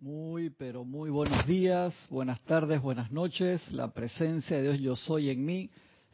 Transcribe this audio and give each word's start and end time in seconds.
Muy, 0.00 0.50
pero 0.50 0.84
muy 0.84 1.10
buenos 1.10 1.44
días, 1.44 1.92
buenas 2.08 2.40
tardes, 2.42 2.80
buenas 2.80 3.10
noches. 3.10 3.72
La 3.72 3.88
presencia 3.88 4.56
de 4.56 4.62
Dios 4.62 4.78
yo 4.78 4.94
soy 4.94 5.28
en 5.28 5.44
mí. 5.44 5.70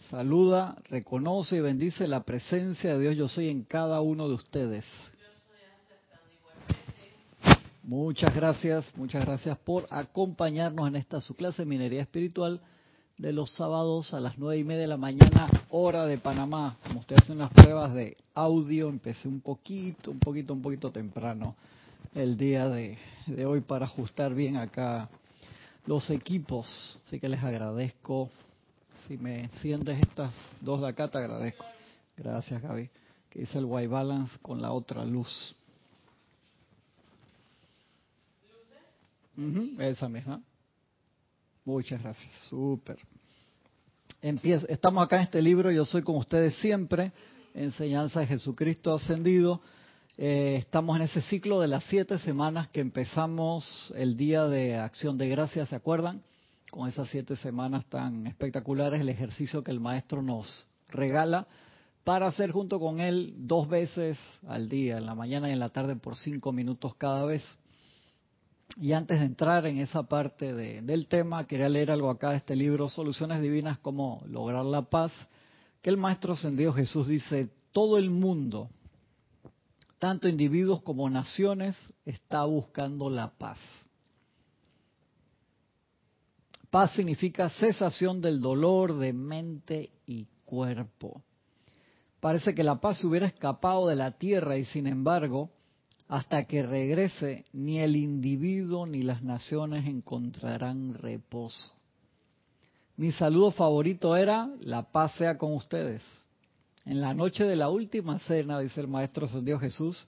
Saluda, 0.08 0.75
reconoce 0.88 1.57
y 1.57 1.60
bendice 1.60 2.08
la 2.08 2.23
presencia 2.23 2.94
de 2.94 3.00
Dios 3.02 3.17
yo 3.17 3.28
soy 3.28 3.50
en 3.50 3.62
cada 3.62 4.00
uno 4.00 4.26
de 4.26 4.36
ustedes. 4.36 4.86
Muchas 7.83 8.34
gracias, 8.34 8.91
muchas 8.96 9.27
gracias 9.27 9.58
por 9.58 9.86
acompañarnos 9.90 10.88
en 10.88 10.96
esta 10.96 11.20
su 11.20 11.36
clase 11.36 11.62
de 11.62 11.66
minería 11.66 12.00
espiritual 12.00 12.62
de 13.18 13.34
los 13.34 13.50
sábados 13.50 14.14
a 14.14 14.20
las 14.20 14.38
nueve 14.38 14.60
y 14.60 14.64
media 14.64 14.80
de 14.80 14.88
la 14.88 14.96
mañana, 14.96 15.46
hora 15.68 16.06
de 16.06 16.16
Panamá. 16.16 16.78
Como 16.86 17.00
ustedes 17.00 17.24
hacen 17.24 17.36
unas 17.36 17.52
pruebas 17.52 17.92
de 17.92 18.16
audio, 18.32 18.88
empecé 18.88 19.28
un 19.28 19.42
poquito, 19.42 20.10
un 20.10 20.20
poquito, 20.20 20.54
un 20.54 20.62
poquito 20.62 20.90
temprano 20.90 21.54
el 22.14 22.36
día 22.36 22.68
de, 22.68 22.98
hoy 23.46 23.61
para 23.61 23.86
ajustar 23.86 24.34
bien 24.34 24.57
acá 24.57 25.09
los 25.86 26.11
equipos. 26.11 26.99
Así 27.07 27.18
que 27.18 27.29
les 27.29 27.43
agradezco. 27.43 28.31
Si 29.07 29.17
me 29.18 29.40
enciendes 29.40 30.00
estas 30.00 30.35
dos 30.61 30.81
de 30.81 30.89
acá, 30.89 31.11
te 31.11 31.18
agradezco. 31.18 31.64
Gracias, 32.17 32.62
Gaby. 32.62 32.89
Que 33.31 33.43
hice 33.43 33.59
el 33.59 33.65
white 33.65 33.89
balance 33.89 34.39
con 34.41 34.62
la 34.62 34.73
otra 34.73 35.05
luz. 35.05 35.55
Uh 39.37 39.81
esa 39.81 40.09
misma. 40.09 40.41
Muchas 41.65 42.03
gracias. 42.03 42.33
Súper. 42.48 42.98
Estamos 44.69 45.05
acá 45.05 45.17
en 45.17 45.23
este 45.23 45.43
libro, 45.43 45.71
yo 45.71 45.84
soy 45.84 46.03
con 46.03 46.17
ustedes 46.17 46.55
siempre, 46.57 47.12
Enseñanza 47.53 48.21
de 48.21 48.27
Jesucristo 48.27 48.95
Ascendido. 48.95 49.61
Eh, 50.17 50.59
estamos 50.61 50.97
en 50.97 51.03
ese 51.03 51.23
ciclo 51.23 51.61
de 51.61 51.67
las 51.67 51.83
siete 51.85 52.21
semanas 52.21 52.69
que 52.69 52.79
empezamos 52.79 53.93
el 53.97 54.17
día 54.17 54.45
de 54.45 54.77
Acción 54.77 55.19
de 55.19 55.29
Gracias, 55.29 55.71
¿se 55.71 55.75
acuerdan? 55.75 56.23
Con 56.71 56.89
esas 56.89 57.09
siete 57.09 57.35
semanas 57.35 57.84
tan 57.87 58.25
espectaculares, 58.29 59.01
el 59.01 59.09
ejercicio 59.09 59.65
que 59.65 59.73
el 59.73 59.81
maestro 59.81 60.23
nos 60.23 60.69
regala 60.89 61.48
para 62.05 62.29
hacer 62.29 62.53
junto 62.53 62.79
con 62.79 63.01
él 63.01 63.34
dos 63.39 63.69
veces 63.69 64.17
al 64.47 64.69
día, 64.69 64.98
en 64.98 65.06
la 65.06 65.17
mañana 65.17 65.48
y 65.48 65.53
en 65.53 65.59
la 65.59 65.71
tarde 65.71 65.97
por 65.97 66.17
cinco 66.17 66.53
minutos 66.53 66.95
cada 66.95 67.25
vez. 67.25 67.43
Y 68.77 68.93
antes 68.93 69.19
de 69.19 69.27
entrar 69.27 69.67
en 69.67 69.78
esa 69.78 70.05
parte 70.05 70.55
de, 70.55 70.81
del 70.83 71.09
tema, 71.09 71.45
quería 71.49 71.69
leer 71.69 71.91
algo 71.91 72.09
acá 72.09 72.31
de 72.31 72.37
este 72.37 72.55
libro, 72.55 72.89
Soluciones 72.89 73.43
Divinas, 73.43 73.78
cómo 73.78 74.23
lograr 74.28 74.65
la 74.65 74.83
paz, 74.83 75.12
que 75.83 75.91
el 75.91 75.97
Maestro 75.97 76.34
Ascendido 76.34 76.73
Jesús 76.73 77.09
dice, 77.09 77.49
todo 77.73 77.99
el 77.99 78.11
mundo, 78.11 78.71
tanto 80.05 80.28
individuos 80.28 80.83
como 80.83 81.08
naciones, 81.08 81.74
está 82.05 82.44
buscando 82.44 83.08
la 83.08 83.30
paz. 83.30 83.58
Paz 86.69 86.91
significa 86.91 87.48
cesación 87.48 88.20
del 88.20 88.42
dolor 88.42 88.98
de 88.98 89.14
mente 89.14 89.92
y 90.05 90.27
cuerpo. 90.44 91.22
Parece 92.20 92.55
que 92.55 92.62
la 92.62 92.82
paz 92.82 92.98
se 92.98 93.06
hubiera 93.06 93.25
escapado 93.25 93.88
de 93.88 93.97
la 93.97 94.10
tierra 94.10 94.58
y 94.58 94.66
sin 94.66 94.88
embargo, 94.88 95.48
hasta 96.06 96.44
que 96.44 96.62
regrese, 96.62 97.47
ni 97.55 97.78
el 97.78 97.97
individuo 97.97 98.84
ni 98.84 99.02
las 99.02 99.22
naciones 99.22 99.86
encontrarán 99.86 100.92
reposo. 100.92 101.72
Mi 102.98 103.10
saludo 103.10 103.52
favorito 103.52 104.14
era, 104.16 104.50
la 104.60 104.82
paz 104.82 105.14
sea 105.14 105.38
con 105.38 105.55
ustedes. 105.55 106.02
En 106.87 107.01
la 107.01 107.15
noche 107.15 107.45
de 107.45 107.57
la 107.57 107.71
última 107.71 108.19
cena, 108.19 108.59
dice 108.61 108.83
el 108.83 108.89
Maestro 108.89 109.27
Dios 109.41 109.61
Jesús, 109.61 110.07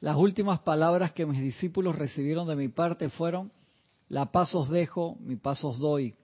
las 0.00 0.16
últimas 0.16 0.60
palabras 0.60 1.12
que 1.12 1.24
mis 1.24 1.40
discípulos 1.40 1.96
recibieron 1.96 2.46
de 2.46 2.56
mi 2.56 2.68
parte 2.68 3.08
fueron, 3.08 3.50
la 4.08 4.30
paz 4.30 4.54
os 4.54 4.68
dejo, 4.68 5.16
mi 5.20 5.36
paz 5.36 5.64
os 5.64 5.78
doy. 5.78 6.14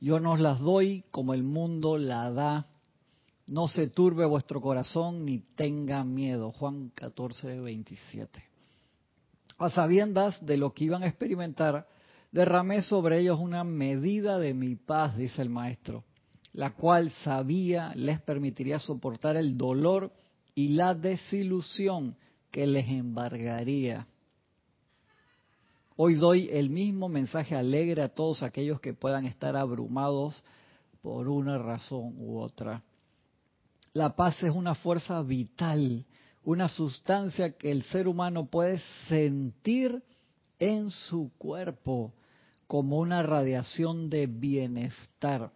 Yo 0.00 0.18
no 0.18 0.32
os 0.32 0.40
las 0.40 0.58
doy 0.58 1.04
como 1.12 1.32
el 1.32 1.44
mundo 1.44 1.96
la 1.96 2.30
da. 2.32 2.66
No 3.46 3.68
se 3.68 3.86
turbe 3.86 4.26
vuestro 4.26 4.60
corazón 4.60 5.24
ni 5.24 5.38
tenga 5.38 6.02
miedo. 6.02 6.50
Juan 6.50 6.90
14, 6.94 7.60
27. 7.60 8.44
A 9.58 9.70
sabiendas 9.70 10.44
de 10.44 10.56
lo 10.56 10.72
que 10.74 10.84
iban 10.84 11.04
a 11.04 11.06
experimentar, 11.06 11.86
derramé 12.32 12.82
sobre 12.82 13.20
ellos 13.20 13.38
una 13.38 13.62
medida 13.62 14.38
de 14.38 14.54
mi 14.54 14.74
paz, 14.74 15.16
dice 15.16 15.40
el 15.40 15.50
Maestro 15.50 16.02
la 16.52 16.74
cual 16.74 17.10
sabía 17.22 17.92
les 17.94 18.20
permitiría 18.20 18.78
soportar 18.78 19.36
el 19.36 19.56
dolor 19.56 20.12
y 20.54 20.70
la 20.70 20.94
desilusión 20.94 22.16
que 22.50 22.66
les 22.66 22.88
embargaría. 22.88 24.06
Hoy 25.96 26.14
doy 26.14 26.48
el 26.50 26.70
mismo 26.70 27.08
mensaje 27.08 27.54
alegre 27.54 28.02
a 28.02 28.08
todos 28.08 28.42
aquellos 28.42 28.80
que 28.80 28.94
puedan 28.94 29.26
estar 29.26 29.56
abrumados 29.56 30.42
por 31.02 31.28
una 31.28 31.58
razón 31.58 32.14
u 32.16 32.38
otra. 32.38 32.82
La 33.92 34.16
paz 34.16 34.42
es 34.42 34.50
una 34.50 34.74
fuerza 34.74 35.22
vital, 35.22 36.04
una 36.42 36.68
sustancia 36.68 37.56
que 37.56 37.70
el 37.70 37.82
ser 37.84 38.08
humano 38.08 38.46
puede 38.46 38.80
sentir 39.08 40.02
en 40.58 40.90
su 40.90 41.30
cuerpo 41.38 42.12
como 42.66 42.98
una 42.98 43.22
radiación 43.22 44.08
de 44.10 44.26
bienestar 44.26 45.50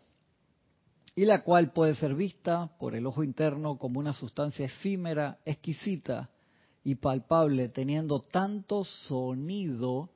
y 1.16 1.24
la 1.24 1.42
cual 1.42 1.72
puede 1.72 1.94
ser 1.94 2.14
vista 2.14 2.70
por 2.78 2.94
el 2.94 3.06
ojo 3.06 3.22
interno 3.22 3.78
como 3.78 4.00
una 4.00 4.12
sustancia 4.12 4.66
efímera, 4.66 5.38
exquisita 5.44 6.30
y 6.82 6.96
palpable, 6.96 7.68
teniendo 7.68 8.20
tanto 8.20 8.84
sonido 8.84 10.10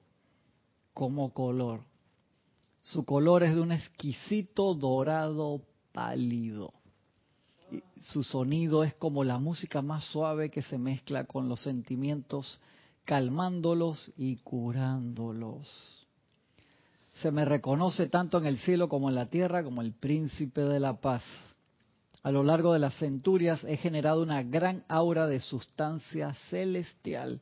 como 0.93 1.33
color. 1.33 1.83
Su 2.81 3.05
color 3.05 3.45
es 3.45 3.55
de 3.55 3.61
un 3.61 3.73
exquisito 3.73 4.75
dorado 4.75 5.63
pálido. 5.93 6.73
Y 7.71 7.83
su 8.01 8.23
sonido 8.23 8.83
es 8.83 8.95
como 8.95 9.25
la 9.25 9.39
música 9.39 9.83
más 9.83 10.05
suave 10.05 10.51
que 10.51 10.63
se 10.63 10.79
mezcla 10.79 11.25
con 11.25 11.49
los 11.49 11.61
sentimientos, 11.61 12.61
calmándolos 13.05 14.13
y 14.17 14.37
curándolos 14.37 15.98
se 17.23 17.31
me 17.31 17.45
reconoce 17.45 18.09
tanto 18.09 18.39
en 18.39 18.47
el 18.47 18.59
cielo 18.59 18.89
como 18.89 19.09
en 19.09 19.15
la 19.15 19.27
tierra 19.27 19.65
como 19.65 19.83
el 19.83 19.93
príncipe 19.93 20.63
de 20.63 20.81
la 20.81 21.01
paz. 21.01 21.23
A 22.23 22.31
lo 22.31 22.43
largo 22.43 22.73
de 22.73 22.79
las 22.79 22.99
centurias 22.99 23.63
he 23.65 23.77
generado 23.77 24.23
una 24.23 24.43
gran 24.43 24.85
aura 24.89 25.27
de 25.27 25.41
sustancia 25.41 26.35
celestial, 26.51 27.41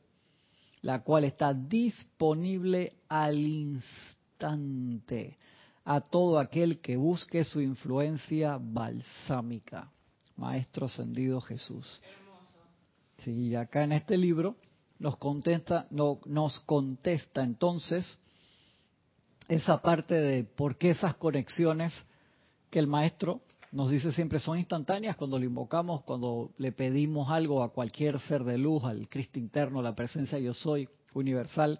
la 0.81 1.03
cual 1.03 1.23
está 1.23 1.53
disponible 1.53 2.93
al 3.09 3.37
instante 3.37 5.37
a 5.83 6.01
todo 6.01 6.37
aquel 6.37 6.79
que 6.79 6.97
busque 6.97 7.43
su 7.43 7.61
influencia 7.61 8.57
balsámica. 8.59 9.89
Maestro 10.35 10.87
ascendido 10.87 11.39
Jesús. 11.39 12.01
Sí, 13.19 13.55
acá 13.55 13.83
en 13.83 13.93
este 13.93 14.17
libro 14.17 14.57
nos 14.99 15.17
contesta, 15.17 15.87
no, 15.89 16.19
nos 16.25 16.59
contesta 16.61 17.43
entonces 17.43 18.17
esa 19.47 19.81
parte 19.81 20.15
de 20.15 20.43
por 20.43 20.77
qué 20.77 20.89
esas 20.91 21.15
conexiones 21.15 21.93
que 22.69 22.79
el 22.79 22.87
maestro 22.87 23.41
nos 23.71 23.89
dice 23.91 24.11
siempre 24.11 24.39
son 24.39 24.57
instantáneas 24.57 25.15
cuando 25.15 25.39
lo 25.39 25.45
invocamos, 25.45 26.03
cuando 26.03 26.51
le 26.57 26.71
pedimos 26.71 27.29
algo 27.29 27.63
a 27.63 27.73
cualquier 27.73 28.19
ser 28.21 28.43
de 28.43 28.57
luz, 28.57 28.83
al 28.83 29.09
Cristo 29.09 29.39
interno, 29.39 29.81
la 29.81 29.95
presencia 29.95 30.39
yo 30.39 30.53
soy 30.53 30.87
universal, 31.13 31.79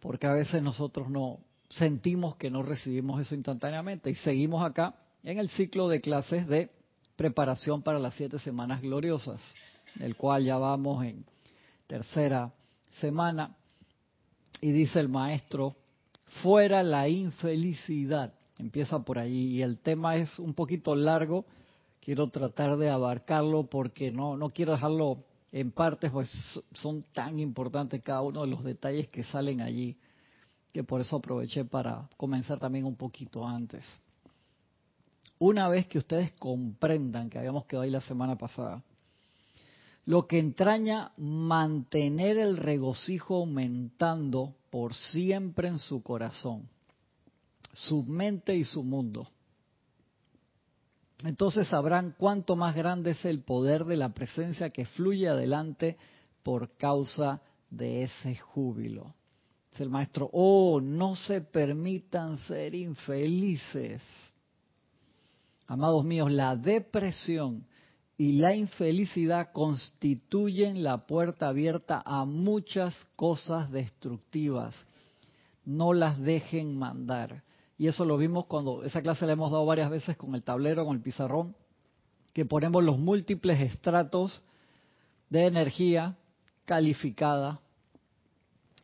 porque 0.00 0.26
a 0.26 0.32
veces 0.32 0.62
nosotros 0.62 1.08
no 1.08 1.38
sentimos 1.68 2.36
que 2.36 2.50
no 2.50 2.62
recibimos 2.62 3.20
eso 3.20 3.34
instantáneamente 3.34 4.10
y 4.10 4.14
seguimos 4.16 4.64
acá 4.64 4.94
en 5.22 5.38
el 5.38 5.50
ciclo 5.50 5.88
de 5.88 6.00
clases 6.00 6.48
de 6.48 6.70
preparación 7.16 7.82
para 7.82 7.98
las 7.98 8.14
siete 8.14 8.38
semanas 8.38 8.80
gloriosas, 8.80 9.40
el 10.00 10.16
cual 10.16 10.44
ya 10.44 10.56
vamos 10.56 11.04
en 11.04 11.24
tercera 11.86 12.52
semana. 12.92 13.56
Y 14.60 14.72
dice 14.72 15.00
el 15.00 15.08
maestro 15.08 15.76
fuera 16.42 16.82
la 16.82 17.08
infelicidad. 17.08 18.34
Empieza 18.58 18.98
por 19.00 19.18
ahí 19.18 19.56
y 19.56 19.62
el 19.62 19.78
tema 19.78 20.16
es 20.16 20.38
un 20.38 20.54
poquito 20.54 20.94
largo. 20.94 21.46
Quiero 22.00 22.28
tratar 22.28 22.76
de 22.76 22.90
abarcarlo 22.90 23.68
porque 23.68 24.10
no, 24.10 24.36
no 24.36 24.50
quiero 24.50 24.72
dejarlo 24.72 25.24
en 25.52 25.72
partes, 25.72 26.10
pues 26.10 26.30
son 26.74 27.02
tan 27.12 27.38
importantes 27.40 28.02
cada 28.02 28.22
uno 28.22 28.42
de 28.42 28.46
los 28.46 28.62
detalles 28.62 29.08
que 29.08 29.24
salen 29.24 29.60
allí, 29.60 29.96
que 30.72 30.84
por 30.84 31.00
eso 31.00 31.16
aproveché 31.16 31.64
para 31.64 32.08
comenzar 32.16 32.60
también 32.60 32.84
un 32.84 32.94
poquito 32.94 33.46
antes. 33.46 33.84
Una 35.38 35.68
vez 35.68 35.86
que 35.88 35.98
ustedes 35.98 36.32
comprendan, 36.32 37.30
que 37.30 37.38
habíamos 37.38 37.64
quedado 37.64 37.82
ahí 37.84 37.90
la 37.90 38.02
semana 38.02 38.36
pasada, 38.36 38.82
lo 40.04 40.26
que 40.26 40.38
entraña 40.38 41.12
mantener 41.16 42.38
el 42.38 42.56
regocijo 42.56 43.36
aumentando 43.36 44.54
por 44.70 44.94
siempre 44.94 45.68
en 45.68 45.78
su 45.78 46.02
corazón, 46.02 46.68
su 47.72 48.04
mente 48.04 48.56
y 48.56 48.64
su 48.64 48.82
mundo. 48.82 49.28
Entonces 51.24 51.68
sabrán 51.68 52.14
cuánto 52.16 52.56
más 52.56 52.74
grande 52.74 53.10
es 53.10 53.24
el 53.24 53.42
poder 53.42 53.84
de 53.84 53.96
la 53.96 54.10
presencia 54.10 54.70
que 54.70 54.86
fluye 54.86 55.28
adelante 55.28 55.98
por 56.42 56.76
causa 56.76 57.42
de 57.68 58.04
ese 58.04 58.36
júbilo. 58.36 59.14
Es 59.72 59.80
el 59.80 59.90
maestro, 59.90 60.30
oh, 60.32 60.80
no 60.80 61.14
se 61.14 61.42
permitan 61.42 62.38
ser 62.38 62.74
infelices. 62.74 64.02
Amados 65.66 66.04
míos, 66.04 66.32
la 66.32 66.56
depresión 66.56 67.66
y 68.20 68.32
la 68.32 68.54
infelicidad 68.54 69.50
constituyen 69.50 70.82
la 70.82 71.06
puerta 71.06 71.48
abierta 71.48 72.02
a 72.04 72.26
muchas 72.26 72.94
cosas 73.16 73.70
destructivas. 73.70 74.76
No 75.64 75.94
las 75.94 76.20
dejen 76.20 76.78
mandar. 76.78 77.42
Y 77.78 77.86
eso 77.86 78.04
lo 78.04 78.18
vimos 78.18 78.44
cuando 78.44 78.84
esa 78.84 79.00
clase 79.00 79.24
la 79.24 79.32
hemos 79.32 79.50
dado 79.50 79.64
varias 79.64 79.88
veces 79.88 80.18
con 80.18 80.34
el 80.34 80.42
tablero, 80.42 80.84
con 80.84 80.96
el 80.96 81.02
pizarrón, 81.02 81.56
que 82.34 82.44
ponemos 82.44 82.84
los 82.84 82.98
múltiples 82.98 83.58
estratos 83.58 84.42
de 85.30 85.46
energía 85.46 86.14
calificada 86.66 87.58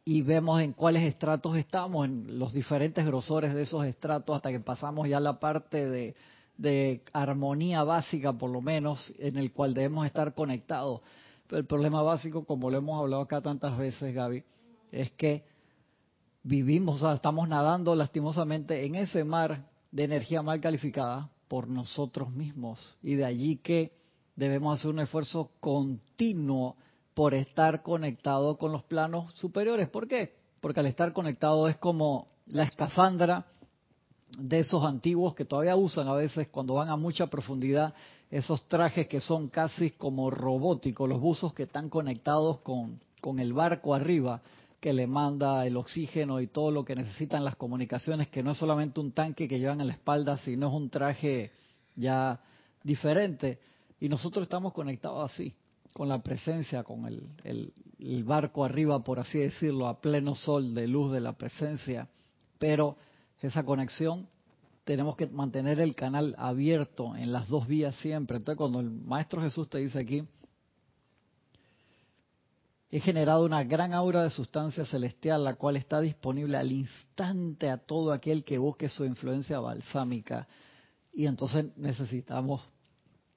y 0.03 0.23
vemos 0.23 0.63
en 0.63 0.73
cuáles 0.73 1.03
estratos 1.03 1.59
estamos, 1.59 2.07
en 2.07 2.39
los 2.39 2.55
diferentes 2.55 3.05
grosores 3.05 3.53
de 3.53 3.65
esos 3.65 3.85
estratos, 3.85 4.35
hasta 4.35 4.51
que 4.51 4.61
pasamos 4.61 5.07
ya 5.07 5.19
a 5.19 5.21
la 5.21 5.39
parte 5.39 5.87
de 5.87 6.17
de 6.57 7.03
armonía 7.13 7.85
básica, 7.85 8.33
por 8.33 8.51
lo 8.51 8.61
menos, 8.61 9.13
en 9.19 9.37
el 9.37 9.53
cual 9.53 9.75
debemos 9.75 10.07
estar 10.07 10.35
conectados. 10.35 11.01
Pero 11.47 11.59
el 11.59 11.67
problema 11.67 12.03
básico, 12.03 12.45
como 12.45 12.71
lo 12.71 12.79
hemos 12.79 12.99
hablado 12.99 13.23
acá 13.23 13.41
tantas 13.41 13.77
veces, 13.79 14.15
Gaby, 14.15 14.43
es 14.91 15.11
que 15.13 15.45
vivimos, 16.43 16.97
o 16.97 17.07
sea, 17.07 17.15
estamos 17.15 17.49
nadando 17.49 17.95
lastimosamente 17.95 18.87
en 18.87 18.95
ese 18.95 19.25
mar 19.25 19.69
de 19.91 20.05
energía 20.05 20.43
mal 20.43 20.61
calificada 20.61 21.31
por 21.49 21.69
nosotros 21.69 22.31
mismos. 22.33 22.97
Y 23.03 23.15
de 23.15 23.25
allí 23.25 23.57
que 23.57 23.93
debemos 24.35 24.79
hacer 24.79 24.91
un 24.91 25.01
esfuerzo 25.01 25.51
continuo 25.61 26.77
por 27.15 27.35
estar 27.35 27.83
conectado 27.83 28.59
con 28.59 28.73
los 28.73 28.83
planos 28.85 29.33
superiores. 29.35 29.89
¿Por 29.89 30.07
qué? 30.07 30.35
Porque 30.61 30.81
al 30.81 30.87
estar 30.87 31.13
conectado 31.13 31.69
es 31.69 31.77
como 31.79 32.29
la 32.47 32.65
escafandra 32.65 33.47
de 34.39 34.61
esos 34.61 34.85
antiguos 34.85 35.35
que 35.35 35.45
todavía 35.45 35.77
usan 35.77 36.09
a 36.09 36.13
veces 36.13 36.49
cuando 36.49 36.75
van 36.75 36.91
a 36.91 36.97
mucha 36.97 37.27
profundidad 37.27 37.95
esos 38.31 38.69
trajes 38.69 39.07
que 39.07 39.21
son 39.21 39.49
casi 39.49 39.93
como 39.93 40.31
robóticos, 40.31 41.09
los 41.09 41.21
buzos 41.21 41.55
que 41.55 41.65
están 41.65 41.89
conectados 41.89 42.59
con, 42.61 43.01
con 43.21 43.39
el 43.39 43.53
barco 43.53 43.95
arriba 43.95 44.43
que 44.81 44.93
le 44.93 45.07
manda 45.07 45.67
el 45.67 45.77
oxígeno 45.77 46.41
y 46.41 46.49
todo 46.49 46.71
lo 46.71 46.85
que 46.85 46.95
necesitan 46.95 47.45
las 47.45 47.57
comunicaciones, 47.57 48.29
que 48.29 48.43
no 48.43 48.51
es 48.51 48.59
solamente 48.59 49.01
un 49.01 49.13
tanque 49.13 49.49
que 49.49 49.59
llevan 49.59 49.81
en 49.81 49.89
la 49.89 49.95
espalda, 49.95 50.37
sino 50.39 50.69
es 50.69 50.75
un 50.75 50.91
traje 50.91 51.51
ya 51.95 52.39
diferente. 52.83 53.59
Y 54.01 54.09
nosotros 54.09 54.43
estamos 54.43 54.73
conectados 54.73 55.31
así, 55.31 55.55
con 55.93 56.09
la 56.09 56.23
presencia, 56.23 56.85
con 56.85 57.07
el, 57.07 57.23
el, 57.43 57.73
el 57.99 58.25
barco 58.25 58.65
arriba, 58.65 59.03
por 59.03 59.19
así 59.19 59.39
decirlo, 59.39 59.89
a 59.89 60.01
pleno 60.01 60.35
sol 60.35 60.75
de 60.75 60.87
luz 60.87 61.11
de 61.11 61.21
la 61.21 61.33
presencia. 61.33 62.09
Pero 62.59 62.97
esa 63.43 63.65
conexión, 63.65 64.29
tenemos 64.85 65.17
que 65.17 65.27
mantener 65.27 65.81
el 65.81 65.95
canal 65.95 66.35
abierto 66.39 67.17
en 67.17 67.33
las 67.33 67.49
dos 67.49 67.67
vías 67.67 67.95
siempre. 67.97 68.37
Entonces, 68.37 68.57
cuando 68.57 68.81
el 68.81 68.91
Maestro 68.91 69.43
Jesús 69.43 69.69
te 69.69 69.79
dice 69.79 69.99
aquí, 69.99 70.25
he 72.91 73.01
generado 73.01 73.45
una 73.45 73.65
gran 73.65 73.93
aura 73.93 74.23
de 74.23 74.31
sustancia 74.31 74.87
celestial, 74.87 75.45
la 75.45 75.55
cual 75.55 75.77
está 75.77 76.01
disponible 76.01 76.57
al 76.57 76.71
instante 76.71 77.69
a 77.69 77.79
todo 77.79 78.13
aquel 78.13 78.45
que 78.45 78.59
busque 78.59 78.89
su 78.89 79.05
influencia 79.05 79.59
balsámica. 79.59 80.47
Y 81.13 81.27
entonces 81.27 81.67
necesitamos 81.77 82.63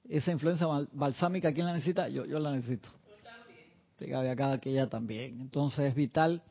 esa 0.08 0.30
influencia 0.30 0.66
balsámica. 0.92 1.52
¿Quién 1.52 1.66
la 1.66 1.72
necesita? 1.72 2.08
Yo, 2.08 2.26
yo 2.26 2.38
la 2.38 2.52
necesito. 2.52 2.88
Yo 3.08 4.14
también. 4.14 4.30
acá 4.30 4.58
que 4.58 4.70
ella 4.70 4.88
también. 4.88 5.40
Entonces 5.40 5.86
es 5.86 5.94
vital 5.94 6.42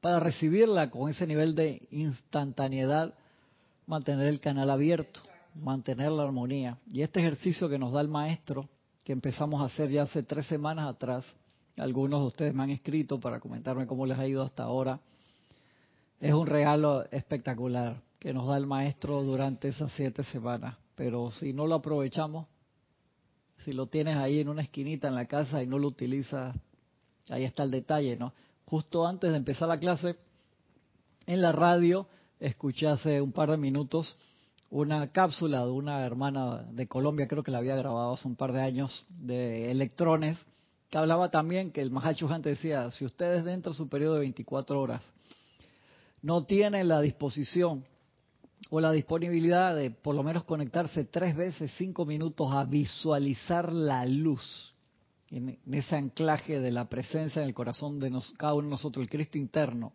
para 0.00 0.20
recibirla 0.20 0.90
con 0.90 1.10
ese 1.10 1.26
nivel 1.26 1.54
de 1.54 1.86
instantaneidad, 1.90 3.14
mantener 3.86 4.26
el 4.26 4.40
canal 4.40 4.70
abierto, 4.70 5.20
mantener 5.54 6.10
la 6.10 6.24
armonía. 6.24 6.78
Y 6.90 7.02
este 7.02 7.20
ejercicio 7.20 7.68
que 7.68 7.78
nos 7.78 7.92
da 7.92 8.00
el 8.00 8.08
maestro, 8.08 8.68
que 9.04 9.12
empezamos 9.12 9.60
a 9.60 9.66
hacer 9.66 9.90
ya 9.90 10.02
hace 10.02 10.22
tres 10.22 10.46
semanas 10.46 10.88
atrás, 10.88 11.24
algunos 11.76 12.20
de 12.20 12.26
ustedes 12.26 12.54
me 12.54 12.62
han 12.62 12.70
escrito 12.70 13.20
para 13.20 13.40
comentarme 13.40 13.86
cómo 13.86 14.06
les 14.06 14.18
ha 14.18 14.26
ido 14.26 14.42
hasta 14.42 14.64
ahora, 14.64 15.00
es 16.20 16.32
un 16.32 16.46
regalo 16.46 17.04
espectacular 17.10 18.02
que 18.18 18.34
nos 18.34 18.46
da 18.46 18.56
el 18.58 18.66
maestro 18.66 19.22
durante 19.22 19.68
esas 19.68 19.90
siete 19.92 20.22
semanas. 20.24 20.76
Pero 20.94 21.30
si 21.30 21.54
no 21.54 21.66
lo 21.66 21.76
aprovechamos, 21.76 22.46
si 23.64 23.72
lo 23.72 23.86
tienes 23.86 24.16
ahí 24.16 24.40
en 24.40 24.48
una 24.48 24.62
esquinita 24.62 25.08
en 25.08 25.14
la 25.14 25.26
casa 25.26 25.62
y 25.62 25.66
no 25.66 25.78
lo 25.78 25.88
utilizas, 25.88 26.54
ahí 27.30 27.44
está 27.44 27.62
el 27.62 27.70
detalle, 27.70 28.16
¿no? 28.16 28.34
Justo 28.70 29.04
antes 29.04 29.32
de 29.32 29.36
empezar 29.36 29.68
la 29.68 29.80
clase, 29.80 30.14
en 31.26 31.42
la 31.42 31.50
radio, 31.50 32.06
escuché 32.38 32.86
hace 32.86 33.20
un 33.20 33.32
par 33.32 33.50
de 33.50 33.56
minutos 33.56 34.16
una 34.70 35.10
cápsula 35.10 35.64
de 35.64 35.72
una 35.72 36.06
hermana 36.06 36.62
de 36.70 36.86
Colombia, 36.86 37.26
creo 37.26 37.42
que 37.42 37.50
la 37.50 37.58
había 37.58 37.74
grabado 37.74 38.12
hace 38.12 38.28
un 38.28 38.36
par 38.36 38.52
de 38.52 38.62
años, 38.62 39.06
de 39.08 39.72
electrones, 39.72 40.38
que 40.88 40.98
hablaba 40.98 41.32
también 41.32 41.72
que 41.72 41.80
el 41.80 41.90
Mahacho 41.90 42.28
antes 42.28 42.56
decía, 42.58 42.88
si 42.92 43.04
ustedes 43.04 43.44
dentro 43.44 43.72
de 43.72 43.76
su 43.76 43.88
periodo 43.88 44.14
de 44.14 44.20
24 44.20 44.80
horas 44.80 45.04
no 46.22 46.44
tienen 46.44 46.86
la 46.86 47.00
disposición 47.00 47.84
o 48.68 48.78
la 48.78 48.92
disponibilidad 48.92 49.74
de 49.74 49.90
por 49.90 50.14
lo 50.14 50.22
menos 50.22 50.44
conectarse 50.44 51.04
tres 51.04 51.34
veces, 51.34 51.72
cinco 51.76 52.04
minutos 52.04 52.52
a 52.52 52.64
visualizar 52.64 53.72
la 53.72 54.06
luz 54.06 54.69
en, 55.30 55.58
ese 55.72 55.96
anclaje 55.96 56.60
de 56.60 56.70
la 56.70 56.88
presencia 56.88 57.42
en 57.42 57.48
el 57.48 57.54
corazón 57.54 58.00
de 58.00 58.12
cada 58.36 58.54
uno 58.54 58.64
de 58.64 58.70
nosotros, 58.70 59.02
el 59.02 59.10
Cristo 59.10 59.38
interno, 59.38 59.92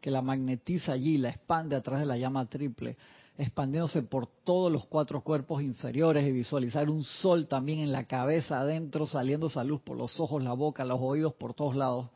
que 0.00 0.10
la 0.10 0.22
magnetiza 0.22 0.92
allí, 0.92 1.16
la 1.16 1.30
expande 1.30 1.76
a 1.76 1.80
través 1.80 2.00
de 2.00 2.06
la 2.06 2.18
llama 2.18 2.46
triple, 2.46 2.96
expandiéndose 3.38 4.02
por 4.02 4.26
todos 4.44 4.70
los 4.70 4.86
cuatro 4.86 5.22
cuerpos 5.22 5.62
inferiores 5.62 6.26
y 6.26 6.32
visualizar 6.32 6.90
un 6.90 7.02
sol 7.04 7.46
también 7.48 7.80
en 7.80 7.92
la 7.92 8.04
cabeza 8.04 8.60
adentro, 8.60 9.06
saliendo 9.06 9.46
esa 9.46 9.64
luz 9.64 9.80
por 9.80 9.96
los 9.96 10.20
ojos, 10.20 10.42
la 10.42 10.52
boca, 10.52 10.84
los 10.84 11.00
oídos, 11.00 11.34
por 11.34 11.54
todos 11.54 11.74
lados. 11.74 12.08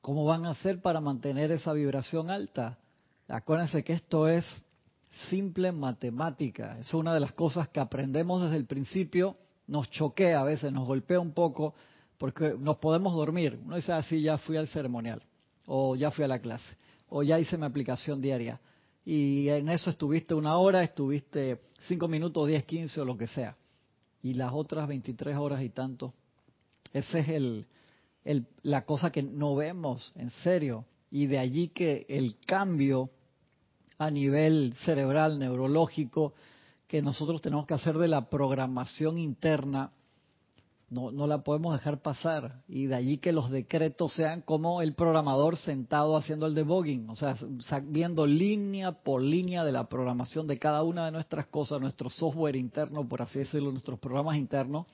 ¿Cómo 0.00 0.24
van 0.24 0.46
a 0.46 0.50
hacer 0.50 0.80
para 0.82 1.00
mantener 1.00 1.52
esa 1.52 1.72
vibración 1.72 2.30
alta? 2.30 2.78
Acuérdense 3.28 3.84
que 3.84 3.92
esto 3.92 4.26
es 4.28 4.44
simple 5.30 5.70
matemática. 5.70 6.78
Es 6.78 6.92
una 6.92 7.14
de 7.14 7.20
las 7.20 7.32
cosas 7.32 7.68
que 7.68 7.78
aprendemos 7.78 8.42
desde 8.42 8.56
el 8.56 8.66
principio 8.66 9.36
nos 9.66 9.90
choquea 9.90 10.40
a 10.40 10.44
veces, 10.44 10.72
nos 10.72 10.86
golpea 10.86 11.20
un 11.20 11.32
poco, 11.32 11.74
porque 12.18 12.54
nos 12.58 12.76
podemos 12.78 13.14
dormir. 13.14 13.58
Uno 13.64 13.76
dice 13.76 13.92
así, 13.92 14.16
ah, 14.16 14.32
ya 14.32 14.38
fui 14.38 14.56
al 14.56 14.68
ceremonial, 14.68 15.22
o 15.66 15.96
ya 15.96 16.10
fui 16.10 16.24
a 16.24 16.28
la 16.28 16.38
clase, 16.38 16.76
o 17.08 17.22
ya 17.22 17.38
hice 17.38 17.56
mi 17.56 17.64
aplicación 17.64 18.20
diaria. 18.20 18.60
Y 19.04 19.48
en 19.48 19.68
eso 19.68 19.90
estuviste 19.90 20.34
una 20.34 20.56
hora, 20.58 20.82
estuviste 20.82 21.58
cinco 21.80 22.06
minutos, 22.06 22.46
diez, 22.46 22.64
quince 22.64 23.00
o 23.00 23.04
lo 23.04 23.16
que 23.16 23.26
sea. 23.26 23.56
Y 24.22 24.34
las 24.34 24.52
otras 24.52 24.86
veintitrés 24.86 25.36
horas 25.36 25.62
y 25.62 25.70
tanto. 25.70 26.14
Esa 26.92 27.18
es 27.18 27.28
el, 27.28 27.66
la 28.62 28.84
cosa 28.84 29.10
que 29.10 29.22
no 29.22 29.56
vemos, 29.56 30.12
en 30.14 30.30
serio. 30.30 30.84
Y 31.10 31.26
de 31.26 31.40
allí 31.40 31.68
que 31.68 32.06
el 32.08 32.36
cambio 32.46 33.10
a 33.98 34.10
nivel 34.10 34.74
cerebral, 34.84 35.38
neurológico, 35.38 36.34
que 36.92 37.00
nosotros 37.00 37.40
tenemos 37.40 37.64
que 37.64 37.72
hacer 37.72 37.96
de 37.96 38.06
la 38.06 38.28
programación 38.28 39.16
interna, 39.16 39.92
no, 40.90 41.26
la 41.26 41.42
podemos 41.42 41.72
dejar 41.72 42.02
pasar. 42.02 42.60
Y 42.68 42.84
de 42.84 42.94
allí 42.94 43.16
que 43.16 43.32
los 43.32 43.48
decretos 43.48 44.12
sean 44.12 44.42
como 44.42 44.82
el 44.82 44.92
programador 44.92 45.56
sentado 45.56 46.18
haciendo 46.18 46.46
el 46.46 46.54
debugging, 46.54 47.08
o 47.08 47.16
sea, 47.16 47.34
viendo 47.84 48.26
línea 48.26 48.92
por 48.92 49.22
línea 49.22 49.64
de 49.64 49.72
la 49.72 49.88
programación 49.88 50.46
de 50.46 50.58
cada 50.58 50.82
una 50.82 51.06
de 51.06 51.12
nuestras 51.12 51.46
cosas, 51.46 51.80
nuestro 51.80 52.10
software 52.10 52.56
interno, 52.56 53.08
por 53.08 53.22
así 53.22 53.38
decirlo, 53.38 53.72
nuestros 53.72 53.98
programas 53.98 54.36
internos 54.36 54.84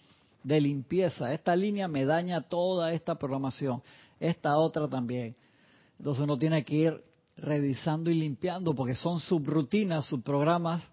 de 0.44 0.60
limpieza. 0.60 1.32
Esta 1.32 1.56
línea 1.56 1.88
me 1.88 2.04
daña 2.04 2.42
toda 2.42 2.92
esta 2.92 3.16
programación, 3.16 3.82
esta 4.20 4.56
otra 4.56 4.86
también. 4.86 5.34
Entonces 5.98 6.22
uno 6.22 6.38
tiene 6.38 6.64
que 6.64 6.76
ir 6.76 7.04
revisando 7.38 8.08
y 8.08 8.14
limpiando 8.14 8.72
porque 8.72 8.94
son 8.94 9.18
subrutinas, 9.18 10.06
subprogramas 10.06 10.92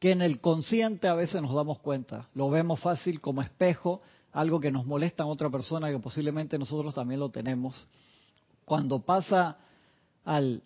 que 0.00 0.12
en 0.12 0.22
el 0.22 0.40
consciente 0.40 1.06
a 1.06 1.14
veces 1.14 1.40
nos 1.42 1.54
damos 1.54 1.78
cuenta. 1.78 2.28
Lo 2.34 2.50
vemos 2.50 2.80
fácil 2.80 3.20
como 3.20 3.42
espejo, 3.42 4.00
algo 4.32 4.58
que 4.58 4.72
nos 4.72 4.86
molesta 4.86 5.24
a 5.24 5.26
otra 5.26 5.50
persona 5.50 5.90
que 5.90 5.98
posiblemente 5.98 6.58
nosotros 6.58 6.94
también 6.94 7.20
lo 7.20 7.28
tenemos. 7.28 7.86
Cuando 8.64 9.00
pasa 9.00 9.58
al, 10.24 10.62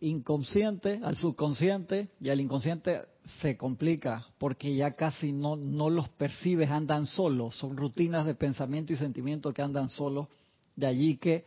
inconsciente, 0.00 1.00
al 1.02 1.16
subconsciente 1.16 2.10
y 2.20 2.28
al 2.28 2.40
inconsciente 2.40 3.00
se 3.40 3.56
complica 3.56 4.26
porque 4.38 4.74
ya 4.76 4.92
casi 4.92 5.32
no, 5.32 5.56
no 5.56 5.88
los 5.88 6.10
percibes, 6.10 6.70
andan 6.70 7.06
solos, 7.06 7.56
son 7.56 7.78
rutinas 7.78 8.26
de 8.26 8.34
pensamiento 8.34 8.92
y 8.92 8.96
sentimiento 8.96 9.54
que 9.54 9.62
andan 9.62 9.88
solos. 9.88 10.28
De 10.74 10.86
allí 10.86 11.16
que 11.16 11.46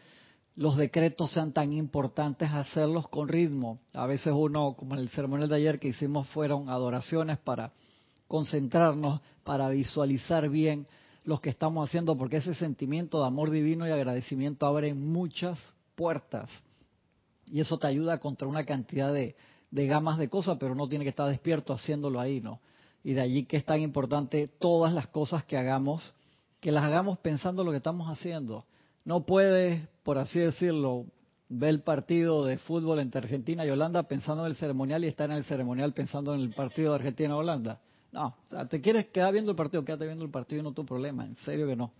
los 0.59 0.75
decretos 0.75 1.31
sean 1.31 1.53
tan 1.53 1.71
importantes 1.71 2.51
hacerlos 2.51 3.07
con 3.07 3.29
ritmo. 3.29 3.79
A 3.93 4.05
veces 4.05 4.33
uno, 4.35 4.73
como 4.73 4.93
en 4.93 4.99
el 4.99 5.07
ceremonial 5.07 5.47
de 5.47 5.55
ayer 5.55 5.79
que 5.79 5.87
hicimos, 5.87 6.27
fueron 6.27 6.67
adoraciones 6.67 7.37
para 7.37 7.71
concentrarnos, 8.27 9.21
para 9.45 9.69
visualizar 9.69 10.49
bien 10.49 10.85
los 11.23 11.39
que 11.39 11.49
estamos 11.49 11.87
haciendo, 11.87 12.17
porque 12.17 12.37
ese 12.37 12.53
sentimiento 12.55 13.21
de 13.21 13.27
amor 13.27 13.51
divino 13.51 13.87
y 13.87 13.91
agradecimiento 13.91 14.65
abre 14.65 14.93
muchas 14.93 15.57
puertas. 15.95 16.49
Y 17.47 17.61
eso 17.61 17.77
te 17.77 17.87
ayuda 17.87 18.17
contra 18.17 18.45
una 18.45 18.65
cantidad 18.65 19.13
de, 19.13 19.37
de 19.71 19.87
gamas 19.87 20.17
de 20.17 20.27
cosas, 20.27 20.57
pero 20.59 20.75
no 20.75 20.89
tiene 20.89 21.05
que 21.05 21.11
estar 21.11 21.29
despierto 21.29 21.71
haciéndolo 21.71 22.19
ahí, 22.19 22.41
¿no? 22.41 22.59
Y 23.01 23.13
de 23.13 23.21
allí 23.21 23.45
que 23.45 23.55
es 23.55 23.63
tan 23.63 23.79
importante 23.79 24.49
todas 24.59 24.93
las 24.93 25.07
cosas 25.07 25.45
que 25.45 25.55
hagamos, 25.55 26.13
que 26.59 26.73
las 26.73 26.83
hagamos 26.83 27.17
pensando 27.19 27.63
lo 27.63 27.71
que 27.71 27.77
estamos 27.77 28.09
haciendo. 28.09 28.65
No 29.05 29.25
puedes, 29.25 29.87
por 30.03 30.17
así 30.17 30.39
decirlo, 30.39 31.05
ver 31.49 31.69
el 31.69 31.81
partido 31.81 32.45
de 32.45 32.57
fútbol 32.57 32.99
entre 32.99 33.19
Argentina 33.19 33.65
y 33.65 33.69
Holanda 33.69 34.03
pensando 34.03 34.45
en 34.45 34.51
el 34.51 34.57
ceremonial 34.57 35.03
y 35.03 35.07
estar 35.07 35.29
en 35.29 35.37
el 35.37 35.43
ceremonial 35.43 35.93
pensando 35.93 36.33
en 36.33 36.41
el 36.41 36.53
partido 36.53 36.91
de 36.91 36.95
Argentina-Holanda. 36.95 37.79
No, 38.11 38.27
o 38.27 38.49
sea, 38.49 38.67
te 38.67 38.81
quieres 38.81 39.07
quedar 39.07 39.33
viendo 39.33 39.51
el 39.51 39.57
partido, 39.57 39.85
quédate 39.85 40.05
viendo 40.05 40.25
el 40.25 40.31
partido 40.31 40.63
no 40.63 40.71
tu 40.71 40.85
problema, 40.85 41.25
en 41.25 41.35
serio 41.37 41.67
que 41.67 41.75
no. 41.75 41.91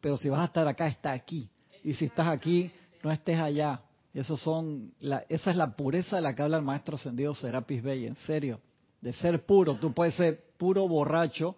Pero 0.00 0.16
si 0.16 0.28
vas 0.28 0.40
a 0.40 0.44
estar 0.46 0.66
acá, 0.66 0.86
está 0.86 1.12
aquí. 1.12 1.48
Y 1.84 1.94
si 1.94 2.06
estás 2.06 2.28
aquí, 2.28 2.70
no 3.02 3.10
estés 3.10 3.38
allá. 3.38 3.82
Eso 4.12 4.36
son, 4.36 4.92
la, 5.00 5.24
esa 5.28 5.50
es 5.50 5.56
la 5.56 5.76
pureza 5.76 6.16
de 6.16 6.22
la 6.22 6.34
que 6.34 6.42
habla 6.42 6.56
el 6.56 6.64
maestro 6.64 6.96
ascendido 6.96 7.34
Serapis 7.34 7.82
Bey, 7.82 8.06
en 8.06 8.16
serio. 8.16 8.60
De 9.00 9.12
ser 9.12 9.46
puro, 9.46 9.76
tú 9.76 9.92
puedes 9.92 10.14
ser 10.14 10.42
puro 10.58 10.86
borracho 10.88 11.56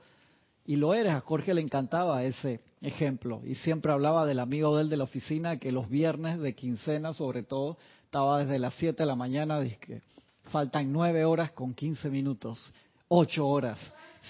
y 0.65 0.77
lo 0.77 0.95
eres. 0.95 1.15
A 1.15 1.21
Jorge 1.21 1.55
le 1.55 1.61
encantaba 1.61 2.25
ese 2.25 2.61
ejemplo 2.81 3.41
y 3.45 3.55
siempre 3.57 3.93
hablaba 3.93 4.27
del 4.27 4.41
amigo 4.41 4.77
de 4.77 4.83
él 4.83 4.89
de 4.89 4.97
la 4.97 5.05
oficina 5.05 5.59
que 5.59 5.73
los 5.73 5.89
viernes 5.89 6.41
de 6.41 6.55
quincena, 6.55 7.13
sobre 7.13 7.43
todo, 7.43 7.79
estaba 8.05 8.41
desde 8.41 8.59
las 8.59 8.75
7 8.75 9.03
de 9.03 9.07
la 9.07 9.17
mañana, 9.17 9.61
dice 9.61 10.03
faltan 10.51 10.93
9 10.93 11.25
horas 11.25 11.53
con 11.53 11.73
15 11.73 12.11
minutos 12.11 12.73
ocho 13.15 13.47
horas, 13.47 13.79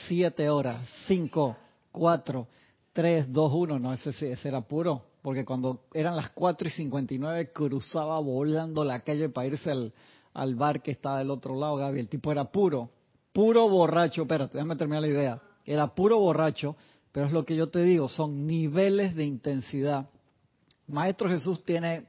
siete 0.09 0.51
horas, 0.51 0.89
cinco, 1.07 1.57
cuatro, 1.93 2.49
tres, 2.93 3.33
dos, 3.33 3.53
uno. 3.55 3.79
No, 3.79 3.93
ese, 3.93 4.11
ese 4.11 4.49
era 4.49 4.61
puro, 4.61 5.05
porque 5.23 5.45
cuando 5.45 5.85
eran 5.95 6.17
las 6.17 6.31
cuatro 6.31 6.67
y 6.67 6.71
cincuenta 6.73 7.15
y 7.15 7.19
nueve 7.19 7.53
cruzaba 7.53 8.19
volando 8.19 8.85
la 8.85 9.01
calle 9.01 9.29
para 9.29 9.47
irse 9.47 9.71
al, 9.71 9.93
al 10.35 10.57
bar 10.57 10.83
que 10.83 10.91
estaba 10.91 11.21
del 11.21 11.31
otro 11.31 11.55
lado, 11.55 11.77
Gaby. 11.77 12.01
El 12.01 12.09
tipo 12.09 12.33
era 12.33 12.45
puro, 12.45 12.91
puro 13.33 13.69
borracho. 13.69 14.23
Espérate, 14.23 14.55
déjame 14.55 14.75
terminar 14.75 15.03
la 15.03 15.09
idea. 15.09 15.43
Era 15.65 15.95
puro 15.95 16.19
borracho, 16.19 16.77
pero 17.13 17.27
es 17.27 17.33
lo 17.33 17.45
que 17.45 17.57
yo 17.57 17.69
te 17.69 17.83
digo, 17.83 18.09
son 18.09 18.47
niveles 18.47 19.15
de 19.15 19.25
intensidad. 19.25 20.09
Maestro 20.89 21.29
Jesús 21.29 21.65
tiene 21.65 22.07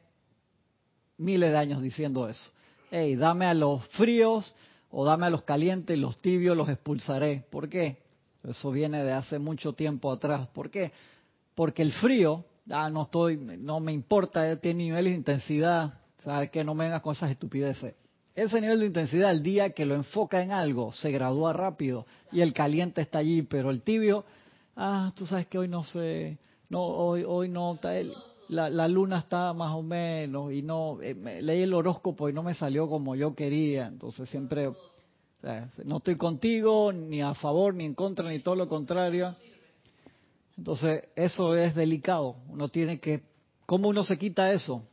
miles 1.17 1.51
de 1.51 1.57
años 1.57 1.81
diciendo 1.81 2.27
eso. 2.27 2.51
Hey, 2.89 3.15
dame 3.15 3.45
a 3.45 3.53
los 3.53 3.85
fríos, 3.89 4.53
o 4.95 5.03
dame 5.03 5.25
a 5.25 5.29
los 5.31 5.41
calientes 5.41 5.97
los 5.97 6.17
tibios 6.21 6.55
los 6.55 6.69
expulsaré. 6.69 7.43
¿Por 7.49 7.67
qué? 7.67 7.97
Eso 8.43 8.71
viene 8.71 9.03
de 9.03 9.11
hace 9.11 9.39
mucho 9.39 9.73
tiempo 9.73 10.11
atrás. 10.11 10.47
¿Por 10.49 10.69
qué? 10.69 10.91
Porque 11.55 11.81
el 11.81 11.91
frío, 11.93 12.45
ah, 12.69 12.89
no 12.91 13.03
estoy, 13.03 13.37
no 13.37 13.79
me 13.79 13.91
importa, 13.91 14.55
tiene 14.57 14.83
niveles 14.83 15.13
de 15.13 15.17
intensidad, 15.17 15.99
sabes 16.19 16.51
que 16.51 16.63
no 16.63 16.75
me 16.75 16.85
vengas 16.85 17.01
con 17.01 17.13
esas 17.13 17.31
estupideces. 17.31 17.95
Ese 18.35 18.59
nivel 18.59 18.79
de 18.79 18.85
intensidad, 18.87 19.29
el 19.29 19.43
día 19.43 19.69
que 19.71 19.85
lo 19.85 19.93
enfoca 19.93 20.41
en 20.41 20.51
algo, 20.51 20.91
se 20.91 21.11
gradúa 21.11 21.53
rápido 21.53 22.07
y 22.31 22.41
el 22.41 22.51
caliente 22.51 23.01
está 23.01 23.19
allí, 23.19 23.43
pero 23.43 23.69
el 23.69 23.83
tibio, 23.83 24.25
ah, 24.75 25.11
tú 25.15 25.27
sabes 25.27 25.45
que 25.45 25.59
hoy 25.59 25.67
no 25.67 25.83
sé, 25.83 26.39
no, 26.69 26.81
hoy, 26.81 27.23
hoy 27.27 27.47
no, 27.47 27.79
la, 28.47 28.71
la, 28.71 28.87
luna 28.87 29.19
está 29.19 29.53
más 29.53 29.71
o 29.73 29.83
menos 29.83 30.51
y 30.51 30.63
no 30.63 30.99
eh, 31.01 31.13
leí 31.41 31.61
el 31.61 31.75
horóscopo 31.75 32.27
y 32.27 32.33
no 32.33 32.41
me 32.41 32.55
salió 32.55 32.89
como 32.89 33.15
yo 33.15 33.35
quería 33.35 33.87
entonces 33.87 34.29
siempre 34.29 34.71
no 35.83 35.97
estoy 35.97 36.15
contigo 36.15 36.91
ni 36.91 37.21
a 37.21 37.33
favor 37.33 37.73
ni 37.75 37.85
en 37.85 37.93
contra 37.93 38.29
ni 38.29 38.39
todo 38.39 38.55
lo 38.55 38.69
contrario. 38.69 39.35
Entonces 40.57 41.03
eso 41.15 41.55
es 41.55 41.75
delicado 41.75 42.37
uno 42.49 42.69
tiene 42.69 42.99
que 42.99 43.23
cómo 43.65 43.89
uno 43.89 44.03
se 44.03 44.17
quita 44.17 44.51
eso 44.53 44.83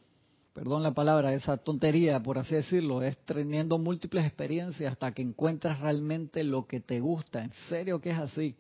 perdón 0.61 0.83
la 0.83 0.93
palabra 0.93 1.33
esa 1.33 1.57
tontería 1.57 2.23
por 2.23 2.37
así 2.37 2.55
decirlo 2.55 3.03
es 3.03 3.17
teniendo 3.25 3.79
múltiples 3.79 4.27
experiencias 4.27 4.93
hasta 4.93 5.13
que 5.13 5.23
encuentras 5.23 5.81
realmente 5.81 6.45
lo 6.45 6.67
que 6.67 6.81
te 6.81 7.01
gusta 7.01 7.43
en 7.43 7.51
serio 7.71 7.99
que 7.99 8.11
es 8.11 8.19
así 8.19 8.55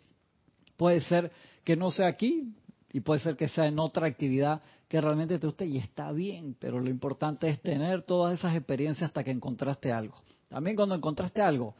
puede 0.78 1.02
ser 1.02 1.30
que 1.62 1.76
no 1.76 1.90
sea 1.90 2.06
aquí 2.06 2.54
y 2.90 3.00
puede 3.00 3.20
ser 3.20 3.36
que 3.36 3.48
sea 3.48 3.66
en 3.66 3.78
otra 3.78 4.06
actividad 4.06 4.62
que 4.88 4.98
realmente 4.98 5.38
te 5.38 5.46
guste 5.46 5.66
y 5.66 5.76
está 5.76 6.10
bien, 6.10 6.56
pero 6.58 6.80
lo 6.80 6.88
importante 6.88 7.48
es 7.48 7.60
tener 7.60 8.02
todas 8.02 8.38
esas 8.38 8.56
experiencias 8.56 9.08
hasta 9.08 9.22
que 9.22 9.30
encontraste 9.30 9.92
algo. 9.92 10.20
También 10.48 10.74
cuando 10.74 10.96
encontraste 10.96 11.40
algo, 11.40 11.76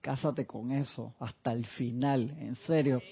cásate 0.00 0.46
con 0.46 0.70
eso 0.70 1.14
hasta 1.18 1.52
el 1.52 1.66
final, 1.66 2.36
en 2.38 2.54
serio. 2.54 3.02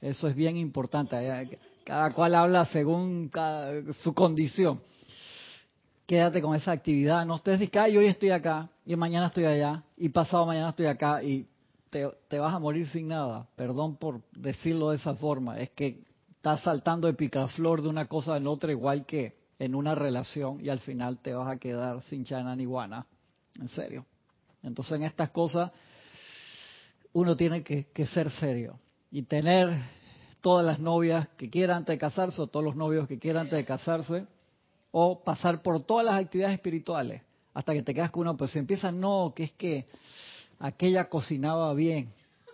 Eso 0.00 0.26
es 0.26 0.34
bien 0.34 0.56
importante. 0.56 1.60
Cada 1.84 2.12
cual 2.12 2.34
habla 2.34 2.64
según 2.64 3.30
su 4.00 4.14
condición. 4.14 4.80
Quédate 6.08 6.40
con 6.40 6.56
esa 6.56 6.72
actividad. 6.72 7.26
No 7.26 7.34
estés 7.34 7.60
diciendo, 7.60 8.00
hoy 8.00 8.06
estoy 8.06 8.30
acá 8.30 8.70
y 8.86 8.96
mañana 8.96 9.26
estoy 9.26 9.44
allá 9.44 9.84
y 9.94 10.08
pasado 10.08 10.46
mañana 10.46 10.70
estoy 10.70 10.86
acá 10.86 11.22
y 11.22 11.46
te, 11.90 12.38
vas 12.38 12.54
a 12.54 12.58
morir 12.58 12.88
sin 12.88 13.08
nada. 13.08 13.46
Perdón 13.56 13.96
por 13.96 14.22
decirlo 14.32 14.88
de 14.88 14.96
esa 14.96 15.14
forma. 15.16 15.60
Es 15.60 15.68
que 15.68 16.02
estás 16.30 16.62
saltando 16.62 17.08
de 17.08 17.12
picaflor 17.12 17.82
de 17.82 17.88
una 17.88 18.06
cosa 18.06 18.38
en 18.38 18.46
otra 18.46 18.72
igual 18.72 19.04
que 19.04 19.36
en 19.58 19.74
una 19.74 19.94
relación 19.94 20.64
y 20.64 20.70
al 20.70 20.78
final 20.78 21.18
te 21.18 21.34
vas 21.34 21.46
a 21.46 21.58
quedar 21.58 22.00
sin 22.00 22.24
chana 22.24 22.56
ni 22.56 22.64
guana. 22.64 23.06
En 23.60 23.68
serio. 23.68 24.06
Entonces 24.62 24.94
en 24.94 25.02
estas 25.02 25.28
cosas 25.28 25.70
uno 27.12 27.36
tiene 27.36 27.62
que, 27.62 28.06
ser 28.06 28.30
serio 28.30 28.80
y 29.10 29.24
tener 29.24 29.68
todas 30.40 30.64
las 30.64 30.80
novias 30.80 31.28
que 31.36 31.50
quieran 31.50 31.78
antes 31.78 31.92
de 31.92 31.98
casarse 31.98 32.40
o 32.40 32.46
todos 32.46 32.64
los 32.64 32.76
novios 32.76 33.06
que 33.06 33.18
quieran 33.18 33.42
antes 33.42 33.58
de 33.58 33.66
casarse 33.66 34.26
o 34.90 35.22
pasar 35.22 35.62
por 35.62 35.82
todas 35.84 36.04
las 36.04 36.14
actividades 36.14 36.54
espirituales 36.54 37.22
hasta 37.54 37.72
que 37.72 37.82
te 37.82 37.94
quedas 37.94 38.10
con 38.10 38.22
uno, 38.22 38.36
pues 38.36 38.52
si 38.52 38.58
empieza 38.58 38.92
no, 38.92 39.32
que 39.34 39.44
es 39.44 39.52
que 39.52 39.86
aquella 40.60 41.08
cocinaba 41.08 41.74
bien 41.74 42.08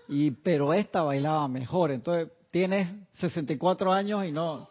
y 0.08 0.30
pero 0.30 0.72
esta 0.72 1.02
bailaba 1.02 1.46
mejor, 1.48 1.90
entonces 1.90 2.32
tienes 2.50 2.88
64 3.14 3.92
años 3.92 4.24
y 4.24 4.32
no... 4.32 4.68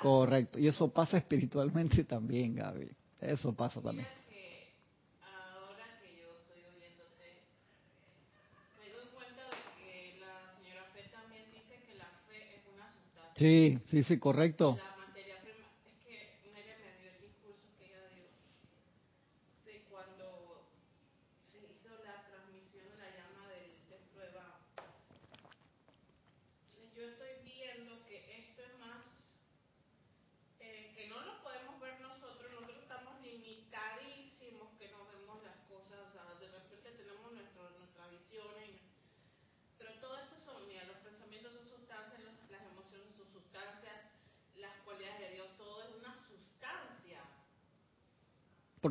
Correcto, 0.00 0.58
y 0.58 0.66
eso 0.66 0.90
pasa 0.90 1.18
espiritualmente 1.18 2.04
también, 2.04 2.54
Gaby. 2.54 2.88
Eso 3.20 3.52
pasa 3.52 3.82
también. 3.82 4.08
Sí, 13.34 13.78
sí, 13.86 14.04
sí, 14.04 14.18
correcto. 14.18 14.78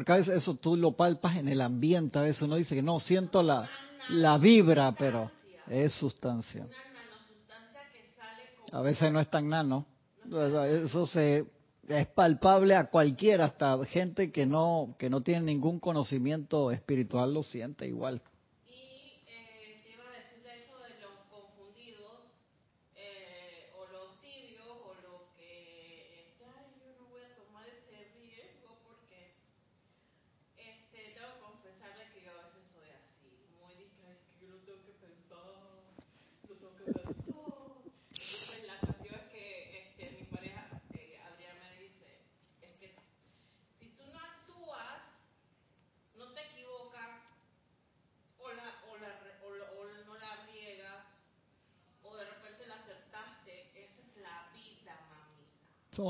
Porque 0.10 0.14
a 0.14 0.26
veces 0.26 0.42
eso 0.42 0.56
tú 0.56 0.76
lo 0.76 0.94
palpas 0.94 1.38
en 1.38 1.50
el 1.50 1.62
ambiente, 1.62 2.18
a 2.18 2.24
veces 2.24 2.42
uno 2.42 2.56
dice 2.56 2.74
que 2.74 2.82
no, 2.82 3.00
siento 3.00 3.44
la, 3.44 3.70
la 4.10 4.40
vibra, 4.40 4.96
pero 4.98 5.30
es 5.68 5.94
sustancia. 5.94 6.66
A 8.72 8.82
veces 8.82 9.12
no 9.12 9.20
es 9.20 9.30
tan 9.30 9.48
nano. 9.50 9.86
Eso 10.84 11.06
se 11.06 11.46
es 11.88 12.08
palpable 12.08 12.76
a 12.76 12.90
cualquiera, 12.90 13.46
hasta 13.46 13.78
gente 13.86 14.32
que 14.32 14.48
no 14.48 14.96
que 14.98 15.12
no 15.12 15.22
tiene 15.22 15.42
ningún 15.42 15.80
conocimiento 15.80 16.72
espiritual 16.72 17.32
lo 17.32 17.44
siente 17.44 17.88
igual. 17.88 18.20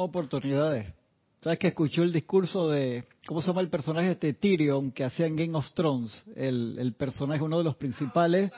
Oportunidades. 0.10 0.94
¿Sabes 1.42 1.58
que 1.58 1.68
escuchó 1.70 2.04
el 2.04 2.12
discurso 2.12 2.70
de, 2.70 3.06
¿cómo 3.26 3.42
se 3.42 3.48
llama 3.48 3.62
el 3.62 3.70
personaje 3.70 4.12
este 4.12 4.34
Tyrion 4.34 4.92
que 4.92 5.06
hacía 5.06 5.26
en 5.26 5.38
Game 5.38 5.56
of 5.56 5.72
Thrones? 5.74 6.24
El, 6.36 6.78
el 6.78 6.94
personaje, 6.94 7.42
uno 7.42 7.60
de 7.60 7.64
los 7.64 7.76
principales, 7.78 8.52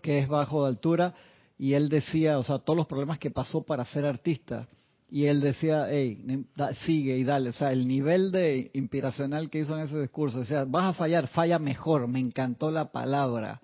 que 0.00 0.20
es 0.20 0.28
bajo 0.28 0.62
de 0.62 0.68
altura, 0.68 1.14
y 1.58 1.74
él 1.74 1.88
decía, 1.88 2.38
o 2.38 2.42
sea, 2.42 2.58
todos 2.58 2.76
los 2.76 2.86
problemas 2.86 3.18
que 3.18 3.30
pasó 3.30 3.62
para 3.62 3.84
ser 3.84 4.06
artista. 4.06 4.66
Y 5.10 5.26
él 5.26 5.40
decía, 5.40 5.86
hey, 5.88 6.46
sigue 6.84 7.16
y 7.16 7.24
dale. 7.24 7.50
O 7.50 7.52
sea, 7.52 7.70
el 7.70 7.86
nivel 7.86 8.32
de 8.32 8.70
inspiracional 8.74 9.48
que 9.50 9.60
hizo 9.60 9.76
en 9.76 9.84
ese 9.84 10.00
discurso, 10.00 10.40
o 10.40 10.44
sea, 10.44 10.64
vas 10.64 10.84
a 10.84 10.92
fallar, 10.94 11.28
falla 11.28 11.58
mejor. 11.58 12.08
Me 12.08 12.18
encantó 12.18 12.70
la 12.70 12.90
palabra. 12.90 13.60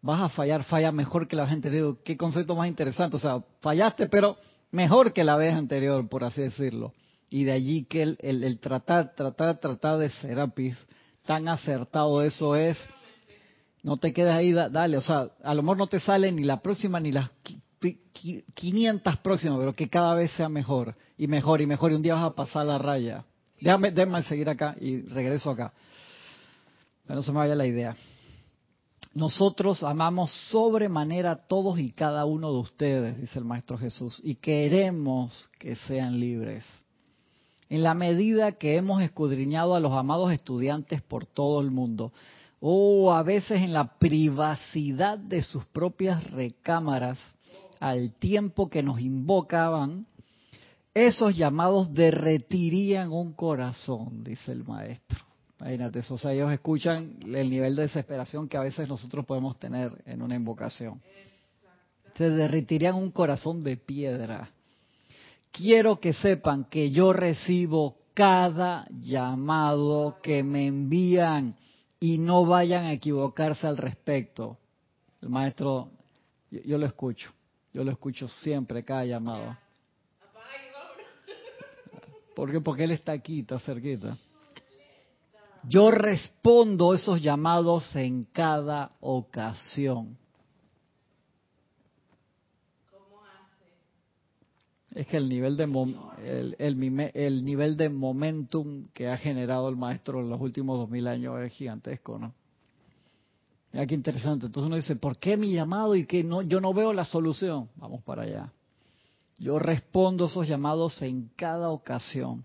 Vas 0.00 0.20
a 0.20 0.28
fallar, 0.28 0.64
falla 0.64 0.90
mejor 0.90 1.28
que 1.28 1.36
la 1.36 1.44
vez 1.44 1.52
anterior. 1.52 1.98
Qué 2.04 2.16
concepto 2.16 2.56
más 2.56 2.66
interesante. 2.66 3.16
O 3.16 3.20
sea, 3.20 3.42
fallaste, 3.60 4.08
pero 4.08 4.36
mejor 4.72 5.12
que 5.12 5.22
la 5.22 5.36
vez 5.36 5.54
anterior, 5.54 6.08
por 6.08 6.24
así 6.24 6.42
decirlo. 6.42 6.92
Y 7.30 7.44
de 7.44 7.52
allí 7.52 7.84
que 7.84 8.02
el, 8.02 8.18
el, 8.20 8.58
tratar, 8.58 9.14
tratar, 9.14 9.58
tratar 9.58 9.98
de 9.98 10.08
Serapis, 10.08 10.84
tan 11.24 11.48
acertado 11.48 12.22
eso 12.22 12.56
es, 12.56 12.76
no 13.82 13.96
te 13.96 14.12
quedes 14.12 14.34
ahí, 14.34 14.52
dale, 14.52 14.96
o 14.96 15.00
sea, 15.00 15.28
a 15.42 15.54
lo 15.54 15.62
mejor 15.62 15.78
no 15.78 15.86
te 15.86 16.00
sale 16.00 16.30
ni 16.32 16.44
la 16.44 16.60
próxima 16.60 17.00
ni 17.00 17.12
las 17.12 17.30
500 18.54 19.16
próximas, 19.18 19.58
pero 19.58 19.72
que 19.72 19.88
cada 19.88 20.14
vez 20.14 20.30
sea 20.32 20.48
mejor 20.48 20.94
y 21.16 21.26
mejor 21.26 21.60
y 21.60 21.66
mejor 21.66 21.92
y 21.92 21.94
un 21.94 22.02
día 22.02 22.14
vas 22.14 22.24
a 22.24 22.34
pasar 22.34 22.66
la 22.66 22.78
raya. 22.78 23.24
Déjame, 23.60 23.90
déjame 23.90 24.22
seguir 24.24 24.48
acá 24.48 24.76
y 24.80 25.02
regreso 25.02 25.50
acá. 25.50 25.72
Pero 27.04 27.16
no 27.16 27.22
se 27.22 27.32
me 27.32 27.38
vaya 27.38 27.54
la 27.54 27.66
idea. 27.66 27.96
Nosotros 29.14 29.82
amamos 29.82 30.30
sobremanera 30.50 31.32
a 31.32 31.46
todos 31.46 31.78
y 31.78 31.92
cada 31.92 32.24
uno 32.24 32.52
de 32.52 32.58
ustedes, 32.58 33.20
dice 33.20 33.38
el 33.38 33.44
Maestro 33.44 33.76
Jesús, 33.76 34.20
y 34.24 34.36
queremos 34.36 35.50
que 35.58 35.76
sean 35.76 36.18
libres 36.18 36.64
en 37.72 37.82
la 37.82 37.94
medida 37.94 38.52
que 38.52 38.76
hemos 38.76 39.00
escudriñado 39.00 39.74
a 39.74 39.80
los 39.80 39.92
amados 39.92 40.30
estudiantes 40.30 41.00
por 41.00 41.24
todo 41.24 41.62
el 41.62 41.70
mundo, 41.70 42.12
o 42.60 43.14
a 43.14 43.22
veces 43.22 43.62
en 43.62 43.72
la 43.72 43.98
privacidad 43.98 45.16
de 45.16 45.40
sus 45.40 45.64
propias 45.64 46.22
recámaras, 46.32 47.18
al 47.80 48.12
tiempo 48.12 48.68
que 48.68 48.82
nos 48.82 49.00
invocaban, 49.00 50.06
esos 50.92 51.34
llamados 51.34 51.94
derretirían 51.94 53.10
un 53.10 53.32
corazón, 53.32 54.22
dice 54.22 54.52
el 54.52 54.64
maestro. 54.64 55.31
Imagínate 55.62 56.00
o 56.00 56.18
sea, 56.18 56.32
ellos 56.32 56.52
escuchan 56.52 57.18
el 57.22 57.48
nivel 57.48 57.76
de 57.76 57.82
desesperación 57.82 58.48
que 58.48 58.56
a 58.56 58.60
veces 58.60 58.88
nosotros 58.88 59.24
podemos 59.24 59.58
tener 59.58 59.92
en 60.06 60.20
una 60.22 60.34
invocación. 60.34 61.00
Se 62.16 62.28
derretirían 62.28 62.96
un 62.96 63.10
corazón 63.10 63.62
de 63.62 63.76
piedra 63.76 64.50
quiero 65.52 66.00
que 66.00 66.12
sepan 66.12 66.64
que 66.64 66.90
yo 66.90 67.12
recibo 67.12 67.98
cada 68.14 68.86
llamado 68.90 70.18
que 70.22 70.42
me 70.42 70.66
envían 70.66 71.54
y 72.00 72.18
no 72.18 72.44
vayan 72.44 72.86
a 72.86 72.92
equivocarse 72.92 73.66
al 73.66 73.76
respecto. 73.76 74.58
El 75.20 75.28
maestro, 75.28 75.90
yo, 76.50 76.78
lo 76.78 76.86
escucho, 76.86 77.30
yo 77.72 77.84
lo 77.84 77.92
escucho 77.92 78.26
siempre, 78.26 78.82
cada 78.82 79.04
llamado. 79.04 79.56
¿Por 82.34 82.50
qué? 82.50 82.60
Porque 82.60 82.84
él 82.84 82.90
está 82.92 83.12
aquí, 83.12 83.40
está 83.40 83.58
cerquita. 83.60 84.16
Yo 85.68 85.90
respondo 85.90 86.92
esos 86.94 87.22
llamados 87.22 87.94
en 87.94 88.24
cada 88.24 88.92
ocasión. 89.00 90.18
Es 94.94 95.06
que 95.06 95.16
el 95.16 95.28
nivel 95.28 95.56
de 95.56 95.64
el, 96.22 96.56
el, 96.58 97.44
nivel 97.44 97.76
de 97.76 97.88
momentum 97.88 98.88
que 98.92 99.08
ha 99.08 99.16
generado 99.16 99.68
el 99.70 99.76
maestro 99.76 100.20
en 100.20 100.28
los 100.28 100.40
últimos 100.40 100.78
dos 100.78 100.90
mil 100.90 101.06
años 101.06 101.40
es 101.40 101.52
gigantesco, 101.52 102.18
¿no? 102.18 102.34
Mira 103.72 103.86
qué 103.86 103.94
interesante. 103.94 104.46
Entonces 104.46 104.66
uno 104.66 104.76
dice, 104.76 104.96
¿por 104.96 105.16
qué 105.16 105.38
mi 105.38 105.52
llamado 105.52 105.96
y 105.96 106.04
que 106.04 106.22
no, 106.22 106.42
yo 106.42 106.60
no 106.60 106.74
veo 106.74 106.92
la 106.92 107.06
solución? 107.06 107.70
Vamos 107.76 108.02
para 108.02 108.22
allá. 108.22 108.52
Yo 109.38 109.58
respondo 109.58 110.26
esos 110.26 110.46
llamados 110.46 111.00
en 111.00 111.30
cada 111.36 111.70
ocasión. 111.70 112.44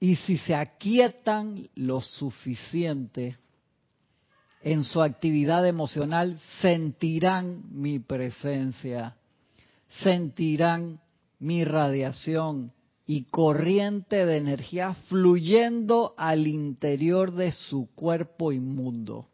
Y 0.00 0.16
si 0.16 0.38
se 0.38 0.54
aquietan 0.54 1.68
lo 1.74 2.00
suficiente 2.00 3.36
en 4.62 4.84
su 4.84 5.02
actividad 5.02 5.66
emocional, 5.66 6.38
sentirán 6.60 7.62
mi 7.70 7.98
presencia 7.98 9.16
sentirán 9.88 11.00
mi 11.38 11.64
radiación 11.64 12.72
y 13.06 13.24
corriente 13.24 14.26
de 14.26 14.36
energía 14.36 14.94
fluyendo 15.08 16.14
al 16.16 16.46
interior 16.46 17.32
de 17.32 17.52
su 17.52 17.88
cuerpo 17.94 18.52
inmundo. 18.52 19.26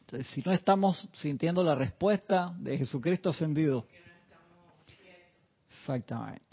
Entonces, 0.00 0.28
si 0.32 0.40
no 0.42 0.52
estamos 0.52 1.08
sintiendo 1.12 1.62
la 1.62 1.74
respuesta 1.74 2.54
de 2.58 2.78
Jesucristo 2.78 3.30
ascendido. 3.30 3.86
Exactamente. 5.68 6.45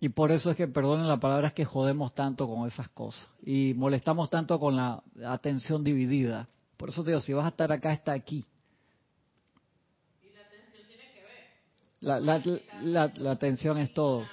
Y 0.00 0.10
por 0.10 0.30
eso 0.30 0.50
es 0.50 0.56
que, 0.56 0.68
perdonen 0.68 1.08
la 1.08 1.18
palabra, 1.18 1.48
es 1.48 1.54
que 1.54 1.64
jodemos 1.64 2.14
tanto 2.14 2.48
con 2.48 2.68
esas 2.68 2.88
cosas 2.90 3.28
y 3.44 3.74
molestamos 3.74 4.30
tanto 4.30 4.60
con 4.60 4.76
la 4.76 5.02
atención 5.26 5.82
dividida. 5.82 6.48
Por 6.76 6.90
eso 6.90 7.02
te 7.02 7.10
digo, 7.10 7.20
si 7.20 7.32
vas 7.32 7.46
a 7.46 7.48
estar 7.48 7.72
acá, 7.72 7.92
está 7.92 8.12
aquí. 8.12 8.46
La, 12.00 12.20
la, 12.20 12.40
la, 12.82 13.12
la 13.16 13.30
atención 13.32 13.76
es 13.78 13.92
todo. 13.92 14.24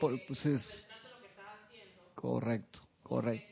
Por, 0.00 0.18
pues 0.26 0.44
es, 0.44 0.86
correcto, 2.16 2.80
correcto. 3.04 3.51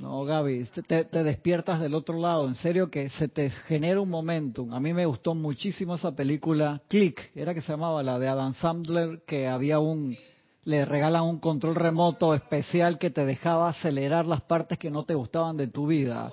No, 0.00 0.24
Gaby, 0.24 0.64
te, 0.88 1.04
te, 1.04 1.22
despiertas 1.22 1.78
del 1.78 1.94
otro 1.94 2.18
lado. 2.18 2.48
En 2.48 2.54
serio 2.54 2.90
que 2.90 3.10
se 3.10 3.28
te 3.28 3.50
genera 3.50 4.00
un 4.00 4.08
momentum. 4.08 4.72
A 4.72 4.80
mí 4.80 4.94
me 4.94 5.04
gustó 5.04 5.34
muchísimo 5.34 5.96
esa 5.96 6.16
película, 6.16 6.80
Click, 6.88 7.30
era 7.34 7.52
que 7.52 7.60
se 7.60 7.72
llamaba 7.72 8.02
la 8.02 8.18
de 8.18 8.26
Adam 8.26 8.54
Sandler, 8.54 9.20
que 9.26 9.46
había 9.46 9.78
un 9.78 10.16
le 10.64 10.86
regalan 10.86 11.24
un 11.24 11.38
control 11.38 11.74
remoto 11.74 12.32
especial 12.34 12.98
que 12.98 13.10
te 13.10 13.26
dejaba 13.26 13.68
acelerar 13.68 14.24
las 14.24 14.40
partes 14.40 14.78
que 14.78 14.90
no 14.90 15.04
te 15.04 15.12
gustaban 15.12 15.58
de 15.58 15.66
tu 15.66 15.86
vida. 15.86 16.32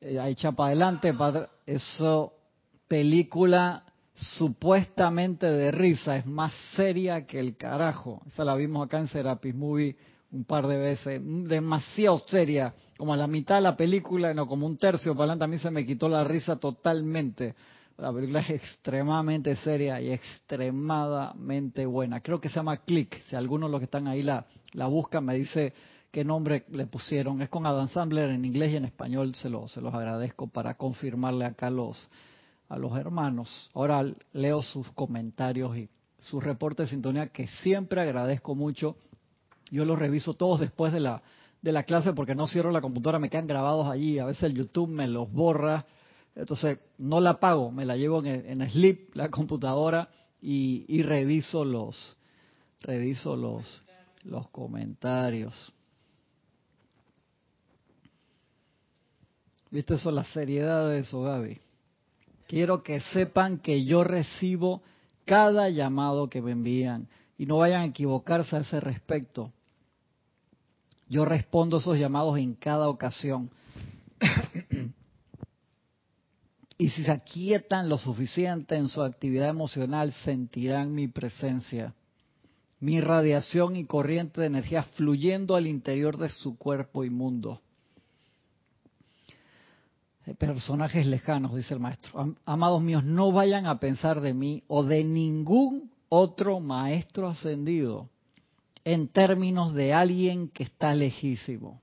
Ahí 0.00 0.32
echa 0.32 0.52
para 0.52 0.68
adelante, 0.68 1.14
para 1.14 1.48
eso 1.66 2.32
película 2.86 3.82
supuestamente 4.14 5.50
de 5.50 5.72
risa, 5.72 6.16
es 6.16 6.26
más 6.26 6.52
seria 6.76 7.26
que 7.26 7.40
el 7.40 7.56
carajo. 7.56 8.22
Esa 8.26 8.44
la 8.44 8.54
vimos 8.54 8.86
acá 8.86 9.00
en 9.00 9.08
Serapis 9.08 9.54
Movie 9.54 9.96
un 10.34 10.44
par 10.44 10.66
de 10.66 10.76
veces, 10.76 11.22
demasiado 11.22 12.18
seria, 12.26 12.74
como 12.98 13.12
a 13.12 13.16
la 13.16 13.28
mitad 13.28 13.54
de 13.54 13.60
la 13.60 13.76
película, 13.76 14.34
no 14.34 14.48
como 14.48 14.66
un 14.66 14.76
tercio 14.76 15.12
para 15.12 15.24
adelante, 15.32 15.44
a 15.44 15.48
mí 15.48 15.58
se 15.58 15.70
me 15.70 15.86
quitó 15.86 16.08
la 16.08 16.24
risa 16.24 16.56
totalmente. 16.56 17.54
La 17.96 18.12
película 18.12 18.40
es 18.40 18.50
extremadamente 18.50 19.54
seria 19.54 20.00
y 20.00 20.10
extremadamente 20.10 21.86
buena. 21.86 22.18
Creo 22.18 22.40
que 22.40 22.48
se 22.48 22.56
llama 22.56 22.78
Click. 22.78 23.22
Si 23.28 23.36
algunos 23.36 23.68
de 23.68 23.70
los 23.70 23.80
que 23.80 23.84
están 23.84 24.08
ahí 24.08 24.22
la, 24.22 24.44
la 24.72 24.88
buscan, 24.88 25.24
me 25.24 25.36
dice 25.36 25.72
qué 26.10 26.24
nombre 26.24 26.64
le 26.72 26.86
pusieron. 26.86 27.40
Es 27.40 27.48
con 27.48 27.64
Adam 27.64 27.86
Sandler 27.86 28.30
en 28.30 28.44
inglés 28.44 28.72
y 28.72 28.76
en 28.76 28.86
español. 28.86 29.36
Se, 29.36 29.48
lo, 29.48 29.68
se 29.68 29.80
los 29.80 29.94
agradezco 29.94 30.48
para 30.48 30.74
confirmarle 30.74 31.44
acá 31.44 31.68
a 31.68 31.70
los, 31.70 32.10
a 32.68 32.76
los 32.76 32.98
hermanos. 32.98 33.70
Ahora 33.74 34.04
leo 34.32 34.60
sus 34.62 34.90
comentarios 34.90 35.76
y 35.76 35.88
sus 36.18 36.42
reportes 36.42 36.88
de 36.88 36.96
sintonía 36.96 37.28
que 37.28 37.46
siempre 37.46 38.00
agradezco 38.00 38.56
mucho. 38.56 38.96
Yo 39.70 39.84
los 39.84 39.98
reviso 39.98 40.34
todos 40.34 40.60
después 40.60 40.92
de 40.92 41.00
la, 41.00 41.22
de 41.62 41.72
la 41.72 41.84
clase 41.84 42.12
porque 42.12 42.34
no 42.34 42.46
cierro 42.46 42.70
la 42.70 42.80
computadora, 42.80 43.18
me 43.18 43.30
quedan 43.30 43.46
grabados 43.46 43.86
allí. 43.86 44.18
A 44.18 44.26
veces 44.26 44.44
el 44.44 44.54
YouTube 44.54 44.88
me 44.88 45.06
los 45.08 45.30
borra 45.32 45.86
entonces, 46.36 46.80
no 46.98 47.20
la 47.20 47.38
pago, 47.38 47.70
me 47.70 47.84
la 47.84 47.96
llevo 47.96 48.24
en, 48.24 48.60
en 48.60 48.70
sleep, 48.70 49.14
la 49.14 49.30
computadora, 49.30 50.08
y, 50.40 51.02
reviso 51.02 51.64
los, 51.64 52.16
reviso 52.80 53.34
los, 53.34 53.82
los 54.24 54.48
comentarios. 54.50 55.72
¿Viste 59.70 59.94
eso, 59.94 60.10
la 60.10 60.24
seriedad 60.24 60.90
de 60.90 60.98
eso, 60.98 61.22
Gaby? 61.22 61.58
Quiero 62.46 62.82
que 62.82 63.00
sepan 63.00 63.58
que 63.58 63.84
yo 63.84 64.04
recibo 64.04 64.82
cada 65.24 65.70
llamado 65.70 66.28
que 66.28 66.42
me 66.42 66.52
envían 66.52 67.08
y 67.36 67.46
no 67.46 67.58
vayan 67.58 67.82
a 67.82 67.86
equivocarse 67.86 68.56
a 68.56 68.60
ese 68.60 68.80
respecto. 68.80 69.52
Yo 71.08 71.24
respondo 71.24 71.78
esos 71.78 71.98
llamados 71.98 72.38
en 72.38 72.54
cada 72.54 72.88
ocasión. 72.88 73.50
Y 76.76 76.90
si 76.90 77.04
se 77.04 77.12
aquietan 77.12 77.88
lo 77.88 77.98
suficiente 77.98 78.74
en 78.74 78.88
su 78.88 79.00
actividad 79.02 79.48
emocional, 79.48 80.12
sentirán 80.12 80.92
mi 80.92 81.06
presencia. 81.06 81.94
mi 82.80 83.00
radiación 83.00 83.76
y 83.76 83.86
corriente 83.86 84.40
de 84.40 84.48
energía 84.48 84.82
fluyendo 84.82 85.54
al 85.54 85.68
interior 85.68 86.18
de 86.18 86.28
su 86.28 86.58
cuerpo 86.58 87.04
inmundo. 87.04 87.62
Eh, 90.26 90.34
personajes 90.34 91.06
lejanos, 91.06 91.54
dice 91.54 91.72
el 91.72 91.80
maestro. 91.80 92.34
Amados 92.44 92.82
míos, 92.82 93.04
no 93.04 93.32
vayan 93.32 93.66
a 93.66 93.78
pensar 93.78 94.20
de 94.20 94.34
mí 94.34 94.64
o 94.66 94.82
de 94.82 95.04
ningún 95.04 95.93
otro 96.14 96.60
maestro 96.60 97.28
ascendido 97.28 98.08
en 98.84 99.08
términos 99.08 99.74
de 99.74 99.92
alguien 99.92 100.48
que 100.48 100.62
está 100.62 100.94
lejísimo. 100.94 101.82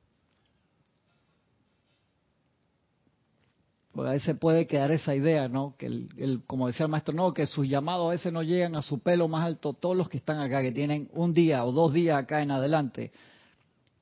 Porque 3.91 4.09
a 4.09 4.13
veces 4.13 4.37
puede 4.37 4.67
quedar 4.67 4.91
esa 4.91 5.13
idea, 5.13 5.49
¿no? 5.49 5.75
Que 5.77 5.87
el, 5.87 6.41
como 6.47 6.67
decía 6.67 6.85
el 6.85 6.91
maestro, 6.91 7.13
no, 7.13 7.33
que 7.33 7.45
sus 7.45 7.67
llamados 7.67 8.07
a 8.07 8.11
veces 8.11 8.31
no 8.31 8.41
llegan 8.41 8.77
a 8.77 8.81
su 8.81 8.99
pelo 8.99 9.27
más 9.27 9.45
alto. 9.45 9.73
Todos 9.73 9.97
los 9.97 10.07
que 10.07 10.15
están 10.15 10.39
acá, 10.39 10.61
que 10.61 10.71
tienen 10.71 11.09
un 11.13 11.33
día 11.33 11.65
o 11.65 11.73
dos 11.73 11.91
días 11.91 12.17
acá 12.17 12.41
en 12.41 12.51
adelante, 12.51 13.11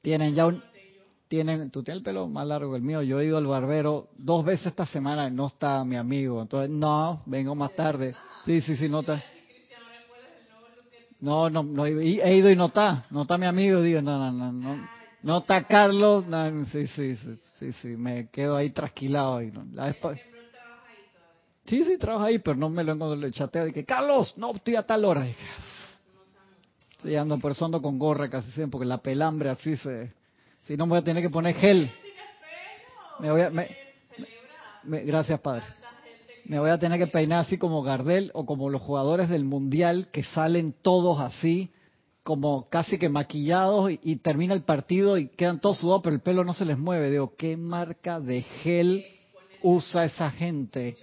tienen 0.04 0.36
ya 0.36 0.46
un, 0.46 0.62
tienen, 1.28 1.72
tú 1.72 1.82
tienes 1.82 2.02
el 2.02 2.04
pelo 2.04 2.28
más 2.28 2.46
largo 2.46 2.72
que 2.72 2.78
el 2.78 2.84
mío. 2.84 3.02
Yo 3.02 3.20
he 3.20 3.26
ido 3.26 3.40
al 3.40 3.48
barbero 3.48 4.10
dos 4.16 4.46
veces 4.46 4.68
esta 4.68 4.86
semana 4.86 5.28
y 5.28 5.32
no 5.32 5.48
está 5.48 5.84
mi 5.84 5.96
amigo. 5.96 6.40
Entonces, 6.40 6.70
no, 6.70 7.24
vengo 7.26 7.56
más 7.56 7.74
tarde. 7.76 8.14
Sí, 8.46 8.62
sí, 8.62 8.78
sí, 8.78 8.88
no 8.88 9.00
está. 9.00 9.24
No, 11.20 11.50
no, 11.50 11.64
no, 11.64 11.86
he 11.86 12.36
ido 12.36 12.50
y 12.50 12.56
no 12.56 12.68
está. 12.68 13.06
No 13.10 13.24
está 13.24 13.38
mi 13.38 13.46
amigo. 13.46 13.82
Digo, 13.82 14.02
no, 14.02 14.18
no, 14.18 14.32
no, 14.32 14.52
no. 14.52 14.90
No 15.22 15.38
está 15.40 15.64
Carlos. 15.66 16.26
Sí, 16.72 16.88
sí, 16.88 17.16
sí, 17.16 17.36
sí, 17.58 17.74
sí, 17.74 17.88
me 17.90 18.30
quedo 18.30 18.56
ahí 18.56 18.70
trasquilado. 18.70 19.42
Y 19.42 19.52
no, 19.52 19.66
la 19.74 19.94
Sí, 21.66 21.86
sí, 21.86 21.98
trabaja 21.98 22.28
ahí, 22.28 22.40
pero 22.40 22.56
no 22.56 22.70
me 22.70 22.84
lo 22.84 22.94
encuentro 22.94 23.28
el 23.28 23.34
chateo. 23.34 23.66
Dije, 23.66 23.86
Carlos, 23.86 24.34
no, 24.38 24.56
estoy 24.56 24.76
a 24.76 24.84
tal 24.84 25.06
hora. 25.06 25.28
Estoy 26.92 27.16
ando 27.16 27.38
persona 27.38 27.80
con 27.80 28.00
gorra 28.00 28.30
casi 28.30 28.50
siempre, 28.52 28.72
porque 28.72 28.88
la 28.88 28.98
pelambre 28.98 29.50
así 29.50 29.78
se 29.78 30.12
si 30.70 30.78
no, 30.78 30.86
me 30.86 30.92
voy 30.92 31.00
a 31.00 31.04
tener 31.04 31.24
que 31.24 31.32
poner 31.32 31.56
gel. 31.56 31.92
Me 33.20 33.32
voy 33.32 33.42
a, 33.42 33.52
gracias, 34.84 35.40
Padre. 35.40 35.64
Me 36.50 36.58
voy 36.58 36.72
a 36.72 36.80
tener 36.80 36.98
que 36.98 37.06
peinar 37.06 37.42
así 37.42 37.60
como 37.60 37.84
Gardel 37.84 38.32
o 38.34 38.44
como 38.44 38.72
los 38.72 38.82
jugadores 38.82 39.30
del 39.30 39.44
Mundial 39.44 40.10
que 40.12 40.24
salen 40.24 40.74
todos 40.82 41.20
así, 41.20 41.70
como 42.24 42.66
casi 42.70 42.98
que 42.98 43.08
maquillados 43.08 43.92
y, 44.02 44.16
termina 44.16 44.56
el 44.56 44.64
partido 44.64 45.20
y 45.20 45.28
quedan 45.28 45.60
todos 45.60 45.78
sudados, 45.78 46.02
pero 46.04 46.16
el 46.16 46.24
pelo 46.24 46.44
no 46.44 46.54
se 46.54 46.66
les 46.66 46.76
mueve. 46.76 47.12
Digo, 47.12 47.36
¿qué 47.38 47.56
marca 47.56 48.20
de 48.20 48.42
gel 48.42 49.06
usa 49.62 50.06
esa 50.06 50.32
gente? 50.32 50.98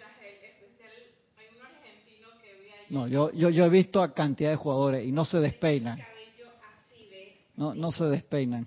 No, 2.90 3.06
yo, 3.06 3.30
yo, 3.30 3.48
yo 3.48 3.66
he 3.66 3.70
visto 3.70 4.02
a 4.02 4.14
cantidad 4.14 4.50
de 4.50 4.56
jugadores 4.56 5.06
y 5.06 5.12
no 5.12 5.24
se 5.24 5.38
despeinan. 5.38 6.00
No, 7.54 7.72
no 7.72 7.92
se 7.92 8.06
despeinan. 8.06 8.66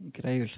Increíble. 0.00 0.52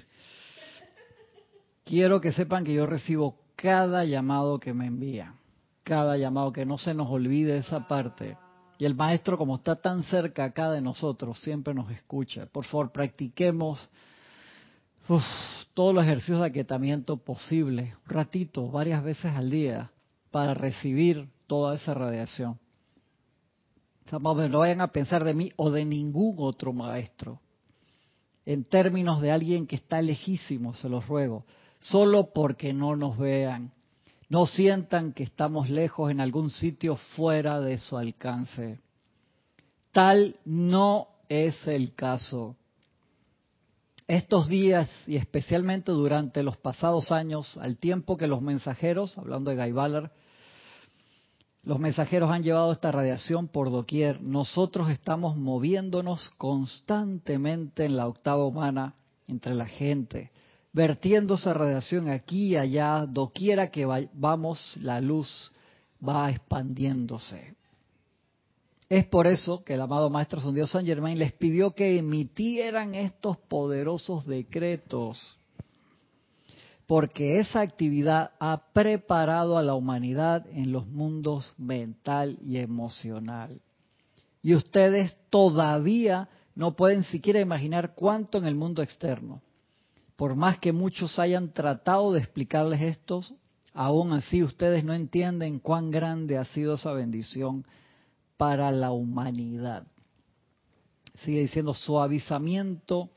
Quiero 1.83 2.21
que 2.21 2.31
sepan 2.31 2.63
que 2.63 2.73
yo 2.73 2.85
recibo 2.85 3.43
cada 3.65 4.05
llamado 4.05 4.59
que 4.59 4.75
me 4.75 4.85
envía, 4.85 5.33
cada 5.81 6.17
llamado, 6.17 6.53
que 6.53 6.67
no 6.67 6.77
se 6.77 6.93
nos 6.93 7.09
olvide 7.09 7.57
esa 7.57 7.87
parte. 7.87 8.37
Y 8.77 8.85
el 8.85 8.93
maestro, 8.93 9.39
como 9.39 9.55
está 9.55 9.75
tan 9.75 10.03
cerca 10.03 10.43
acá 10.43 10.69
de 10.69 10.81
nosotros, 10.81 11.39
siempre 11.39 11.73
nos 11.73 11.89
escucha. 11.89 12.45
Por 12.45 12.65
favor, 12.65 12.91
practiquemos 12.91 13.89
todos 15.73 15.95
los 15.95 16.03
ejercicios 16.03 16.41
de 16.41 16.45
aquietamiento 16.45 17.17
posibles, 17.17 17.91
un 18.07 18.09
ratito, 18.09 18.69
varias 18.69 19.03
veces 19.03 19.33
al 19.35 19.49
día, 19.49 19.89
para 20.29 20.53
recibir 20.53 21.27
toda 21.47 21.73
esa 21.73 21.95
radiación. 21.95 22.59
No 24.11 24.59
vayan 24.59 24.81
a 24.81 24.91
pensar 24.91 25.23
de 25.23 25.33
mí 25.33 25.51
o 25.55 25.71
de 25.71 25.85
ningún 25.85 26.35
otro 26.37 26.71
maestro 26.71 27.41
en 28.45 28.63
términos 28.63 29.21
de 29.21 29.31
alguien 29.31 29.65
que 29.65 29.75
está 29.75 30.01
lejísimo, 30.01 30.73
se 30.75 30.87
los 30.87 31.07
ruego, 31.07 31.45
solo 31.79 32.31
porque 32.33 32.73
no 32.73 32.95
nos 32.95 33.17
vean. 33.17 33.71
No 34.29 34.45
sientan 34.45 35.13
que 35.13 35.23
estamos 35.23 35.69
lejos 35.69 36.11
en 36.11 36.19
algún 36.19 36.49
sitio 36.49 36.95
fuera 36.95 37.59
de 37.59 37.77
su 37.77 37.97
alcance. 37.97 38.79
Tal 39.91 40.37
no 40.45 41.07
es 41.29 41.67
el 41.67 41.93
caso. 41.93 42.55
Estos 44.07 44.47
días 44.47 44.89
y 45.07 45.15
especialmente 45.15 45.91
durante 45.91 46.43
los 46.43 46.57
pasados 46.57 47.11
años, 47.11 47.57
al 47.57 47.77
tiempo 47.77 48.17
que 48.17 48.27
los 48.27 48.41
mensajeros, 48.41 49.17
hablando 49.17 49.51
de 49.51 49.57
Guy 49.57 50.09
los 51.65 51.79
mensajeros 51.79 52.29
han 52.29 52.43
llevado 52.43 52.71
esta 52.71 52.91
radiación 52.91 53.47
por 53.47 53.71
doquier. 53.71 54.21
Nosotros 54.21 54.91
estamos 54.91 55.35
moviéndonos 55.35 56.29
constantemente 56.37 57.85
en 57.85 57.97
la 57.97 58.07
octava 58.07 58.45
humana 58.45 58.93
entre 59.27 59.55
la 59.55 59.65
gente, 59.65 60.29
vertiendo 60.75 61.35
esa 61.35 61.53
radiación 61.53 62.09
aquí 62.09 62.49
y 62.49 62.57
allá, 62.57 63.05
doquiera 63.07 63.71
que 63.71 63.85
vamos, 64.13 64.75
la 64.81 64.99
luz 64.99 65.49
va 66.05 66.29
expandiéndose. 66.29 67.55
Es 68.89 69.05
por 69.05 69.25
eso 69.25 69.63
que 69.63 69.75
el 69.75 69.81
amado 69.81 70.09
Maestro 70.09 70.51
Dios 70.51 70.71
San 70.71 70.85
Germain 70.85 71.17
les 71.17 71.31
pidió 71.31 71.71
que 71.71 71.97
emitieran 71.97 72.93
estos 72.93 73.37
poderosos 73.37 74.25
decretos 74.25 75.17
porque 76.87 77.39
esa 77.39 77.61
actividad 77.61 78.31
ha 78.39 78.61
preparado 78.73 79.57
a 79.57 79.63
la 79.63 79.75
humanidad 79.75 80.45
en 80.51 80.73
los 80.73 80.85
mundos 80.85 81.53
mental 81.57 82.37
y 82.43 82.57
emocional. 82.57 83.61
Y 84.43 84.53
ustedes 84.53 85.17
todavía 85.29 86.27
no 86.53 86.75
pueden 86.75 87.03
siquiera 87.03 87.39
imaginar 87.39 87.95
cuánto 87.95 88.37
en 88.37 88.45
el 88.45 88.55
mundo 88.55 88.83
externo. 88.83 89.41
Por 90.15 90.35
más 90.35 90.59
que 90.59 90.71
muchos 90.71 91.19
hayan 91.19 91.51
tratado 91.51 92.13
de 92.13 92.19
explicarles 92.19 92.81
esto, 92.81 93.23
aún 93.73 94.13
así 94.13 94.43
ustedes 94.43 94.83
no 94.83 94.93
entienden 94.93 95.59
cuán 95.59 95.91
grande 95.91 96.37
ha 96.37 96.45
sido 96.45 96.75
esa 96.75 96.93
bendición 96.93 97.65
para 98.37 98.71
la 98.71 98.91
humanidad. 98.91 99.85
Sigue 101.19 101.41
diciendo 101.41 101.73
suavizamiento, 101.73 103.09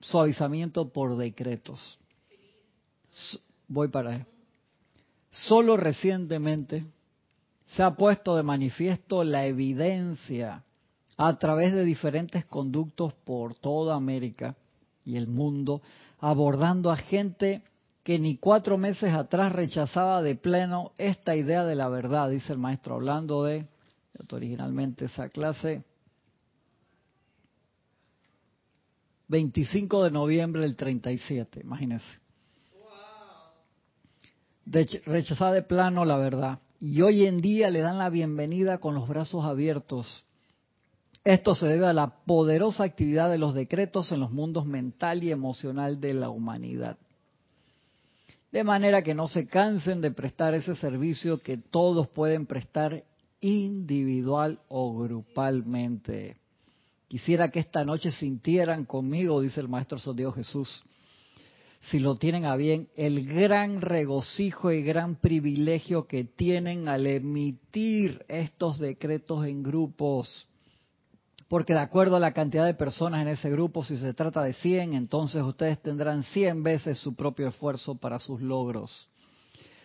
suavizamiento 0.00 0.88
por 0.92 1.16
decretos 1.16 1.98
voy 3.68 3.88
para 3.88 4.16
él. 4.16 4.26
Solo 5.30 5.76
recientemente 5.76 6.86
se 7.72 7.82
ha 7.82 7.94
puesto 7.96 8.36
de 8.36 8.42
manifiesto 8.42 9.24
la 9.24 9.46
evidencia 9.46 10.64
a 11.16 11.38
través 11.38 11.72
de 11.72 11.84
diferentes 11.84 12.44
conductos 12.44 13.12
por 13.12 13.54
toda 13.54 13.96
América 13.96 14.56
y 15.06 15.16
el 15.16 15.26
mundo, 15.28 15.80
abordando 16.18 16.90
a 16.90 16.96
gente 16.96 17.62
que 18.02 18.18
ni 18.18 18.36
cuatro 18.36 18.76
meses 18.76 19.14
atrás 19.14 19.52
rechazaba 19.52 20.20
de 20.20 20.34
pleno 20.34 20.92
esta 20.98 21.34
idea 21.34 21.64
de 21.64 21.74
la 21.74 21.88
verdad, 21.88 22.28
dice 22.28 22.52
el 22.52 22.58
maestro, 22.58 22.96
hablando 22.96 23.44
de 23.44 23.66
originalmente 24.30 25.06
esa 25.06 25.30
clase. 25.30 25.82
25 29.28 30.04
de 30.04 30.10
noviembre 30.10 30.62
del 30.62 30.76
37, 30.76 31.60
imagínense 31.60 32.26
rechazada 35.06 35.52
de 35.52 35.62
plano 35.62 36.04
la 36.04 36.16
verdad. 36.16 36.58
Y 36.78 37.00
hoy 37.02 37.26
en 37.26 37.40
día 37.40 37.70
le 37.70 37.80
dan 37.80 37.98
la 37.98 38.10
bienvenida 38.10 38.78
con 38.78 38.94
los 38.94 39.08
brazos 39.08 39.44
abiertos. 39.44 40.25
Esto 41.26 41.56
se 41.56 41.66
debe 41.66 41.88
a 41.88 41.92
la 41.92 42.22
poderosa 42.24 42.84
actividad 42.84 43.28
de 43.28 43.36
los 43.36 43.52
decretos 43.52 44.12
en 44.12 44.20
los 44.20 44.30
mundos 44.30 44.64
mental 44.64 45.24
y 45.24 45.32
emocional 45.32 46.00
de 46.00 46.14
la 46.14 46.28
humanidad. 46.28 46.98
De 48.52 48.62
manera 48.62 49.02
que 49.02 49.12
no 49.12 49.26
se 49.26 49.48
cansen 49.48 50.00
de 50.00 50.12
prestar 50.12 50.54
ese 50.54 50.76
servicio 50.76 51.38
que 51.38 51.56
todos 51.56 52.06
pueden 52.06 52.46
prestar 52.46 53.02
individual 53.40 54.60
o 54.68 54.96
grupalmente. 54.96 56.36
Quisiera 57.08 57.48
que 57.48 57.58
esta 57.58 57.84
noche 57.84 58.12
sintieran 58.12 58.84
conmigo, 58.84 59.40
dice 59.40 59.58
el 59.58 59.68
Maestro 59.68 59.98
Dios 60.14 60.32
Jesús, 60.36 60.84
si 61.90 61.98
lo 61.98 62.14
tienen 62.14 62.44
a 62.44 62.54
bien, 62.54 62.86
el 62.94 63.26
gran 63.26 63.80
regocijo 63.80 64.70
y 64.70 64.84
gran 64.84 65.16
privilegio 65.16 66.06
que 66.06 66.22
tienen 66.22 66.88
al 66.88 67.04
emitir 67.08 68.24
estos 68.28 68.78
decretos 68.78 69.44
en 69.44 69.64
grupos. 69.64 70.46
Porque 71.48 71.74
de 71.74 71.80
acuerdo 71.80 72.16
a 72.16 72.20
la 72.20 72.32
cantidad 72.32 72.66
de 72.66 72.74
personas 72.74 73.22
en 73.22 73.28
ese 73.28 73.50
grupo, 73.50 73.84
si 73.84 73.96
se 73.96 74.14
trata 74.14 74.42
de 74.42 74.52
100, 74.52 74.94
entonces 74.94 75.42
ustedes 75.42 75.80
tendrán 75.80 76.22
100 76.24 76.62
veces 76.62 76.98
su 76.98 77.14
propio 77.14 77.48
esfuerzo 77.48 77.94
para 77.94 78.18
sus 78.18 78.40
logros, 78.40 79.08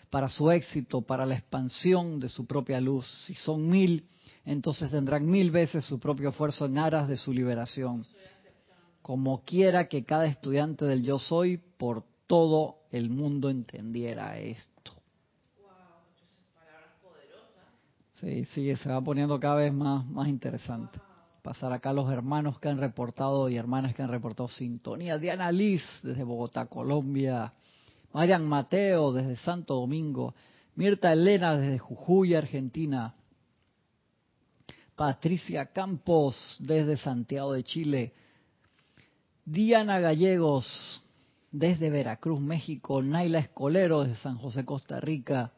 para 0.10 0.28
su 0.28 0.50
éxito, 0.50 1.02
para 1.02 1.26
la 1.26 1.36
expansión 1.36 2.20
de 2.20 2.30
su 2.30 2.46
propia 2.46 2.82
luz. 2.82 3.08
Si 3.26 3.36
son 3.36 3.70
mil, 3.70 4.08
entonces 4.44 4.90
tendrán 4.90 5.26
mil 5.26 5.52
veces 5.52 5.86
su 5.86 6.00
propio 6.00 6.30
esfuerzo 6.30 6.66
en 6.66 6.80
aras 6.80 7.08
de 7.08 7.18
su 7.18 7.32
liberación 7.32 8.06
como 9.02 9.44
quiera 9.44 9.88
que 9.88 10.04
cada 10.06 10.26
estudiante 10.26 10.86
del 10.86 11.04
yo 11.04 11.20
soy 11.20 11.58
por 11.58 12.04
todo 12.28 12.78
el 12.92 13.10
mundo 13.10 13.50
entendiera 13.50 14.38
esto. 14.40 14.94
Sí, 18.14 18.46
sí, 18.46 18.76
se 18.76 18.90
va 18.90 19.02
poniendo 19.02 19.40
cada 19.40 19.56
vez 19.56 19.74
más, 19.74 20.06
más 20.06 20.28
interesante. 20.28 21.00
Pasar 21.42 21.74
acá 21.74 21.92
los 21.92 22.12
hermanos 22.12 22.60
que 22.60 22.70
han 22.70 22.78
reportado 22.78 23.50
y 23.50 23.58
hermanas 23.58 23.96
que 23.96 24.04
han 24.04 24.10
reportado 24.10 24.48
sintonía. 24.48 25.18
Diana 25.18 25.52
Liz 25.52 25.82
desde 26.04 26.24
Bogotá, 26.24 26.68
Colombia. 26.68 27.54
Marian 28.14 28.46
Mateo 28.46 29.12
desde 29.12 29.38
Santo 29.38 29.76
Domingo. 29.76 30.36
Mirta 30.76 31.12
Elena 31.12 31.58
desde 31.58 31.80
Jujuy, 31.80 32.36
Argentina. 32.36 33.16
Patricia 34.96 35.68
Campos 35.68 36.58
desde 36.60 36.96
Santiago 36.98 37.54
de 37.54 37.64
Chile. 37.64 38.14
Diana 39.44 40.00
Gallegos 40.00 41.02
desde 41.52 41.90
Veracruz, 41.90 42.40
México. 42.40 43.02
Naila 43.02 43.40
Escolero 43.40 44.04
desde 44.04 44.22
San 44.22 44.38
José, 44.38 44.64
Costa 44.64 45.00
Rica. 45.00 45.52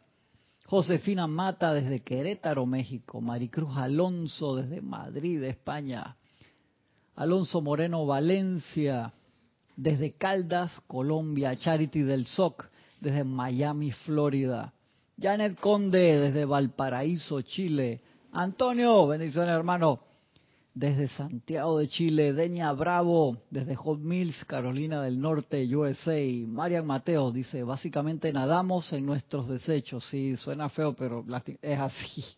Josefina 0.73 1.27
Mata 1.27 1.71
desde 1.71 1.99
Querétaro, 1.99 2.65
México. 2.65 3.21
Maricruz 3.21 3.77
Alonso 3.77 4.55
desde 4.55 4.81
Madrid, 4.81 5.43
España. 5.43 6.15
Alonso 7.15 7.61
Moreno 7.61 8.07
Valencia 8.07 9.13
desde 9.77 10.13
Caldas, 10.13 10.71
Colombia. 10.87 11.55
Charity 11.55 12.01
del 12.01 12.25
SOC 12.25 12.67
desde 12.99 13.23
Miami, 13.23 13.91
Florida. 13.91 14.73
Janet 15.21 15.59
Conde 15.59 16.17
desde 16.19 16.43
Valparaíso, 16.45 17.43
Chile. 17.43 18.01
Antonio, 18.31 19.05
bendiciones 19.05 19.53
hermano, 19.53 19.99
desde 20.73 21.07
Santiago 21.09 21.77
de 21.77 21.87
Chile. 21.87 22.33
Deña 22.33 22.71
Bravo 22.73 23.37
desde 23.49 23.75
Hot 23.75 23.99
Mills, 23.99 24.43
Carolina 24.45 25.01
del 25.01 25.19
Norte, 25.19 25.63
USA. 25.75 26.21
Marian 26.47 26.85
Mateo 26.85 27.31
dice, 27.31 27.63
básicamente 27.63 28.31
nadamos 28.33 28.91
en 28.93 29.05
nuestros 29.05 29.47
desechos. 29.47 30.05
Sí, 30.09 30.35
suena 30.37 30.69
feo, 30.69 30.95
pero 30.95 31.25
es 31.61 31.79
así. 31.79 32.23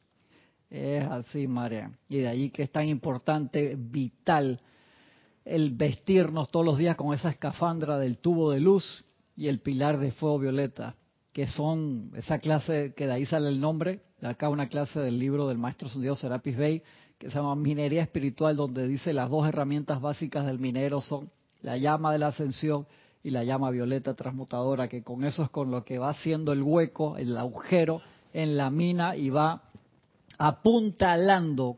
Es 0.67 1.05
así, 1.05 1.47
Marian. 1.47 1.95
Y 2.09 2.17
de 2.17 2.27
ahí 2.27 2.49
que 2.49 2.63
es 2.63 2.71
tan 2.71 2.87
importante, 2.87 3.77
vital, 3.77 4.59
el 5.45 5.69
vestirnos 5.69 6.49
todos 6.49 6.65
los 6.65 6.77
días 6.79 6.95
con 6.97 7.13
esa 7.13 7.29
escafandra 7.29 7.99
del 7.99 8.17
tubo 8.17 8.51
de 8.51 8.59
luz 8.59 9.05
y 9.37 9.47
el 9.47 9.59
pilar 9.59 9.99
de 9.99 10.11
fuego 10.11 10.39
violeta 10.39 10.95
que 11.35 11.47
son 11.47 12.11
esa 12.15 12.39
clase 12.39 12.93
que 12.95 13.07
de 13.07 13.11
ahí 13.11 13.25
sale 13.25 13.49
el 13.49 13.59
nombre, 13.59 13.99
de 14.21 14.27
acá 14.29 14.47
una 14.47 14.69
clase 14.69 15.01
del 15.01 15.19
libro 15.19 15.49
del 15.49 15.57
maestro 15.57 15.89
Dios 15.89 16.21
Serapis 16.21 16.55
Bey, 16.55 16.81
que 17.17 17.29
se 17.29 17.35
llama 17.37 17.55
Minería 17.55 18.01
Espiritual, 18.01 18.55
donde 18.55 18.87
dice 18.87 19.13
las 19.13 19.29
dos 19.29 19.47
herramientas 19.47 20.01
básicas 20.01 20.45
del 20.45 20.59
minero 20.59 21.01
son 21.01 21.29
la 21.61 21.77
llama 21.77 22.11
de 22.11 22.19
la 22.19 22.27
ascensión 22.27 22.85
y 23.23 23.31
la 23.31 23.43
llama 23.43 23.71
violeta 23.71 24.13
transmutadora, 24.13 24.87
que 24.87 25.01
con 25.01 25.23
eso 25.23 25.43
es 25.43 25.49
con 25.49 25.71
lo 25.71 25.83
que 25.83 25.97
va 25.97 26.09
haciendo 26.09 26.53
el 26.53 26.61
hueco, 26.61 27.17
el 27.17 27.35
agujero 27.37 28.01
en 28.33 28.57
la 28.57 28.69
mina 28.69 29.15
y 29.15 29.29
va 29.29 29.63
apuntalando 30.37 31.77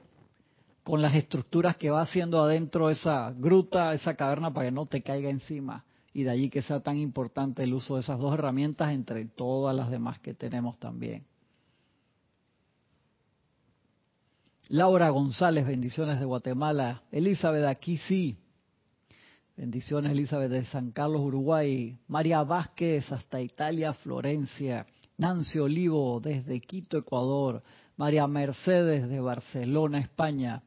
con 0.83 1.01
las 1.01 1.15
estructuras 1.15 1.77
que 1.77 1.89
va 1.89 2.01
haciendo 2.01 2.41
adentro 2.41 2.89
esa 2.89 3.31
gruta, 3.31 3.93
esa 3.93 4.15
caverna, 4.15 4.53
para 4.53 4.67
que 4.67 4.71
no 4.71 4.85
te 4.85 5.01
caiga 5.01 5.29
encima 5.29 5.85
y 6.13 6.23
de 6.23 6.31
allí 6.31 6.49
que 6.49 6.61
sea 6.63 6.79
tan 6.79 6.97
importante 6.97 7.63
el 7.63 7.73
uso 7.73 7.95
de 7.95 8.01
esas 8.01 8.19
dos 8.19 8.33
herramientas 8.33 8.91
entre 8.91 9.25
todas 9.25 9.75
las 9.75 9.91
demás 9.91 10.19
que 10.19 10.33
tenemos 10.33 10.77
también. 10.79 11.23
Laura 14.69 15.09
González, 15.11 15.65
bendiciones 15.65 16.19
de 16.19 16.25
Guatemala. 16.25 17.03
Elizabeth, 17.11 17.63
aquí 17.65 17.97
sí. 17.97 18.37
Bendiciones, 19.55 20.11
Elizabeth, 20.11 20.51
de 20.51 20.65
San 20.65 20.91
Carlos, 20.91 21.21
Uruguay. 21.21 21.97
María 22.07 22.43
Vázquez, 22.43 23.09
hasta 23.11 23.39
Italia, 23.39 23.93
Florencia. 23.93 24.85
Nancy 25.17 25.59
Olivo, 25.59 26.19
desde 26.19 26.59
Quito, 26.59 26.97
Ecuador. 26.97 27.63
María 27.95 28.27
Mercedes, 28.27 29.07
de 29.07 29.21
Barcelona, 29.21 29.99
España. 29.99 30.61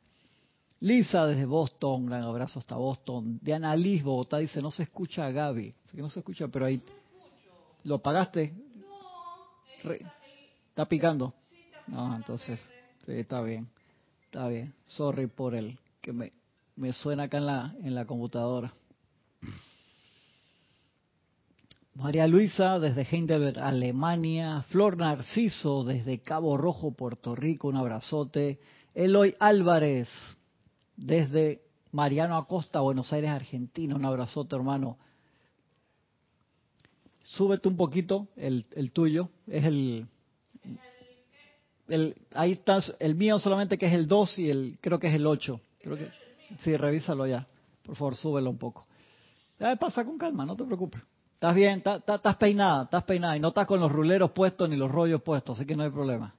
Lisa 0.81 1.27
desde 1.27 1.45
Boston, 1.45 2.07
gran 2.07 2.23
abrazo 2.23 2.59
hasta 2.59 2.77
Boston. 2.77 3.39
Diana 3.43 3.77
Liz, 3.77 4.03
Bogotá, 4.03 4.39
dice, 4.39 4.63
no 4.63 4.71
se 4.71 4.85
escucha 4.85 5.27
a 5.27 5.31
Gaby. 5.31 5.73
Sé 5.85 5.97
que 5.97 6.03
no 6.03 6.09
se 6.09 6.21
escucha, 6.21 6.49
pero 6.49 6.65
ahí... 6.65 6.83
¿Lo 7.85 7.99
pagaste? 7.99 8.55
No. 9.85 9.93
¿Está 10.71 10.87
picando? 10.89 11.35
No, 11.87 12.17
entonces, 12.17 12.59
sí, 13.05 13.13
está 13.13 13.43
bien. 13.43 13.69
Está 14.31 14.47
bien. 14.47 14.73
Sorry 14.85 15.27
por 15.27 15.57
el 15.57 15.77
que 16.01 16.13
me, 16.13 16.31
me 16.77 16.93
suena 16.93 17.25
acá 17.25 17.39
en 17.39 17.47
la, 17.47 17.75
en 17.83 17.97
la 17.97 18.05
computadora. 18.05 18.73
María 21.95 22.29
Luisa 22.29 22.79
desde 22.79 23.03
Heidelberg, 23.03 23.59
Alemania. 23.59 24.63
Flor 24.69 24.97
Narciso 24.97 25.83
desde 25.83 26.21
Cabo 26.21 26.57
Rojo, 26.57 26.93
Puerto 26.93 27.35
Rico, 27.35 27.67
un 27.67 27.75
abrazote. 27.75 28.61
Eloy 28.95 29.35
Álvarez 29.41 30.09
desde 30.97 31.63
Mariano 31.91 32.37
Acosta, 32.37 32.79
Buenos 32.79 33.13
Aires, 33.13 33.31
Argentina. 33.31 33.97
Un 33.97 34.05
abrazote, 34.05 34.55
hermano. 34.55 34.97
Súbete 37.25 37.67
un 37.67 37.77
poquito 37.77 38.29
el, 38.37 38.65
el 38.77 38.93
tuyo. 38.93 39.29
Es 39.49 39.65
el, 39.65 40.07
el, 41.91 42.17
ahí 42.35 42.53
está 42.53 42.79
el 42.99 43.15
mío 43.15 43.39
solamente 43.39 43.77
que 43.77 43.87
es 43.87 43.93
el 43.93 44.07
2 44.07 44.39
y 44.39 44.51
el 44.51 44.79
creo 44.81 44.99
que 44.99 45.09
es 45.09 45.15
el 45.15 45.27
8. 45.27 45.61
Creo 45.83 45.97
sí, 46.59 46.77
revísalo 46.77 47.27
ya. 47.27 47.47
Por 47.85 47.97
favor, 47.97 48.15
súbelo 48.15 48.51
un 48.51 48.59
poco. 48.59 48.87
Ya 49.59 49.77
pasa 49.77 50.05
con 50.05 50.17
calma, 50.17 50.47
no 50.47 50.57
te 50.57 50.65
preocupes. 50.65 51.03
Estás 51.35 51.55
bien, 51.55 51.83
estás 51.85 52.37
peinada, 52.37 52.85
estás 52.85 53.03
peinada 53.05 53.37
y 53.37 53.41
no 53.41 53.49
estás 53.49 53.67
con 53.67 53.81
los 53.81 53.91
ruleros 53.91 54.31
puestos 54.33 54.69
ni 54.69 54.77
los 54.77 54.91
rollos 54.91 55.23
puestos, 55.23 55.59
así 55.59 55.67
que 55.67 55.75
no 55.75 55.83
hay 55.83 55.91
problema. 55.91 56.35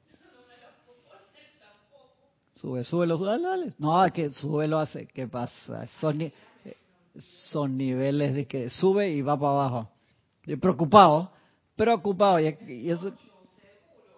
Sube, 2.54 2.84
súbelo, 2.84 3.18
dale, 3.18 3.44
dale. 3.44 3.74
No, 3.80 4.06
que 4.14 4.30
súbelo 4.30 4.78
hace, 4.78 5.08
¿qué 5.08 5.28
pasa? 5.28 5.88
Son, 7.50 7.76
niveles 7.76 8.36
de 8.36 8.46
que 8.46 8.70
sube 8.70 9.10
y 9.10 9.24
va 9.24 9.36
para 9.40 9.54
abajo. 9.54 9.90
Preocupado, 10.60 11.32
preocupado. 11.76 12.40
Y, 12.40 12.92
eso, 12.92 13.12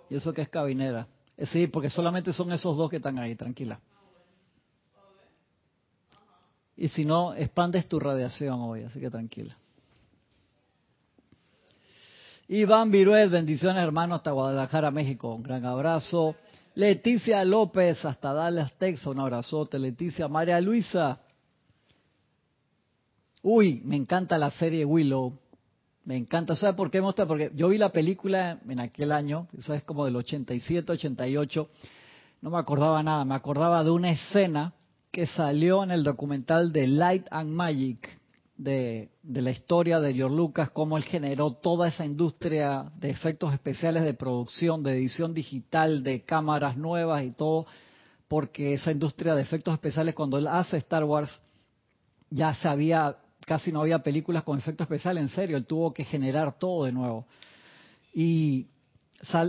y 0.10 0.16
eso 0.16 0.34
que 0.34 0.42
es 0.42 0.50
cabinera. 0.50 1.08
Sí, 1.38 1.68
porque 1.68 1.90
solamente 1.90 2.32
son 2.32 2.52
esos 2.52 2.78
dos 2.78 2.90
que 2.90 2.98
están 2.98 3.18
ahí, 3.20 3.36
tranquila. 3.36 3.80
Y 6.76 6.90
si 6.90 7.06
no, 7.06 7.34
expandes 7.34 7.88
tu 7.88 8.00
radiación 8.00 8.60
hoy, 8.62 8.84
así 8.84 9.00
que 9.00 9.10
tranquila. 9.10 9.56
Iván 12.48 12.92
Viruel, 12.92 13.30
bendiciones 13.30 13.84
hermano 13.84 14.16
hasta 14.16 14.32
Guadalajara, 14.32 14.92
México. 14.92 15.34
Un 15.34 15.44
gran 15.44 15.66
abrazo. 15.66 16.36
Leticia 16.76 17.44
López, 17.46 18.04
hasta 18.06 18.34
Dallas, 18.34 18.74
Texas, 18.78 19.08
un 19.08 19.20
abrazote. 19.20 19.80
Leticia 19.80 20.28
María 20.28 20.60
Luisa. 20.60 21.20
Uy, 23.42 23.82
me 23.86 23.96
encanta 23.96 24.38
la 24.38 24.52
serie 24.52 24.84
Willow. 24.86 25.38
Me 26.06 26.18
encanta. 26.18 26.56
¿Sabes 26.56 26.76
por 26.76 26.92
qué 26.92 27.00
me 27.00 27.06
gusta? 27.06 27.26
Porque 27.26 27.52
yo 27.56 27.70
vi 27.70 27.78
la 27.78 27.92
película 27.92 28.60
en 28.68 28.80
aquel 28.80 29.12
año, 29.12 29.48
eso 29.58 29.74
es 29.74 29.84
como 29.84 30.06
del 30.06 30.16
87, 30.16 30.92
88. 30.92 31.70
No 32.42 32.50
me 32.50 32.58
acordaba 32.58 33.02
nada. 33.04 33.24
Me 33.24 33.36
acordaba 33.36 33.84
de 33.84 33.92
una 33.92 34.12
escena 34.12 34.74
que 35.12 35.28
salió 35.28 35.84
en 35.84 35.92
el 35.92 36.04
documental 36.04 36.72
de 36.74 36.88
Light 36.88 37.28
and 37.32 37.52
Magic 37.52 38.24
de, 38.58 39.10
la 39.24 39.52
historia 39.52 40.00
de 40.00 40.14
George 40.14 40.36
Lucas, 40.36 40.72
cómo 40.72 40.98
él 40.98 41.04
generó 41.04 41.52
toda 41.52 41.88
esa 41.88 42.06
industria 42.06 42.92
de 42.98 43.10
efectos 43.10 43.54
especiales 43.54 44.04
de 44.04 44.14
producción, 44.14 44.84
de 44.84 44.94
edición 44.94 45.34
digital, 45.34 46.04
de 46.04 46.24
cámaras 46.24 46.78
nuevas 46.78 47.24
y 47.24 47.32
todo, 47.32 47.66
porque 48.28 48.74
esa 48.74 48.92
industria 48.92 49.36
de 49.36 49.42
efectos 49.42 49.74
especiales, 49.74 50.16
cuando 50.16 50.38
él 50.38 50.48
hace 50.48 50.78
Star 50.78 51.04
Wars, 51.04 51.42
ya 52.30 52.54
se 52.56 52.68
había, 52.68 53.18
casi 53.46 53.72
no 53.72 53.82
había 53.82 54.00
películas 54.00 54.44
con 54.44 54.58
efectos 54.58 54.86
especiales, 54.86 55.24
en 55.24 55.30
serio, 55.30 55.58
él 55.58 55.66
tuvo 55.66 55.94
que 55.94 56.04
generar 56.04 56.58
todo 56.58 56.86
de 56.86 56.92
nuevo. 56.92 57.26
Y 58.14 58.68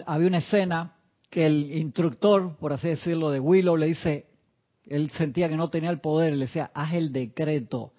había 0.06 0.28
una 0.28 0.38
escena 0.38 0.96
que 1.30 1.46
el 1.46 1.72
instructor, 1.72 2.56
por 2.56 2.72
así 2.72 2.88
decirlo, 2.88 3.30
de 3.30 3.40
Willow 3.40 3.76
le 3.76 3.86
dice, 3.86 4.26
él 4.86 5.10
sentía 5.10 5.48
que 5.48 5.56
no 5.56 5.68
tenía 5.68 5.90
el 5.90 6.00
poder, 6.00 6.34
le 6.34 6.46
decía, 6.46 6.70
haz 6.74 6.94
el 6.94 7.12
decreto 7.12 7.92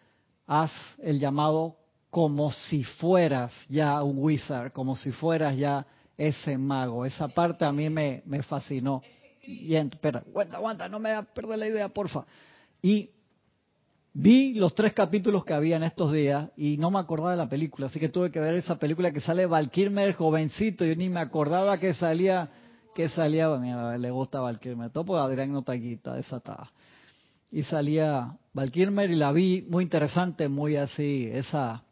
haz 0.48 0.72
el 1.00 1.20
llamado 1.20 1.78
como 2.10 2.52
si 2.52 2.84
fueras 2.84 3.54
ya 3.68 4.02
un 4.02 4.18
wizard, 4.18 4.72
como 4.72 4.96
si 4.96 5.12
fueras 5.12 5.58
ya 5.58 5.86
ese 6.18 6.58
mago. 6.58 7.06
Esa 7.06 7.28
parte 7.28 7.66
a 7.66 7.72
mí 7.72 7.90
me, 7.90 8.22
fascinó. 8.44 9.02
Y 9.42 9.76
espera, 9.76 10.20
aguanta, 10.20 10.58
aguanta, 10.58 10.90
no 10.90 11.00
me 11.00 11.12
a 11.12 11.24
perder 11.24 11.60
la 11.60 11.68
idea, 11.68 11.90
porfa. 11.90 12.26
Y 12.82 13.10
vi 14.16 14.54
los 14.54 14.74
tres 14.74 14.94
capítulos 14.94 15.44
que 15.44 15.54
había 15.54 15.76
en 15.76 15.84
estos 15.84 16.14
días 16.14 16.50
y 16.56 16.78
no 16.78 16.90
me 16.90 17.00
acordaba 17.00 17.32
de 17.32 17.38
la 17.38 17.50
película, 17.50 17.88
así 17.88 18.00
que 18.00 18.08
tuve 18.08 18.32
que 18.32 18.40
ver 18.40 18.56
esa 18.56 18.80
película 18.80 19.12
que 19.12 19.20
sale 19.20 19.46
Val 19.46 19.70
Kilmer 19.70 20.14
jovencito, 20.14 20.86
yo 20.86 20.96
ni 20.96 21.10
me 21.10 21.20
acordaba 21.20 21.78
que 21.78 21.94
salía, 21.94 22.50
que 22.96 23.10
salía, 23.10 23.50
mira, 23.58 23.98
le 23.98 24.12
gusta 24.12 24.40
Val 24.40 24.60
Kilmer, 24.60 24.90
todo 24.90 25.04
por 25.04 25.20
Adrián 25.20 25.52
no 25.52 25.60
está 25.60 26.14
desatada 26.14 26.72
y 27.52 27.64
salía 27.64 28.38
Val 28.54 28.72
y 28.74 29.16
la 29.16 29.34
vi 29.34 29.68
muy 29.70 29.84
interesante, 29.84 30.48
muy 30.48 30.78
así, 30.78 31.30
esa 31.32 31.84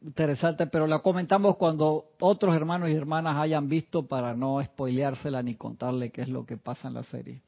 interesante, 0.00 0.66
pero 0.66 0.86
la 0.86 1.00
comentamos 1.00 1.56
cuando 1.56 2.12
otros 2.20 2.56
hermanos 2.56 2.88
y 2.88 2.94
hermanas 2.94 3.36
hayan 3.36 3.68
visto 3.68 4.06
para 4.06 4.34
no 4.34 4.64
spoileársela 4.64 5.42
ni 5.42 5.56
contarle 5.56 6.10
qué 6.10 6.22
es 6.22 6.28
lo 6.30 6.46
que 6.46 6.56
pasa 6.56 6.88
en 6.88 6.94
la 6.94 7.02
serie. 7.02 7.42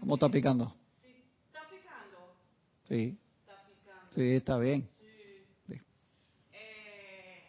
¿Cómo 0.00 0.16
está 0.16 0.28
picando? 0.28 0.74
Sí, 2.92 3.16
está 3.40 3.56
picando. 3.66 4.14
Sí, 4.14 4.36
Está 4.36 4.60
picando. 4.60 4.64
sí, 4.64 4.66
bien. 4.66 4.90
Sí. 5.66 5.80
Eh, 6.52 7.42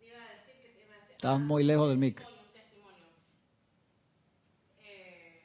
te 0.00 0.06
iba 0.08 0.18
a 0.18 0.34
decir 0.34 0.54
que 0.62 0.68
te 0.70 0.82
iba 0.84 0.94
a 0.94 0.98
decir. 0.98 1.12
Estás 1.12 1.38
muy 1.40 1.62
lejos 1.62 1.88
del 1.88 1.98
mic. 1.98 2.20
Eh, 4.82 5.42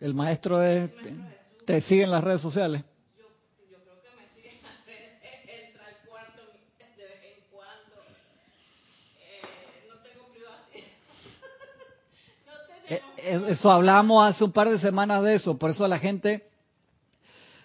el 0.00 0.14
maestro 0.14 0.62
es, 0.62 0.90
Jesús, 0.92 1.18
te 1.66 1.80
sigue 1.82 2.04
en 2.04 2.10
las 2.12 2.22
redes 2.22 2.40
sociales. 2.40 2.82
yo, 3.18 3.24
yo 3.70 3.78
creo 3.82 4.00
que 4.02 4.08
me 4.16 4.28
sigue 4.34 4.50
en 4.56 4.62
las 4.62 4.86
redes, 4.86 5.20
él 5.22 5.50
entra 5.66 5.86
al 5.86 5.96
cuarto 6.08 6.42
de 6.96 7.04
vez 7.04 7.24
en 7.24 7.44
cuando. 7.50 7.96
Eh, 9.20 9.42
no 9.88 9.94
tengo 10.02 10.28
privacidad. 10.32 10.86
no 12.46 12.52
Eh, 12.52 13.02
tenemos 13.02 13.15
es- 13.15 13.15
Eso 13.26 13.70
hablamos 13.72 14.24
hace 14.24 14.44
un 14.44 14.52
par 14.52 14.70
de 14.70 14.78
semanas 14.78 15.22
de 15.22 15.34
eso, 15.34 15.58
por 15.58 15.70
eso 15.70 15.84
a 15.84 15.88
la 15.88 15.98
gente, 15.98 16.48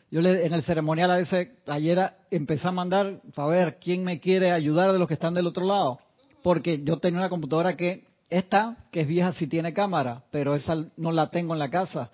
yo 0.09 0.19
le, 0.19 0.45
en 0.45 0.53
el 0.53 0.63
ceremonial 0.63 1.11
a 1.11 1.17
veces, 1.17 1.49
ayer 1.67 2.13
empecé 2.31 2.67
a 2.67 2.71
mandar, 2.71 3.21
a 3.35 3.45
ver, 3.45 3.77
¿quién 3.79 4.03
me 4.03 4.19
quiere 4.19 4.51
ayudar 4.51 4.91
de 4.91 4.97
los 4.97 5.07
que 5.07 5.13
están 5.13 5.35
del 5.35 5.45
otro 5.45 5.65
lado? 5.65 5.99
Porque 6.41 6.81
yo 6.83 6.97
tenía 6.97 7.19
una 7.19 7.29
computadora 7.29 7.77
que, 7.77 8.05
esta, 8.31 8.77
que 8.91 9.01
es 9.01 9.07
vieja, 9.07 9.33
sí 9.33 9.45
tiene 9.45 9.71
cámara, 9.71 10.23
pero 10.31 10.55
esa 10.55 10.75
no 10.97 11.11
la 11.11 11.29
tengo 11.29 11.53
en 11.53 11.59
la 11.59 11.69
casa. 11.69 12.09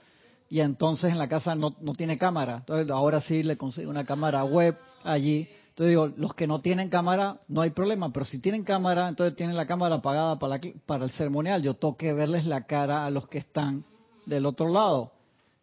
Y 0.49 0.59
entonces 0.59 1.11
en 1.11 1.17
la 1.17 1.29
casa 1.29 1.55
no, 1.55 1.69
no 1.79 1.93
tiene 1.93 2.17
cámara. 2.17 2.57
Entonces 2.57 2.89
ahora 2.89 3.21
sí 3.21 3.43
le 3.43 3.57
consigo 3.57 3.89
una 3.89 4.05
cámara 4.05 4.43
web 4.43 4.77
allí. 5.03 5.47
Entonces 5.77 5.91
digo, 5.91 6.07
los 6.17 6.33
que 6.33 6.47
no 6.47 6.59
tienen 6.59 6.89
cámara, 6.89 7.39
no 7.49 7.61
hay 7.61 7.69
problema, 7.69 8.11
pero 8.11 8.25
si 8.25 8.41
tienen 8.41 8.63
cámara, 8.63 9.07
entonces 9.09 9.35
tienen 9.35 9.55
la 9.55 9.67
cámara 9.67 9.97
apagada 9.97 10.39
para, 10.39 10.57
la 10.57 10.71
para 10.87 11.05
el 11.05 11.11
ceremonial. 11.11 11.61
Yo 11.61 11.75
toque 11.75 12.13
verles 12.13 12.47
la 12.47 12.65
cara 12.65 13.05
a 13.05 13.11
los 13.11 13.27
que 13.27 13.37
están 13.37 13.85
del 14.25 14.47
otro 14.47 14.69
lado. 14.69 15.11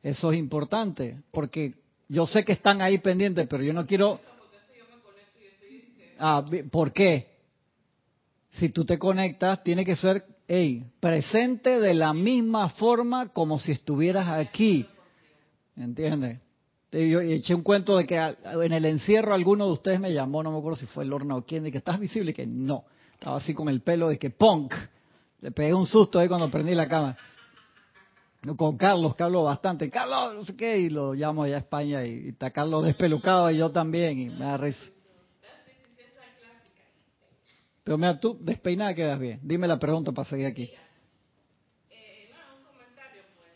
Eso 0.04 0.30
es 0.30 0.38
importante, 0.38 1.20
porque 1.32 1.74
yo 2.08 2.26
sé 2.26 2.44
que 2.44 2.52
están 2.52 2.80
ahí 2.80 2.98
pendientes, 2.98 3.48
pero 3.48 3.64
yo 3.64 3.72
no 3.72 3.88
quiero... 3.88 4.20
Ah, 6.20 6.44
¿Por 6.70 6.92
qué? 6.92 7.34
Si 8.52 8.68
tú 8.68 8.84
te 8.84 9.00
conectas, 9.00 9.64
tiene 9.64 9.84
que 9.84 9.96
ser, 9.96 10.24
hey, 10.46 10.84
presente 11.00 11.80
de 11.80 11.92
la 11.92 12.14
misma 12.14 12.68
forma 12.68 13.30
como 13.30 13.58
si 13.58 13.72
estuvieras 13.72 14.28
aquí. 14.28 14.86
¿Entiendes? 15.76 16.38
Yo 16.94 17.20
eché 17.20 17.54
un 17.54 17.62
cuento 17.62 17.96
de 17.96 18.06
que 18.06 18.16
en 18.16 18.72
el 18.72 18.84
encierro 18.84 19.34
alguno 19.34 19.66
de 19.66 19.72
ustedes 19.72 20.00
me 20.00 20.12
llamó, 20.12 20.42
no 20.42 20.52
me 20.52 20.58
acuerdo 20.58 20.76
si 20.76 20.86
fue 20.86 21.04
Lorna 21.04 21.36
o 21.36 21.44
quién, 21.44 21.64
de 21.64 21.72
que 21.72 21.78
estás 21.78 21.98
visible 21.98 22.30
y 22.30 22.34
que 22.34 22.46
no. 22.46 22.84
Estaba 23.14 23.36
así 23.36 23.52
con 23.54 23.68
el 23.68 23.80
pelo 23.80 24.08
de 24.08 24.18
que 24.18 24.30
punk. 24.30 24.72
Le 25.40 25.50
pegué 25.50 25.74
un 25.74 25.86
susto 25.86 26.18
ahí 26.18 26.28
cuando 26.28 26.50
prendí 26.50 26.74
la 26.74 26.88
cámara. 26.88 27.16
Con 28.56 28.76
Carlos, 28.76 29.14
que 29.16 29.22
hablo 29.22 29.42
bastante. 29.42 29.90
Carlos, 29.90 30.34
no 30.34 30.44
sé 30.44 30.56
qué, 30.56 30.78
y 30.78 30.90
lo 30.90 31.14
llamo 31.14 31.42
allá 31.42 31.56
a 31.56 31.60
España 31.60 32.04
y, 32.04 32.26
y 32.26 32.28
está 32.28 32.50
Carlos 32.50 32.84
despelucado 32.84 33.50
y 33.50 33.56
yo 33.56 33.70
también, 33.70 34.18
y 34.18 34.28
me 34.30 34.44
da 34.44 34.56
risa. 34.56 34.84
Pero 37.84 37.98
mira, 37.98 38.18
tú 38.18 38.38
despeinada 38.40 38.94
quedas 38.94 39.20
bien. 39.20 39.40
Dime 39.42 39.68
la 39.68 39.78
pregunta 39.78 40.10
para 40.10 40.26
seguir 40.26 40.46
aquí. 40.46 40.70
Eh, 41.90 42.30
no, 42.32 42.56
un 42.56 42.64
comentario, 42.64 43.22
pues. 43.36 43.50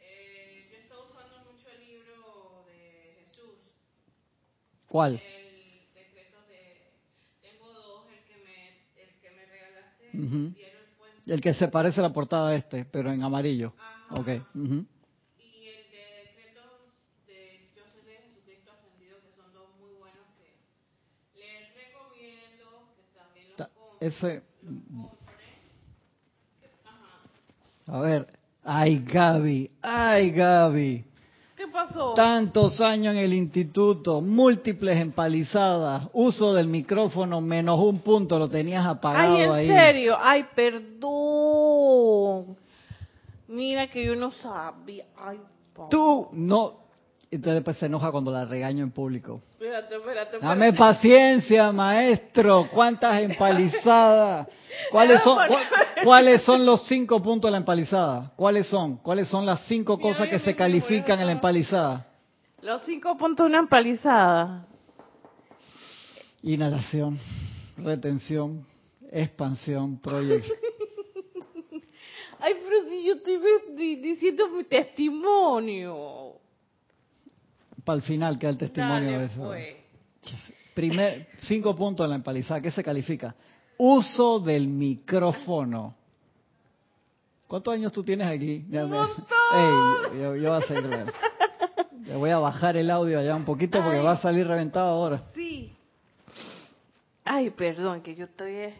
Eh, 0.00 0.68
yo 0.70 0.78
estoy 0.78 0.98
usando 1.10 1.50
mucho 1.50 1.68
el 1.68 1.80
libro 1.80 2.64
de 2.68 3.24
Jesús, 3.24 3.58
¿Cuál? 4.92 5.14
el 5.14 5.94
decreto 5.94 6.36
de... 6.48 6.92
Tengo 7.40 7.72
dos, 7.72 8.04
el 8.12 8.20
que 8.28 8.36
me, 8.44 9.02
el 9.02 9.08
que 9.22 9.30
me 9.30 9.46
regalaste, 9.46 10.04
Ujú. 10.12 10.52
Diario 10.54 10.80
El 10.80 10.88
Puente, 10.98 11.32
El 11.32 11.40
que 11.40 11.54
se 11.54 11.68
parece 11.68 12.00
a 12.00 12.02
la 12.02 12.12
portada 12.12 12.50
de 12.50 12.56
este, 12.58 12.84
pero 12.84 13.10
en 13.10 13.22
amarillo. 13.22 13.72
Ajá. 13.78 14.20
Ok. 14.20 14.28
ujú. 14.54 14.84
y 15.38 15.68
el 15.70 15.90
de 15.90 16.04
decretos 16.28 16.92
de 17.26 17.70
Yo 17.74 17.82
soy 17.90 18.04
de 18.04 18.16
Jesucristo 18.18 18.70
Ascendido, 18.72 19.16
que 19.22 19.32
son 19.34 19.50
dos 19.54 19.70
muy 19.80 19.92
buenos 19.98 20.26
que 20.36 21.40
les 21.40 21.74
recomiendo, 21.74 22.92
que 22.94 23.18
también 23.18 23.46
los 23.56 23.68
compren. 23.68 24.12
Ese, 24.12 24.42
compren. 24.60 25.32
Ajá. 26.84 27.96
a 27.96 28.00
ver. 28.02 28.26
Ay, 28.62 28.98
Gaby. 28.98 29.70
Ay, 29.80 30.32
Gaby. 30.32 31.11
¿Qué 31.72 31.78
pasó? 31.78 32.12
Tantos 32.12 32.82
años 32.82 33.14
en 33.14 33.20
el 33.20 33.32
instituto, 33.32 34.20
múltiples 34.20 34.98
empalizadas, 34.98 36.06
uso 36.12 36.52
del 36.52 36.66
micrófono 36.66 37.40
menos 37.40 37.80
un 37.80 38.00
punto, 38.00 38.38
lo 38.38 38.46
tenías 38.46 38.86
apagado 38.86 39.36
Ay, 39.36 39.42
en 39.42 39.50
ahí. 39.50 39.68
serio, 39.68 40.16
ay, 40.20 40.44
perdón. 40.54 40.98
Mira 43.48 43.88
que 43.88 44.04
yo 44.04 44.14
no 44.16 44.32
sabía. 44.32 45.06
Ay, 45.16 45.40
Tú 45.88 46.28
no. 46.32 46.81
Entonces 47.32 47.54
después 47.54 47.78
se 47.78 47.86
enoja 47.86 48.12
cuando 48.12 48.30
la 48.30 48.44
regaño 48.44 48.84
en 48.84 48.90
público. 48.90 49.40
Espérate, 49.52 49.96
espérate, 49.96 50.36
espérate. 50.36 50.46
Dame 50.46 50.72
paciencia, 50.74 51.72
maestro. 51.72 52.68
¿Cuántas 52.70 53.22
empalizadas? 53.22 54.48
¿Cuáles 54.90 55.22
son, 55.22 55.38
cua- 55.38 55.66
¿Cuáles 56.04 56.42
son 56.42 56.66
los 56.66 56.86
cinco 56.86 57.22
puntos 57.22 57.48
de 57.48 57.52
la 57.52 57.56
empalizada? 57.56 58.32
¿Cuáles 58.36 58.66
son? 58.66 58.98
¿Cuáles 58.98 59.28
son 59.28 59.46
las 59.46 59.66
cinco 59.66 59.96
Mira, 59.96 60.10
cosas 60.10 60.28
que 60.28 60.38
se 60.40 60.54
califican 60.54 61.18
en 61.20 61.26
la 61.26 61.32
empalizada? 61.32 62.06
Los 62.60 62.82
cinco 62.82 63.16
puntos 63.16 63.44
de 63.44 63.50
una 63.50 63.60
empalizada. 63.60 64.66
Inhalación, 66.42 67.18
retención, 67.78 68.66
expansión, 69.10 69.98
proyección. 70.00 70.58
Ay, 72.40 72.54
pero 72.62 72.88
si 72.90 73.04
yo 73.04 73.14
estoy 73.14 73.38
di- 73.74 73.96
diciendo 73.96 74.48
mi 74.50 74.64
testimonio. 74.64 76.34
Para 77.84 77.96
el 77.96 78.02
final 78.02 78.38
queda 78.38 78.50
el 78.50 78.58
testimonio 78.58 79.10
Dale, 79.12 79.18
de 79.18 79.24
eso. 79.26 79.42
pues. 79.42 79.76
Primer, 80.74 81.28
cinco 81.38 81.74
puntos 81.74 82.04
en 82.04 82.10
la 82.10 82.16
empalizada. 82.16 82.60
¿Qué 82.60 82.70
se 82.70 82.82
califica? 82.82 83.34
Uso 83.76 84.38
del 84.40 84.68
micrófono. 84.68 85.94
¿Cuántos 87.46 87.74
años 87.74 87.92
tú 87.92 88.02
tienes 88.02 88.26
aquí? 88.28 88.64
Ya 88.70 88.84
me- 88.86 88.96
montón. 88.96 89.26
Ey, 89.54 90.20
yo, 90.20 90.36
yo 90.36 90.50
voy 90.50 90.62
a. 90.62 91.06
Le 92.06 92.16
voy 92.16 92.30
a 92.30 92.38
bajar 92.38 92.76
el 92.76 92.90
audio 92.90 93.18
allá 93.18 93.34
un 93.36 93.44
poquito 93.44 93.82
porque 93.82 93.98
Ay. 93.98 94.04
va 94.04 94.12
a 94.12 94.16
salir 94.18 94.46
reventado 94.46 94.88
ahora. 94.88 95.22
Sí. 95.34 95.72
Ay, 97.24 97.50
perdón, 97.50 98.00
que 98.02 98.14
yo 98.14 98.24
estoy... 98.24 98.52
eh. 98.52 98.74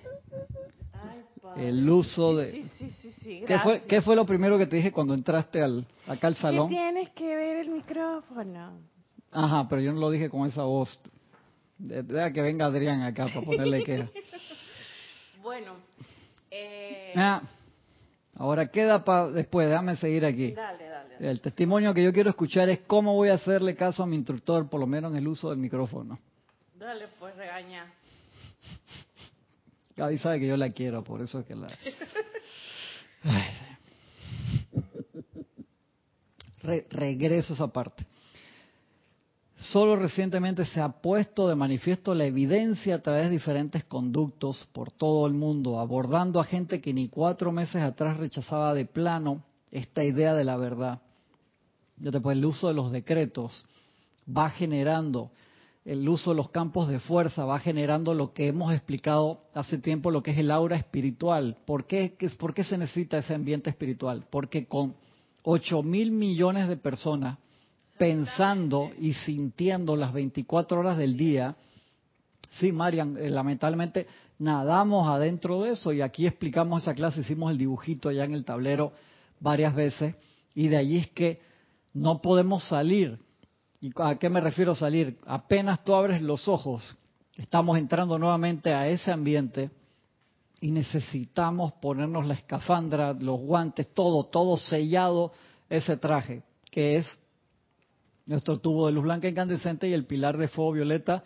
Ay, 0.94 1.22
padre. 1.40 1.68
El 1.68 1.88
uso 1.88 2.36
de... 2.36 2.52
sí, 2.52 2.64
sí, 2.78 2.90
sí, 3.02 3.12
sí, 3.22 3.44
¿Qué 3.46 3.58
fue. 3.60 3.82
¿Qué 3.82 4.00
fue 4.02 4.16
lo 4.16 4.24
primero 4.26 4.58
que 4.58 4.66
te 4.66 4.76
dije 4.76 4.90
cuando 4.90 5.14
entraste 5.14 5.60
al, 5.62 5.86
acá 6.08 6.26
al 6.28 6.34
¿Qué 6.34 6.40
salón? 6.40 6.68
tienes 6.68 7.10
que 7.10 7.26
ver 7.36 7.58
el 7.58 7.70
micrófono? 7.70 8.72
Ajá, 9.32 9.66
pero 9.68 9.80
yo 9.82 9.92
no 9.92 10.00
lo 10.00 10.10
dije 10.10 10.28
con 10.30 10.46
esa 10.48 10.62
voz. 10.62 11.00
De- 11.78 12.02
Deja 12.02 12.32
que 12.32 12.42
venga 12.42 12.66
Adrián 12.66 13.02
acá 13.02 13.26
para 13.26 13.40
ponerle 13.44 13.82
queja. 13.82 14.08
Bueno, 15.42 15.74
eh, 16.52 17.12
Ah, 17.16 17.42
ahora 18.36 18.68
queda 18.68 19.02
para 19.04 19.28
después, 19.30 19.68
déjame 19.68 19.96
seguir 19.96 20.24
aquí. 20.24 20.52
dale, 20.52 20.84
dale. 20.86 21.14
dale. 21.14 21.30
El 21.30 21.40
testimonio 21.40 21.92
que 21.92 22.04
yo 22.04 22.12
quiero 22.12 22.30
escuchar 22.30 22.68
es 22.68 22.78
cómo 22.86 23.14
voy 23.14 23.30
a 23.30 23.34
hacerle 23.34 23.74
caso 23.74 24.04
a 24.04 24.06
mi 24.06 24.14
instructor, 24.14 24.70
por 24.70 24.78
lo 24.78 24.86
menos 24.86 25.10
en 25.10 25.18
el 25.18 25.26
uso 25.26 25.50
del 25.50 25.58
micrófono. 25.58 26.20
Dale, 26.78 27.08
pues 27.18 27.34
regaña. 27.36 27.92
Gaby 29.96 30.18
sabe 30.18 30.38
que 30.38 30.46
yo 30.46 30.56
la 30.56 30.70
quiero, 30.70 31.02
por 31.02 31.20
eso 31.20 31.40
es 31.40 31.46
que 31.46 31.56
la... 31.56 31.66
Ay, 33.24 33.50
sí. 33.58 34.80
Re- 36.62 36.86
regreso 36.90 37.52
a 37.52 37.56
esa 37.56 37.66
parte. 37.66 38.06
Solo 39.62 39.94
recientemente 39.94 40.66
se 40.66 40.80
ha 40.80 40.88
puesto 40.88 41.46
de 41.46 41.54
manifiesto 41.54 42.14
la 42.14 42.24
evidencia 42.24 42.96
a 42.96 42.98
través 42.98 43.24
de 43.24 43.30
diferentes 43.30 43.84
conductos 43.84 44.66
por 44.72 44.90
todo 44.90 45.24
el 45.26 45.34
mundo, 45.34 45.78
abordando 45.78 46.40
a 46.40 46.44
gente 46.44 46.80
que 46.80 46.92
ni 46.92 47.08
cuatro 47.08 47.52
meses 47.52 47.80
atrás 47.80 48.16
rechazaba 48.16 48.74
de 48.74 48.86
plano 48.86 49.44
esta 49.70 50.02
idea 50.02 50.34
de 50.34 50.42
la 50.44 50.56
verdad. 50.56 51.00
Pues, 52.02 52.36
el 52.36 52.44
uso 52.44 52.66
de 52.68 52.74
los 52.74 52.90
decretos 52.90 53.64
va 54.26 54.50
generando, 54.50 55.30
el 55.84 56.08
uso 56.08 56.30
de 56.30 56.36
los 56.38 56.50
campos 56.50 56.88
de 56.88 56.98
fuerza 56.98 57.44
va 57.44 57.60
generando 57.60 58.14
lo 58.14 58.32
que 58.32 58.48
hemos 58.48 58.72
explicado 58.72 59.42
hace 59.54 59.78
tiempo, 59.78 60.10
lo 60.10 60.24
que 60.24 60.32
es 60.32 60.38
el 60.38 60.50
aura 60.50 60.76
espiritual. 60.76 61.56
¿Por 61.66 61.86
¿Qué- 61.86 62.16
por 62.36 62.52
qué 62.52 62.64
se 62.64 62.76
necesita 62.78 63.18
ese 63.18 63.34
ambiente 63.34 63.70
espiritual? 63.70 64.24
Porque 64.28 64.66
con 64.66 64.96
8 65.44 65.84
mil 65.84 66.10
millones 66.10 66.66
de 66.68 66.76
personas 66.76 67.38
pensando 68.02 68.90
y 68.98 69.12
sintiendo 69.12 69.94
las 69.94 70.12
24 70.12 70.80
horas 70.80 70.98
del 70.98 71.16
día, 71.16 71.54
sí, 72.50 72.72
Marian, 72.72 73.16
eh, 73.16 73.30
lamentablemente 73.30 74.08
nadamos 74.40 75.06
adentro 75.06 75.62
de 75.62 75.70
eso 75.70 75.92
y 75.92 76.00
aquí 76.00 76.26
explicamos 76.26 76.82
esa 76.82 76.96
clase, 76.96 77.20
hicimos 77.20 77.52
el 77.52 77.58
dibujito 77.58 78.08
allá 78.08 78.24
en 78.24 78.34
el 78.34 78.44
tablero 78.44 78.90
varias 79.38 79.72
veces 79.76 80.16
y 80.52 80.66
de 80.66 80.78
allí 80.78 80.98
es 80.98 81.10
que 81.10 81.42
no 81.94 82.20
podemos 82.20 82.64
salir. 82.64 83.20
¿Y 83.80 83.92
a 83.94 84.16
qué 84.16 84.28
me 84.28 84.40
refiero 84.40 84.74
salir? 84.74 85.20
Apenas 85.24 85.84
tú 85.84 85.94
abres 85.94 86.20
los 86.22 86.48
ojos, 86.48 86.96
estamos 87.36 87.78
entrando 87.78 88.18
nuevamente 88.18 88.74
a 88.74 88.88
ese 88.88 89.12
ambiente 89.12 89.70
y 90.60 90.72
necesitamos 90.72 91.74
ponernos 91.74 92.26
la 92.26 92.34
escafandra, 92.34 93.12
los 93.12 93.38
guantes, 93.38 93.94
todo, 93.94 94.24
todo 94.24 94.56
sellado, 94.56 95.32
ese 95.70 95.96
traje, 95.98 96.42
que 96.68 96.96
es 96.96 97.21
nuestro 98.26 98.58
tubo 98.60 98.86
de 98.86 98.92
luz 98.92 99.04
blanca 99.04 99.28
incandescente 99.28 99.88
y 99.88 99.92
el 99.92 100.06
pilar 100.06 100.36
de 100.36 100.48
fuego 100.48 100.72
violeta 100.72 101.24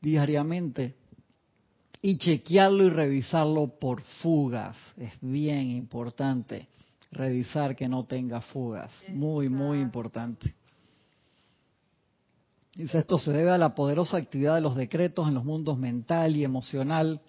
diariamente. 0.00 0.96
Y 2.02 2.18
chequearlo 2.18 2.84
y 2.84 2.90
revisarlo 2.90 3.78
por 3.78 4.02
fugas. 4.02 4.76
Es 4.96 5.12
bien 5.20 5.70
importante 5.70 6.68
revisar 7.10 7.74
que 7.74 7.88
no 7.88 8.04
tenga 8.04 8.40
fugas. 8.40 8.92
Muy, 9.08 9.48
muy 9.48 9.80
importante. 9.80 10.54
Dice, 12.74 12.98
esto 12.98 13.18
se 13.18 13.32
debe 13.32 13.50
a 13.50 13.58
la 13.58 13.74
poderosa 13.74 14.18
actividad 14.18 14.54
de 14.54 14.60
los 14.60 14.76
decretos 14.76 15.26
en 15.26 15.34
los 15.34 15.44
mundos 15.44 15.78
mental 15.78 16.36
y 16.36 16.44
emocional 16.44 17.22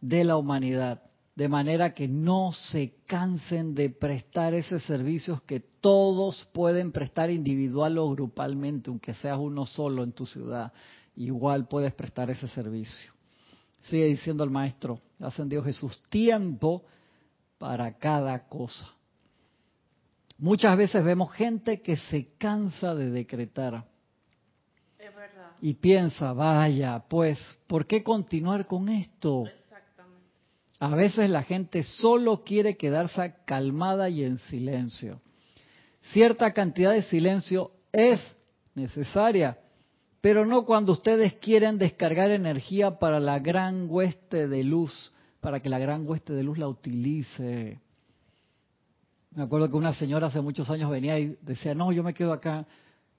de 0.00 0.24
la 0.24 0.36
humanidad, 0.36 1.02
de 1.40 1.48
manera 1.48 1.94
que 1.94 2.06
no 2.06 2.52
se 2.52 2.96
cansen 3.06 3.74
de 3.74 3.88
prestar 3.88 4.52
ese 4.52 4.78
servicio 4.78 5.42
que 5.46 5.60
todos 5.60 6.46
pueden 6.52 6.92
prestar 6.92 7.30
individual 7.30 7.96
o 7.96 8.10
grupalmente, 8.10 8.90
aunque 8.90 9.14
seas 9.14 9.38
uno 9.38 9.64
solo 9.64 10.04
en 10.04 10.12
tu 10.12 10.26
ciudad, 10.26 10.70
igual 11.16 11.66
puedes 11.66 11.94
prestar 11.94 12.28
ese 12.28 12.46
servicio. 12.46 13.10
Sigue 13.84 14.04
diciendo 14.04 14.44
el 14.44 14.50
maestro, 14.50 15.00
ascendió 15.18 15.62
Jesús, 15.62 15.98
tiempo 16.10 16.84
para 17.56 17.96
cada 17.96 18.46
cosa. 18.46 18.90
Muchas 20.36 20.76
veces 20.76 21.02
vemos 21.02 21.32
gente 21.32 21.80
que 21.80 21.96
se 21.96 22.34
cansa 22.36 22.94
de 22.94 23.10
decretar. 23.10 23.86
Es 24.98 25.14
verdad. 25.14 25.52
Y 25.62 25.72
piensa, 25.72 26.34
vaya, 26.34 27.02
pues, 27.08 27.38
¿por 27.66 27.86
qué 27.86 28.02
continuar 28.02 28.66
con 28.66 28.90
esto? 28.90 29.46
A 30.80 30.94
veces 30.94 31.28
la 31.28 31.42
gente 31.42 31.84
solo 31.84 32.42
quiere 32.42 32.78
quedarse 32.78 33.34
calmada 33.44 34.08
y 34.08 34.24
en 34.24 34.38
silencio. 34.38 35.20
Cierta 36.00 36.52
cantidad 36.54 36.92
de 36.92 37.02
silencio 37.02 37.72
es 37.92 38.18
necesaria, 38.74 39.58
pero 40.22 40.46
no 40.46 40.64
cuando 40.64 40.92
ustedes 40.92 41.34
quieren 41.34 41.76
descargar 41.76 42.30
energía 42.30 42.98
para 42.98 43.20
la 43.20 43.38
gran 43.40 43.86
hueste 43.90 44.48
de 44.48 44.64
luz, 44.64 45.12
para 45.40 45.60
que 45.60 45.68
la 45.68 45.78
gran 45.78 46.08
hueste 46.08 46.32
de 46.32 46.42
luz 46.42 46.56
la 46.56 46.68
utilice. 46.68 47.78
Me 49.32 49.42
acuerdo 49.42 49.68
que 49.68 49.76
una 49.76 49.92
señora 49.92 50.28
hace 50.28 50.40
muchos 50.40 50.70
años 50.70 50.90
venía 50.90 51.18
y 51.18 51.36
decía, 51.42 51.74
no, 51.74 51.92
yo 51.92 52.02
me 52.02 52.14
quedo 52.14 52.32
acá. 52.32 52.66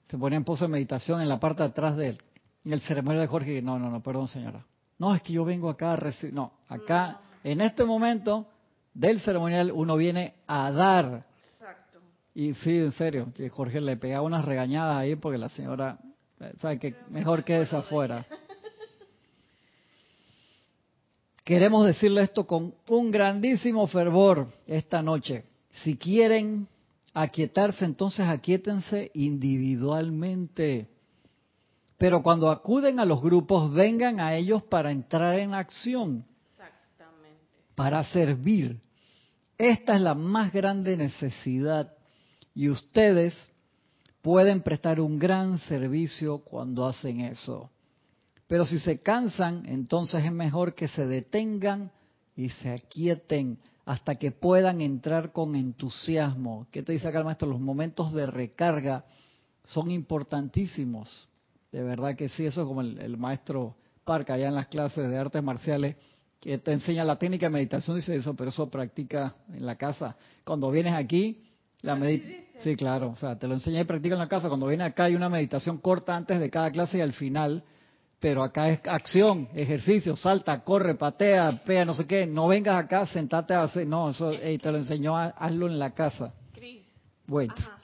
Se 0.08 0.18
ponía 0.18 0.36
en 0.36 0.44
pose 0.44 0.64
de 0.64 0.68
meditación 0.68 1.22
en 1.22 1.28
la 1.28 1.38
parte 1.38 1.62
de 1.62 1.68
atrás 1.68 1.96
de 1.96 2.08
él. 2.08 2.22
El 2.64 2.80
ceremonial 2.80 3.22
de 3.22 3.28
Jorge, 3.28 3.62
no, 3.62 3.78
no, 3.78 3.88
no, 3.88 4.02
perdón 4.02 4.26
señora. 4.26 4.66
No, 4.98 5.14
es 5.14 5.22
que 5.22 5.32
yo 5.32 5.44
vengo 5.44 5.70
acá 5.70 5.92
a 5.92 5.96
recibir. 5.96 6.34
No, 6.34 6.52
acá, 6.68 7.20
en 7.44 7.60
este 7.60 7.84
momento 7.84 8.46
del 8.94 9.20
ceremonial, 9.20 9.72
uno 9.72 9.96
viene 9.96 10.34
a 10.46 10.70
dar. 10.70 11.26
Exacto. 11.52 12.00
Y 12.34 12.54
sí, 12.54 12.78
en 12.78 12.92
serio, 12.92 13.32
que 13.34 13.48
Jorge 13.48 13.80
le 13.80 13.96
pegaba 13.96 14.22
unas 14.22 14.44
regañadas 14.44 14.96
ahí 14.96 15.16
porque 15.16 15.38
la 15.38 15.48
señora, 15.48 15.98
eh, 16.40 16.52
sabe 16.58 16.78
que 16.78 16.94
mejor 17.10 17.44
quédese 17.44 17.76
afuera. 17.76 18.26
Queremos 21.44 21.84
decirle 21.86 22.22
esto 22.22 22.46
con 22.46 22.74
un 22.88 23.10
grandísimo 23.10 23.86
fervor 23.88 24.46
esta 24.66 25.02
noche. 25.02 25.44
Si 25.70 25.96
quieren 25.96 26.68
aquietarse, 27.14 27.84
entonces 27.84 28.26
aquietense 28.26 29.10
individualmente. 29.14 30.88
Pero 31.98 32.22
cuando 32.22 32.50
acuden 32.50 33.00
a 33.00 33.04
los 33.04 33.20
grupos, 33.22 33.72
vengan 33.72 34.20
a 34.20 34.34
ellos 34.36 34.62
para 34.64 34.92
entrar 34.92 35.38
en 35.38 35.54
acción. 35.54 36.24
Para 37.74 38.02
servir. 38.04 38.80
Esta 39.58 39.94
es 39.94 40.00
la 40.00 40.14
más 40.14 40.52
grande 40.52 40.96
necesidad 40.96 41.94
y 42.54 42.68
ustedes 42.68 43.34
pueden 44.22 44.62
prestar 44.62 45.00
un 45.00 45.18
gran 45.18 45.58
servicio 45.58 46.38
cuando 46.38 46.86
hacen 46.86 47.20
eso. 47.20 47.70
Pero 48.46 48.66
si 48.66 48.78
se 48.78 49.00
cansan, 49.00 49.62
entonces 49.66 50.24
es 50.24 50.32
mejor 50.32 50.74
que 50.74 50.88
se 50.88 51.06
detengan 51.06 51.90
y 52.36 52.48
se 52.50 52.70
aquieten 52.70 53.58
hasta 53.84 54.14
que 54.14 54.30
puedan 54.30 54.80
entrar 54.80 55.32
con 55.32 55.54
entusiasmo. 55.54 56.66
¿Qué 56.70 56.82
te 56.82 56.92
dice 56.92 57.08
acá 57.08 57.18
el 57.18 57.24
maestro? 57.24 57.48
Los 57.48 57.60
momentos 57.60 58.12
de 58.12 58.26
recarga 58.26 59.04
son 59.64 59.90
importantísimos. 59.90 61.28
De 61.72 61.82
verdad 61.82 62.14
que 62.14 62.28
sí, 62.28 62.44
eso 62.44 62.62
es 62.62 62.68
como 62.68 62.82
el, 62.82 62.98
el 62.98 63.16
maestro 63.16 63.74
Parca 64.04 64.34
allá 64.34 64.48
en 64.48 64.56
las 64.56 64.66
clases 64.66 65.08
de 65.08 65.16
artes 65.16 65.42
marciales, 65.42 65.96
que 66.42 66.58
te 66.58 66.72
enseña 66.72 67.04
la 67.04 67.16
técnica 67.16 67.46
de 67.46 67.50
meditación, 67.50 67.96
dice 67.96 68.16
eso, 68.16 68.34
pero 68.34 68.50
eso 68.50 68.68
practica 68.68 69.36
en 69.54 69.64
la 69.64 69.76
casa. 69.76 70.16
Cuando 70.44 70.70
vienes 70.70 70.94
aquí, 70.94 71.44
la 71.80 71.96
meditación... 71.96 72.42
Sí, 72.62 72.76
claro, 72.76 73.10
o 73.10 73.16
sea, 73.16 73.38
te 73.38 73.48
lo 73.48 73.54
enseña 73.54 73.80
y 73.80 73.84
practica 73.84 74.14
en 74.14 74.20
la 74.20 74.28
casa. 74.28 74.48
Cuando 74.48 74.66
vienes 74.66 74.88
acá 74.88 75.04
hay 75.04 75.14
una 75.14 75.28
meditación 75.28 75.78
corta 75.78 76.14
antes 76.14 76.38
de 76.38 76.50
cada 76.50 76.70
clase 76.70 76.98
y 76.98 77.00
al 77.00 77.12
final 77.12 77.64
pero 78.22 78.44
acá 78.44 78.68
es 78.68 78.80
acción, 78.86 79.48
ejercicio, 79.52 80.14
salta, 80.14 80.62
corre, 80.62 80.94
patea, 80.94 81.60
pega, 81.64 81.84
no 81.84 81.92
sé 81.92 82.06
qué. 82.06 82.24
No 82.24 82.46
vengas 82.46 82.76
acá, 82.76 83.04
sentate 83.04 83.52
a 83.52 83.62
hacer. 83.62 83.84
No, 83.84 84.10
eso 84.10 84.30
ey, 84.30 84.58
te 84.58 84.70
lo 84.70 84.78
enseñó, 84.78 85.16
hazlo 85.16 85.66
en 85.66 85.76
la 85.76 85.92
casa. 85.92 86.32
Wait. 87.26 87.50
Ajá. 87.50 87.78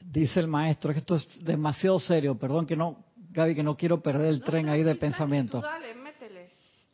Dice 0.00 0.40
el 0.40 0.48
maestro, 0.48 0.94
que 0.94 1.00
esto 1.00 1.16
es 1.16 1.44
demasiado 1.44 2.00
serio. 2.00 2.38
Perdón 2.38 2.64
que 2.64 2.74
no, 2.74 3.04
Gaby, 3.38 3.54
que 3.54 3.62
no 3.62 3.76
quiero 3.76 4.02
perder 4.02 4.26
el 4.26 4.40
No, 4.40 4.44
tren 4.44 4.68
ahí 4.68 4.82
de 4.82 4.96
pensamiento. 4.96 5.60
tú 5.60 5.66
Dale, 5.66 5.94
métele. 5.94 6.50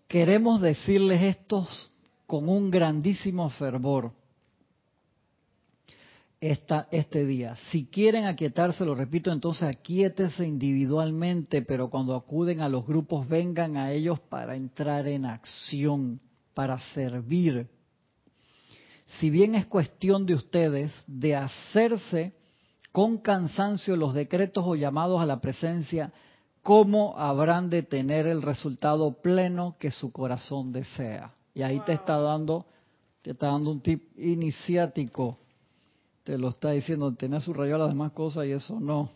Queremos 0.06 0.60
decirles 0.60 1.22
esto 1.22 1.66
con 2.26 2.48
un 2.48 2.70
grandísimo 2.70 3.48
fervor 3.48 4.12
esta, 6.40 6.86
este 6.90 7.24
día. 7.24 7.56
Si 7.70 7.86
quieren 7.86 8.26
aquietarse, 8.26 8.84
lo 8.84 8.94
repito, 8.94 9.32
entonces 9.32 9.62
aquíétense 9.62 10.44
individualmente, 10.44 11.62
pero 11.62 11.88
cuando 11.88 12.14
acuden 12.14 12.60
a 12.60 12.68
los 12.68 12.86
grupos, 12.86 13.26
vengan 13.26 13.78
a 13.78 13.92
ellos 13.92 14.20
para 14.20 14.54
entrar 14.54 15.08
en 15.08 15.24
acción, 15.24 16.20
para 16.52 16.78
servir. 16.92 17.68
Si 19.18 19.30
bien 19.30 19.54
es 19.54 19.64
cuestión 19.64 20.26
de 20.26 20.34
ustedes 20.34 20.92
de 21.06 21.36
hacerse 21.36 22.34
con 22.92 23.18
cansancio 23.18 23.96
los 23.96 24.12
decretos 24.12 24.64
o 24.66 24.76
llamados 24.76 25.22
a 25.22 25.26
la 25.26 25.40
presencia, 25.40 26.12
¿cómo 26.64 27.16
habrán 27.16 27.70
de 27.70 27.84
tener 27.84 28.26
el 28.26 28.42
resultado 28.42 29.12
pleno 29.22 29.76
que 29.78 29.92
su 29.92 30.10
corazón 30.10 30.72
desea? 30.72 31.32
Y 31.54 31.62
ahí 31.62 31.78
te 31.86 31.92
está 31.92 32.18
dando, 32.18 32.66
te 33.22 33.30
está 33.30 33.46
dando 33.46 33.70
un 33.70 33.80
tip 33.80 34.18
iniciático 34.18 35.38
te 36.24 36.38
lo 36.38 36.48
está 36.48 36.70
diciendo, 36.70 37.14
tenés 37.14 37.44
subrayado 37.44 37.80
las 37.80 37.90
demás 37.90 38.12
cosas 38.12 38.46
y 38.46 38.52
eso 38.52 38.80
no. 38.80 39.10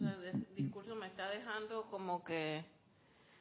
El 0.00 0.46
discurso 0.56 0.96
me 0.96 1.06
está 1.06 1.28
dejando 1.28 1.84
como 1.90 2.24
que... 2.24 2.64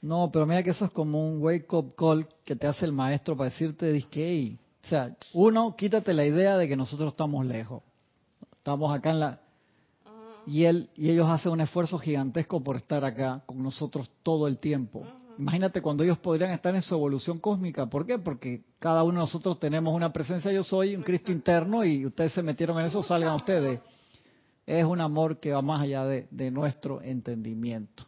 No, 0.02 0.30
pero 0.32 0.46
mira 0.46 0.62
que 0.62 0.70
eso 0.70 0.86
es 0.86 0.92
como 0.92 1.28
un 1.28 1.42
wake 1.42 1.72
up 1.74 1.96
call 1.96 2.28
que 2.46 2.56
te 2.56 2.68
hace 2.68 2.86
el 2.86 2.92
maestro 2.92 3.36
para 3.36 3.50
decirte, 3.50 3.92
disque, 3.92 4.24
"Ey". 4.24 4.60
o 4.84 4.88
sea, 4.88 5.16
uno, 5.34 5.76
quítate 5.76 6.14
la 6.14 6.26
idea 6.26 6.58
de 6.58 6.68
que 6.68 6.76
nosotros 6.76 7.12
estamos 7.12 7.46
lejos. 7.46 7.82
Estamos 8.58 8.96
acá 8.96 9.10
en 9.10 9.20
la... 9.20 9.42
Y, 10.52 10.66
él, 10.66 10.90
y 10.98 11.10
ellos 11.10 11.30
hacen 11.30 11.54
un 11.54 11.62
esfuerzo 11.62 11.98
gigantesco 11.98 12.62
por 12.62 12.76
estar 12.76 13.06
acá 13.06 13.42
con 13.46 13.64
nosotros 13.64 14.12
todo 14.22 14.50
el 14.50 14.58
tiempo. 14.58 15.08
Imagínate 15.40 15.82
cuando 15.82 16.04
ellos 16.04 16.18
podrían 16.18 16.52
estar 16.52 16.76
en 16.76 16.82
su 16.82 16.94
evolución 16.94 17.40
cósmica. 17.40 17.86
¿Por 17.86 18.06
qué? 18.06 18.20
Porque 18.20 18.66
cada 18.78 19.04
uno 19.04 19.14
de 19.14 19.20
nosotros 19.20 19.58
tenemos 19.60 19.96
una 19.96 20.12
presencia 20.12 20.52
yo 20.52 20.62
soy, 20.62 20.94
un 20.94 21.04
Cristo 21.04 21.32
interno 21.32 21.86
y 21.86 22.06
ustedes 22.06 22.34
se 22.34 22.44
metieron 22.44 22.78
en 22.80 22.88
eso, 22.88 23.02
salgan 23.02 23.36
ustedes. 23.36 23.80
Es 24.66 24.84
un 24.84 25.00
amor 25.00 25.40
que 25.40 25.54
va 25.54 25.62
más 25.62 25.84
allá 25.84 26.04
de, 26.04 26.28
de 26.32 26.52
nuestro 26.52 27.02
entendimiento. 27.02 28.04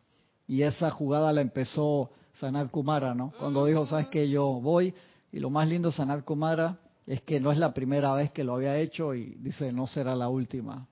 Y 0.45 0.63
esa 0.63 0.91
jugada 0.91 1.31
la 1.31 1.39
empezó 1.39 2.11
Sanat 2.33 2.69
Kumara, 2.71 3.15
¿no? 3.15 3.31
Cuando 3.39 3.65
dijo, 3.65 3.85
sabes 3.85 4.07
que 4.07 4.29
yo 4.29 4.59
voy, 4.59 4.93
y 5.31 5.39
lo 5.39 5.49
más 5.49 5.69
lindo 5.69 5.91
de 5.91 5.95
Sanat 5.95 6.25
Kumara 6.25 6.77
es 7.07 7.21
que 7.21 7.39
no 7.39 7.53
es 7.53 7.57
la 7.57 7.73
primera 7.73 8.13
vez 8.13 8.31
que 8.31 8.43
lo 8.43 8.55
había 8.55 8.77
hecho 8.79 9.13
y 9.15 9.35
dice, 9.39 9.71
no 9.71 9.87
será 9.87 10.13
la 10.13 10.27
última. 10.27 10.89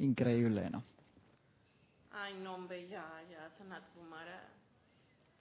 Increíble, 0.00 0.70
¿no? 0.70 0.82
Ay, 2.10 2.34
no, 2.42 2.54
hombre, 2.54 2.88
ya, 2.88 3.06
ya. 3.30 3.50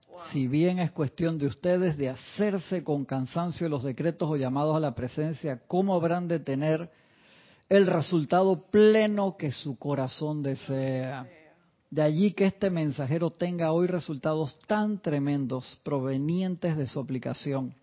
Wow. 0.10 0.20
Si 0.32 0.48
bien 0.48 0.80
es 0.80 0.92
cuestión 0.92 1.38
de 1.38 1.48
ustedes 1.48 1.98
de 1.98 2.10
hacerse 2.10 2.84
con 2.84 3.06
cansancio 3.06 3.70
los 3.70 3.84
decretos 3.84 4.30
o 4.30 4.36
llamados 4.36 4.76
a 4.76 4.80
la 4.80 4.96
presencia, 4.96 5.62
¿cómo 5.68 5.96
habrán 5.96 6.28
de 6.28 6.40
tener 6.40 6.90
el 7.70 7.88
resultado 7.88 8.66
pleno 8.70 9.38
que 9.38 9.52
su 9.52 9.78
corazón 9.78 10.44
desea? 10.44 11.28
De 11.90 12.02
allí 12.02 12.34
que 12.34 12.46
este 12.46 12.70
mensajero 12.70 13.30
tenga 13.30 13.72
hoy 13.72 13.88
resultados 13.88 14.60
tan 14.68 15.00
tremendos 15.00 15.80
provenientes 15.84 16.76
de 16.76 16.88
su 16.88 17.00
aplicación, 17.00 17.76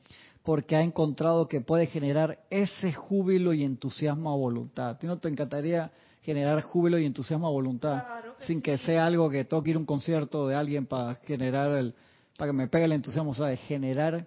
porque 0.43 0.77
ha 0.77 0.83
encontrado 0.83 1.49
que 1.49 1.61
puede 1.61 1.87
generar 1.87 2.41
ese 2.51 2.93
júbilo 2.93 3.55
y 3.55 3.65
entusiasmo 3.65 4.33
a 4.33 4.37
voluntad. 4.37 4.91
¿A 4.91 4.99
ti 4.99 5.07
no 5.07 5.19
te 5.19 5.29
encantaría 5.29 5.91
generar 6.27 6.61
júbilo 6.61 6.99
y 6.99 7.07
entusiasmo 7.07 7.47
a 7.47 7.51
voluntad 7.51 8.03
Claro 8.05 8.37
que 8.37 8.45
sin 8.45 8.59
sí. 8.59 8.63
que 8.63 8.79
sea 8.79 9.07
algo 9.07 9.31
que 9.31 9.45
tengo 9.45 9.63
que 9.63 9.71
ir 9.71 9.77
a 9.77 9.79
un 9.79 9.87
concierto 9.87 10.47
de 10.49 10.57
alguien 10.57 10.85
para 10.87 11.15
generar 11.15 11.71
el, 11.79 11.95
para 12.37 12.51
que 12.51 12.57
me 12.57 12.67
pegue 12.69 12.85
el 12.85 12.93
entusiasmo, 12.93 13.31
o 13.31 13.35
sea, 13.35 13.47
de 13.47 13.57
generar 13.57 14.27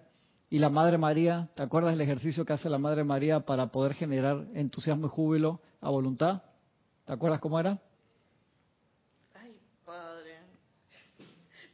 y 0.52 0.58
la 0.58 0.68
Madre 0.68 0.98
María, 0.98 1.48
¿te 1.54 1.62
acuerdas 1.62 1.92
del 1.92 2.00
ejercicio 2.00 2.44
que 2.44 2.52
hace 2.54 2.68
la 2.68 2.78
Madre 2.78 3.04
María 3.04 3.38
para 3.40 3.66
poder 3.68 3.94
generar 3.94 4.46
entusiasmo 4.54 5.06
y 5.06 5.10
júbilo 5.10 5.60
a 5.80 5.90
voluntad? 5.90 6.42
¿Te 7.04 7.12
acuerdas 7.12 7.38
cómo 7.38 7.60
era? 7.60 7.78
Ay, 9.34 9.56
padre. 9.86 10.38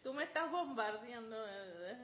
Tú 0.02 0.12
me 0.12 0.24
estás 0.24 0.50
bombardeando. 0.52 1.36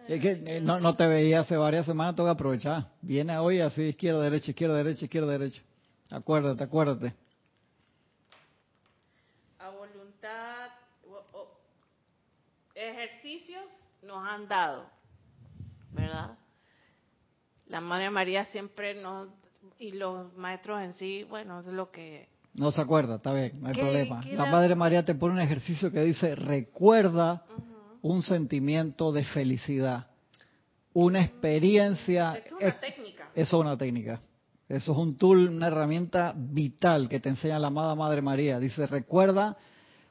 Es 0.09 0.21
que 0.21 0.43
eh, 0.47 0.61
no, 0.63 0.81
no 0.81 0.95
te 0.95 1.07
veía 1.07 1.41
hace 1.41 1.57
varias 1.57 1.85
semanas, 1.85 2.17
tengo 2.17 2.29
que 2.29 2.33
aprovechar. 2.33 2.85
Viene 3.03 3.37
hoy 3.39 3.61
así, 3.61 3.83
izquierda, 3.83 4.23
derecha, 4.23 4.51
izquierda, 4.51 4.77
derecha, 4.77 5.05
izquierda, 5.05 5.31
derecha. 5.33 5.63
Acuérdate, 6.11 6.65
acuérdate. 6.65 7.15
A 9.59 9.69
voluntad. 9.71 10.71
o- 11.07 11.39
o- 11.39 11.59
ejercicios 13.05 13.65
nos 14.03 14.27
han 14.27 14.49
dado, 14.49 14.87
¿verdad? 15.93 16.37
La 17.67 17.81
Madre 17.81 18.11
María 18.11 18.45
siempre 18.47 18.95
nos. 19.01 19.29
Y 19.79 19.93
los 19.93 20.35
maestros 20.37 20.81
en 20.83 20.93
sí, 20.95 21.25
bueno, 21.29 21.61
es 21.61 21.67
lo 21.67 21.91
que. 21.91 22.29
No 22.55 22.71
se 22.73 22.81
acuerda, 22.81 23.17
está 23.17 23.33
bien, 23.33 23.53
no 23.61 23.69
hay 23.69 23.75
¿Qué- 23.75 23.81
problema. 23.81 24.23
La 24.27 24.45
la- 24.45 24.51
Madre 24.51 24.75
María 24.75 25.05
te 25.05 25.15
pone 25.15 25.35
un 25.35 25.41
ejercicio 25.41 25.91
que 25.91 26.03
dice, 26.03 26.35
recuerda 26.35 27.45
un 28.03 28.23
sentimiento 28.23 29.13
de 29.13 29.25
felicidad, 29.25 30.09
una 30.93 31.23
experiencia. 31.25 32.35
Es 32.35 32.53
una 32.53 32.81
técnica. 32.81 33.31
Eso 33.35 33.57
es 33.57 33.65
una 33.65 33.79
técnica. 33.79 34.21
Eso 34.69 34.93
es 34.93 34.99
un 34.99 35.17
tool, 35.17 35.49
una 35.49 35.69
herramienta 35.69 36.35
vital 36.37 37.09
que 37.09 37.21
te 37.21 37.29
enseña 37.29 37.59
la 37.59 37.69
amada 37.69 37.95
Madre 37.95 38.21
María. 38.23 38.59
Dice, 38.59 38.87
recuerda 38.87 39.57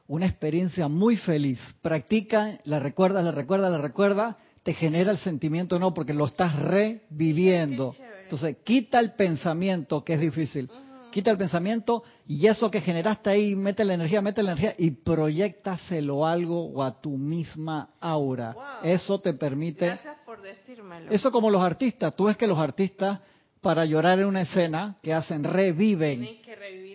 una 0.08 0.26
experiencia 0.26 0.88
muy 0.88 1.18
feliz. 1.18 1.60
Practica, 1.82 2.60
la 2.66 2.80
recuerdas, 2.80 3.24
la 3.24 3.32
recuerdas, 3.32 3.72
la 3.72 3.78
recuerda, 3.78 4.38
te 4.64 4.74
genera 4.74 5.12
el 5.12 5.18
sentimiento 5.18 5.80
no, 5.80 5.93
porque 5.93 6.14
lo 6.14 6.26
estás 6.26 6.58
reviviendo. 6.58 7.95
Entonces, 8.24 8.58
quita 8.64 8.99
el 8.99 9.14
pensamiento, 9.14 10.04
que 10.04 10.14
es 10.14 10.22
difícil. 10.22 10.70
Quita 11.12 11.30
el 11.30 11.38
pensamiento 11.38 12.04
y 12.26 12.47
eso 12.47 12.72
que 12.72 12.80
generaste 12.80 13.30
ahí, 13.30 13.54
mete 13.54 13.84
la 13.84 13.95
energía, 13.95 14.22
mete 14.22 14.41
la 14.41 14.54
energía 14.54 14.76
y 14.78 14.91
proyectaselo 14.91 16.26
a 16.26 16.32
algo 16.32 16.68
o 16.72 16.82
a 16.84 17.02
tu 17.02 17.18
misma 17.18 17.89
aura. 17.99 18.54
Wow. 18.54 18.64
Eso 18.84 19.20
te 19.20 19.34
permite... 19.34 19.88
Gracias 19.88 20.16
por 20.26 20.41
decírmelo. 20.41 21.12
Eso 21.12 21.30
como 21.30 21.49
los 21.49 21.62
artistas. 21.62 22.16
Tú 22.16 22.26
ves 22.26 22.38
que 22.38 22.47
los 22.47 22.58
artistas, 22.58 23.20
para 23.60 23.84
llorar 23.84 24.20
en 24.20 24.26
una 24.26 24.43
escena, 24.43 24.95
que 25.04 25.14
hacen? 25.14 25.43
Reviven 25.43 26.22
Tienes 26.22 26.45
que 26.45 26.56
revivir. 26.56 26.91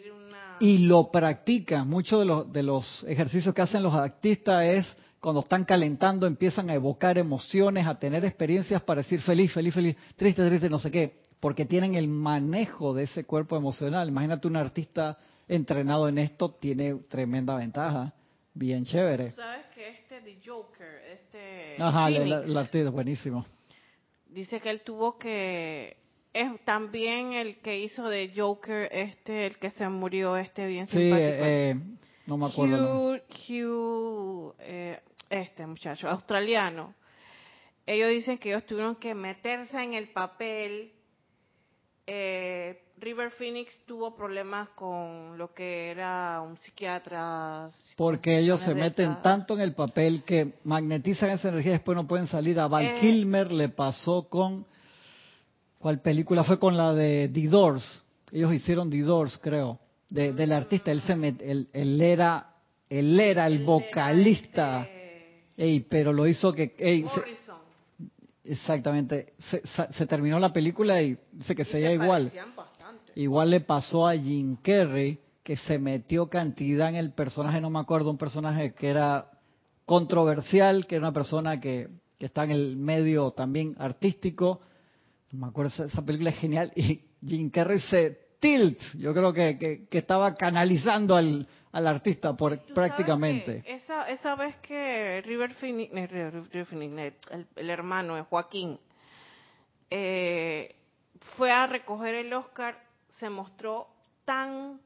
Y 0.60 0.78
lo 0.78 1.10
practican. 1.10 1.88
Muchos 1.88 2.20
de 2.20 2.24
los, 2.26 2.52
de 2.52 2.62
los 2.62 3.04
ejercicios 3.08 3.54
que 3.54 3.62
hacen 3.62 3.82
los 3.82 3.94
artistas 3.94 4.64
es 4.64 4.96
cuando 5.20 5.40
están 5.40 5.64
calentando, 5.64 6.26
empiezan 6.26 6.70
a 6.70 6.74
evocar 6.74 7.18
emociones, 7.18 7.86
a 7.86 7.98
tener 7.98 8.24
experiencias 8.24 8.82
para 8.82 9.02
decir 9.02 9.20
feliz, 9.20 9.52
feliz, 9.52 9.74
feliz, 9.74 9.96
triste, 10.14 10.46
triste, 10.46 10.70
no 10.70 10.78
sé 10.78 10.90
qué, 10.90 11.20
porque 11.40 11.64
tienen 11.64 11.94
el 11.94 12.08
manejo 12.08 12.94
de 12.94 13.04
ese 13.04 13.24
cuerpo 13.24 13.56
emocional. 13.56 14.08
Imagínate 14.08 14.46
un 14.46 14.56
artista 14.56 15.18
entrenado 15.48 16.08
en 16.08 16.18
esto, 16.18 16.50
tiene 16.52 16.94
tremenda 17.08 17.56
ventaja. 17.56 18.14
Bien 18.54 18.84
chévere. 18.84 19.32
Sabes 19.32 19.66
que 19.74 19.88
este 19.88 20.20
de 20.20 20.40
Joker, 20.44 21.02
este. 21.12 21.82
Ajá, 21.82 22.08
el, 22.08 22.16
Phoenix, 22.16 22.48
el 22.48 22.56
artista, 22.56 22.90
buenísimo. 22.90 23.46
Dice 24.28 24.60
que 24.60 24.70
él 24.70 24.80
tuvo 24.82 25.18
que. 25.18 25.96
Es 26.36 26.64
también 26.66 27.32
el 27.32 27.56
que 27.60 27.78
hizo 27.80 28.08
de 28.10 28.30
Joker, 28.36 28.88
este, 28.92 29.46
el 29.46 29.56
que 29.56 29.70
se 29.70 29.88
murió, 29.88 30.36
este 30.36 30.66
bien 30.66 30.86
Sí, 30.86 30.98
simpático. 30.98 31.44
eh, 31.44 31.74
no 32.26 32.36
me 32.36 32.46
acuerdo. 32.46 33.12
Hugh, 33.12 33.20
Hugh, 33.48 34.54
eh, 34.60 35.00
este 35.30 35.66
muchacho, 35.66 36.08
australiano. 36.10 36.92
Ellos 37.86 38.10
dicen 38.10 38.36
que 38.36 38.50
ellos 38.50 38.66
tuvieron 38.66 38.96
que 38.96 39.14
meterse 39.14 39.82
en 39.82 39.94
el 39.94 40.08
papel. 40.08 40.92
Eh, 42.06 42.82
River 42.98 43.30
Phoenix 43.30 43.78
tuvo 43.86 44.14
problemas 44.14 44.68
con 44.70 45.36
lo 45.38 45.54
que 45.54 45.90
era 45.90 46.40
un 46.42 46.56
psiquiatra. 46.58 47.68
Porque 47.96 48.38
ellos 48.38 48.60
se 48.62 48.74
meten 48.74 49.22
tanto 49.22 49.54
en 49.54 49.60
el 49.60 49.74
papel 49.74 50.22
que 50.24 50.54
magnetizan 50.64 51.30
esa 51.30 51.48
energía 51.48 51.72
y 51.72 51.74
después 51.76 51.96
no 51.96 52.06
pueden 52.06 52.26
salir. 52.26 52.58
A 52.60 52.68
Val 52.68 52.84
Eh. 52.84 52.96
Kilmer 53.00 53.50
le 53.52 53.70
pasó 53.70 54.28
con... 54.28 54.66
¿Cuál 55.86 56.00
película 56.00 56.42
fue? 56.42 56.58
Con 56.58 56.76
la 56.76 56.92
de 56.94 57.30
The 57.32 57.46
Doors. 57.46 58.02
Ellos 58.32 58.52
hicieron 58.52 58.90
The 58.90 59.02
Doors, 59.02 59.38
creo. 59.40 59.78
De, 60.10 60.32
del 60.32 60.50
artista. 60.50 60.90
Él, 60.90 61.00
se 61.02 61.14
met- 61.14 61.40
él, 61.40 61.68
él 61.72 62.02
era, 62.02 62.54
él 62.90 63.20
era 63.20 63.46
el 63.46 63.62
vocalista. 63.64 64.80
este 64.82 65.44
Ey, 65.56 65.86
pero 65.88 66.12
lo 66.12 66.26
hizo 66.26 66.52
que... 66.52 66.74
ey, 66.76 67.04
se- 67.04 68.52
exactamente. 68.52 69.34
Se, 69.38 70.06
terminó 70.06 70.40
la 70.40 70.52
película 70.52 71.00
y 71.00 71.16
dice 71.30 71.54
que 71.54 71.64
se 71.64 71.78
igual. 71.78 72.22
parecían 72.24 72.56
bastante. 72.56 73.12
Igual 73.14 73.50
le 73.50 73.60
pasó 73.60 74.08
a 74.08 74.16
Jim 74.16 74.56
Carrey, 74.60 75.20
que 75.44 75.56
se 75.56 75.78
metió 75.78 76.28
cantidad 76.28 76.88
en 76.88 76.96
el 76.96 77.12
personaje, 77.12 77.60
no 77.60 77.70
me 77.70 77.78
acuerdo, 77.78 78.10
un 78.10 78.18
personaje 78.18 78.74
que 78.74 78.88
era 78.88 79.30
controversial, 79.84 80.84
que 80.88 80.96
era 80.96 81.04
una 81.04 81.14
persona 81.14 81.60
que, 81.60 81.86
que 82.18 82.26
está 82.26 82.42
en 82.42 82.50
el 82.50 82.76
medio 82.76 83.30
también 83.30 83.76
artístico. 83.78 84.62
Me 85.32 85.46
acuerdo, 85.48 85.84
esa, 85.84 86.02
película 86.02 86.30
es 86.30 86.38
genial. 86.38 86.72
Y 86.76 87.00
Jim 87.26 87.50
Carrey 87.50 87.80
se 87.80 88.26
tilt, 88.38 88.78
yo 88.98 89.12
creo 89.12 89.32
que, 89.32 89.58
que, 89.58 89.86
que 89.88 89.98
estaba 89.98 90.34
canalizando 90.34 91.16
al, 91.16 91.46
al 91.72 91.86
artista 91.86 92.36
por, 92.36 92.58
prácticamente. 92.74 93.62
Esa, 93.66 94.08
esa 94.10 94.34
vez 94.36 94.56
que 94.58 95.22
River 95.24 95.54
Phoenix, 95.54 95.92
eh, 95.94 96.06
River- 96.06 96.44
River 96.52 96.66
Phoenix, 96.66 96.98
eh, 96.98 97.14
el, 97.32 97.46
el 97.56 97.70
hermano 97.70 98.14
de 98.16 98.22
Joaquín, 98.22 98.78
eh, 99.90 100.74
fue 101.36 101.50
a 101.50 101.66
recoger 101.66 102.14
el 102.14 102.32
Oscar, 102.32 102.78
se 103.10 103.30
mostró 103.30 103.88
tan 104.24 104.80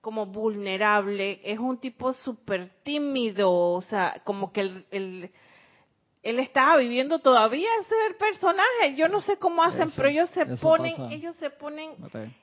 como 0.00 0.26
vulnerable, 0.26 1.40
es 1.44 1.58
un 1.58 1.78
tipo 1.78 2.12
súper 2.14 2.68
tímido, 2.82 3.50
o 3.52 3.82
sea, 3.82 4.22
como 4.24 4.52
que 4.52 4.62
el, 4.62 4.86
el- 4.90 5.30
él 6.22 6.38
estaba 6.38 6.76
viviendo 6.76 7.18
todavía 7.20 7.68
ese 7.80 7.94
es 7.94 8.10
el 8.10 8.16
personaje, 8.16 8.94
yo 8.96 9.08
no 9.08 9.20
sé 9.22 9.36
cómo 9.38 9.62
hacen, 9.62 9.88
Eso, 9.88 9.94
pero 9.96 10.08
ellos 10.10 10.30
se 10.30 10.44
ponen, 10.56 10.90
pasa. 10.96 11.12
ellos 11.14 11.36
se 11.36 11.50
ponen, 11.50 11.92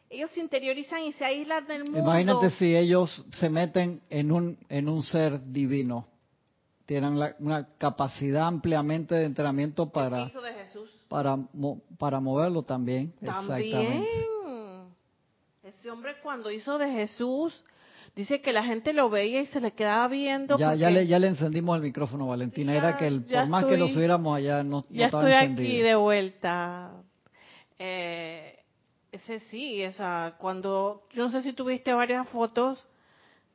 ellos 0.09 0.31
se 0.31 0.39
interiorizan 0.39 1.03
y 1.03 1.11
se 1.13 1.23
aíslan 1.25 1.67
del 1.67 1.83
mundo. 1.83 1.99
Imagínate 1.99 2.49
si 2.51 2.75
ellos 2.75 3.23
se 3.33 3.49
meten 3.49 4.01
en 4.09 4.31
un, 4.31 4.57
en 4.69 4.89
un 4.89 5.03
ser 5.03 5.39
divino. 5.51 6.07
Tienen 6.87 7.19
la- 7.19 7.35
una 7.39 7.67
capacidad 7.77 8.47
ampliamente 8.47 9.13
de 9.13 9.25
entrenamiento 9.25 9.85
¿Qué 9.87 9.91
para, 9.91 10.21
hizo 10.23 10.41
de 10.41 10.53
Jesús? 10.53 10.89
para, 11.09 11.37
para 11.99 12.19
moverlo 12.19 12.61
también. 12.63 13.11
También. 13.23 13.61
Exactamente. 13.61 14.07
Ese 15.63 15.91
hombre 15.91 16.15
cuando 16.23 16.49
hizo 16.49 16.77
de 16.77 16.89
Jesús, 16.89 17.61
dice 18.17 18.41
que 18.41 18.51
la 18.51 18.63
gente 18.63 18.91
lo 18.91 19.09
veía 19.09 19.39
y 19.41 19.45
se 19.45 19.61
le 19.61 19.71
quedaba 19.71 20.09
viendo. 20.09 20.57
Ya, 20.57 20.75
ya, 20.75 20.89
le, 20.89 21.07
ya 21.07 21.19
le 21.19 21.27
encendimos 21.27 21.77
el 21.77 21.83
micrófono, 21.83 22.27
Valentina. 22.27 22.73
Sí, 22.73 22.79
ya- 22.81 22.87
Era 22.89 22.97
que 22.97 23.07
el- 23.07 23.21
por 23.23 23.47
más 23.47 23.63
que 23.63 23.77
lo 23.77 23.87
subiéramos 23.87 24.35
allá, 24.35 24.63
no, 24.63 24.77
no 24.81 24.85
ya 24.89 25.05
estaba 25.05 25.23
estoy 25.29 25.47
encendido. 25.47 25.69
aquí 25.69 25.81
de 25.83 25.95
vuelta. 25.95 26.91
Eh, 27.79 28.59
ese 29.11 29.39
sí, 29.39 29.81
esa, 29.81 30.33
cuando, 30.39 31.03
yo 31.13 31.23
no 31.25 31.31
sé 31.31 31.41
si 31.41 31.53
tuviste 31.53 31.93
varias 31.93 32.27
fotos 32.29 32.83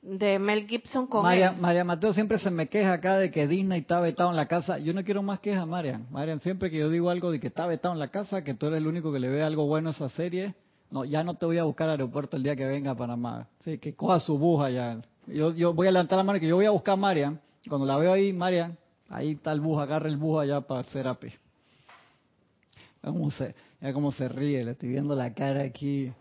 de 0.00 0.38
Mel 0.38 0.66
Gibson 0.66 1.06
con 1.06 1.22
María, 1.22 1.50
él. 1.50 1.60
María 1.60 1.84
Mateo 1.84 2.12
siempre 2.12 2.38
se 2.38 2.50
me 2.50 2.68
queja 2.68 2.94
acá 2.94 3.18
de 3.18 3.30
que 3.30 3.46
Disney 3.46 3.80
está 3.80 4.00
vetado 4.00 4.30
en 4.30 4.36
la 4.36 4.46
casa. 4.46 4.78
Yo 4.78 4.92
no 4.94 5.04
quiero 5.04 5.22
más 5.22 5.38
quejas, 5.40 5.66
Marian. 5.66 6.06
Marian, 6.10 6.40
siempre 6.40 6.70
que 6.70 6.78
yo 6.78 6.88
digo 6.90 7.10
algo 7.10 7.30
de 7.30 7.38
que 7.38 7.46
está 7.48 7.66
vetado 7.66 7.94
en 7.94 8.00
la 8.00 8.08
casa, 8.08 8.42
que 8.42 8.54
tú 8.54 8.66
eres 8.66 8.78
el 8.78 8.86
único 8.86 9.12
que 9.12 9.20
le 9.20 9.28
ve 9.28 9.42
algo 9.42 9.66
bueno 9.66 9.90
a 9.90 9.92
esa 9.92 10.08
serie, 10.08 10.54
no, 10.92 11.06
ya 11.06 11.24
no 11.24 11.34
te 11.34 11.46
voy 11.46 11.56
a 11.56 11.64
buscar 11.64 11.88
aeropuerto 11.88 12.36
el 12.36 12.42
día 12.42 12.54
que 12.54 12.66
venga 12.66 12.90
a 12.90 12.94
Panamá. 12.94 13.48
Sí, 13.60 13.78
que 13.78 13.94
coja 13.94 14.20
su 14.20 14.36
bus 14.36 14.62
allá. 14.62 15.00
Yo, 15.26 15.54
yo 15.54 15.72
voy 15.72 15.86
a 15.86 15.90
levantar 15.90 16.18
la 16.18 16.22
mano 16.22 16.38
que 16.38 16.46
yo 16.46 16.56
voy 16.56 16.66
a 16.66 16.70
buscar 16.70 16.92
a 16.92 16.96
Marian. 16.96 17.40
Cuando 17.66 17.86
la 17.86 17.96
veo 17.96 18.12
ahí, 18.12 18.30
Marian, 18.34 18.76
ahí 19.08 19.30
está 19.32 19.52
el 19.52 19.60
bus, 19.60 19.80
agarra 19.80 20.06
el 20.06 20.18
bus 20.18 20.42
allá 20.42 20.60
para 20.60 20.82
Serapi. 20.82 21.28
Mira 23.02 23.12
cómo 23.14 23.30
se, 23.30 23.54
mira 23.80 23.94
cómo 23.94 24.12
se 24.12 24.28
ríe, 24.28 24.62
le 24.64 24.72
estoy 24.72 24.90
viendo 24.90 25.14
la 25.14 25.32
cara 25.32 25.62
aquí. 25.62 26.12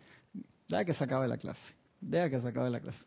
Deja 0.70 0.86
que 0.86 0.94
se 0.94 1.04
acabe 1.04 1.28
la 1.28 1.38
clase. 1.38 1.76
Deja 2.00 2.30
que 2.30 2.40
se 2.40 2.48
acabe 2.48 2.70
la 2.70 2.80
clase. 2.80 3.04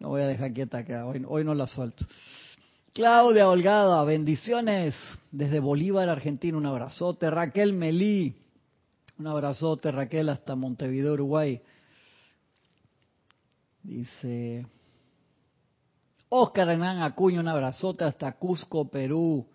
No 0.00 0.08
voy 0.08 0.22
a 0.22 0.26
dejar 0.26 0.52
quieta 0.52 0.78
acá, 0.78 1.06
hoy, 1.06 1.24
hoy 1.28 1.44
no 1.44 1.54
la 1.54 1.68
suelto. 1.68 2.04
Claudia 2.92 3.48
Holgada, 3.48 4.02
bendiciones 4.02 4.96
desde 5.30 5.60
Bolívar, 5.60 6.08
Argentina, 6.08 6.58
un 6.58 6.66
abrazote. 6.66 7.30
Raquel 7.30 7.74
Melí, 7.74 8.34
un 9.18 9.26
abrazote 9.26 9.90
Raquel 9.90 10.28
hasta 10.28 10.54
Montevideo, 10.54 11.14
Uruguay. 11.14 11.60
Dice 13.82 14.66
Oscar 16.28 16.68
Hernán 16.68 17.02
Acuña, 17.02 17.40
un 17.40 17.48
abrazote 17.48 18.04
hasta 18.04 18.32
Cusco, 18.32 18.88
Perú. 18.88 19.46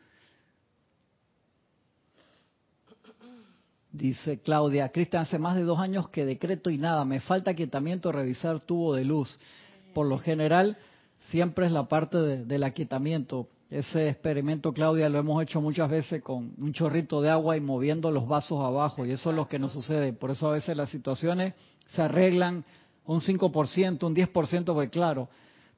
Dice 3.91 4.39
Claudia, 4.39 4.89
Cristian, 4.89 5.23
hace 5.23 5.37
más 5.37 5.55
de 5.57 5.63
dos 5.63 5.79
años 5.79 6.09
que 6.09 6.25
decreto 6.25 6.69
y 6.69 6.77
nada, 6.77 7.03
me 7.03 7.19
falta 7.19 7.51
aquietamiento, 7.51 8.11
revisar 8.11 8.61
tubo 8.61 8.95
de 8.95 9.03
luz. 9.03 9.37
Por 9.93 10.07
lo 10.07 10.17
general, 10.17 10.77
siempre 11.29 11.65
es 11.65 11.73
la 11.73 11.89
parte 11.89 12.17
del 12.17 12.63
aquietamiento. 12.63 13.49
Ese 13.71 14.09
experimento, 14.09 14.73
Claudia, 14.73 15.07
lo 15.07 15.17
hemos 15.17 15.41
hecho 15.41 15.61
muchas 15.61 15.89
veces 15.89 16.21
con 16.21 16.53
un 16.57 16.73
chorrito 16.73 17.21
de 17.21 17.29
agua 17.29 17.55
y 17.55 17.61
moviendo 17.61 18.11
los 18.11 18.27
vasos 18.27 18.59
abajo, 18.59 19.05
y 19.05 19.11
eso 19.11 19.29
es 19.29 19.35
lo 19.37 19.47
que 19.47 19.59
nos 19.59 19.71
sucede. 19.71 20.11
Por 20.11 20.29
eso 20.29 20.49
a 20.49 20.51
veces 20.51 20.75
las 20.75 20.89
situaciones 20.89 21.53
se 21.87 22.01
arreglan 22.01 22.65
un 23.05 23.21
5%, 23.21 24.03
un 24.03 24.13
10%, 24.13 24.65
porque 24.65 24.89
claro, 24.89 25.29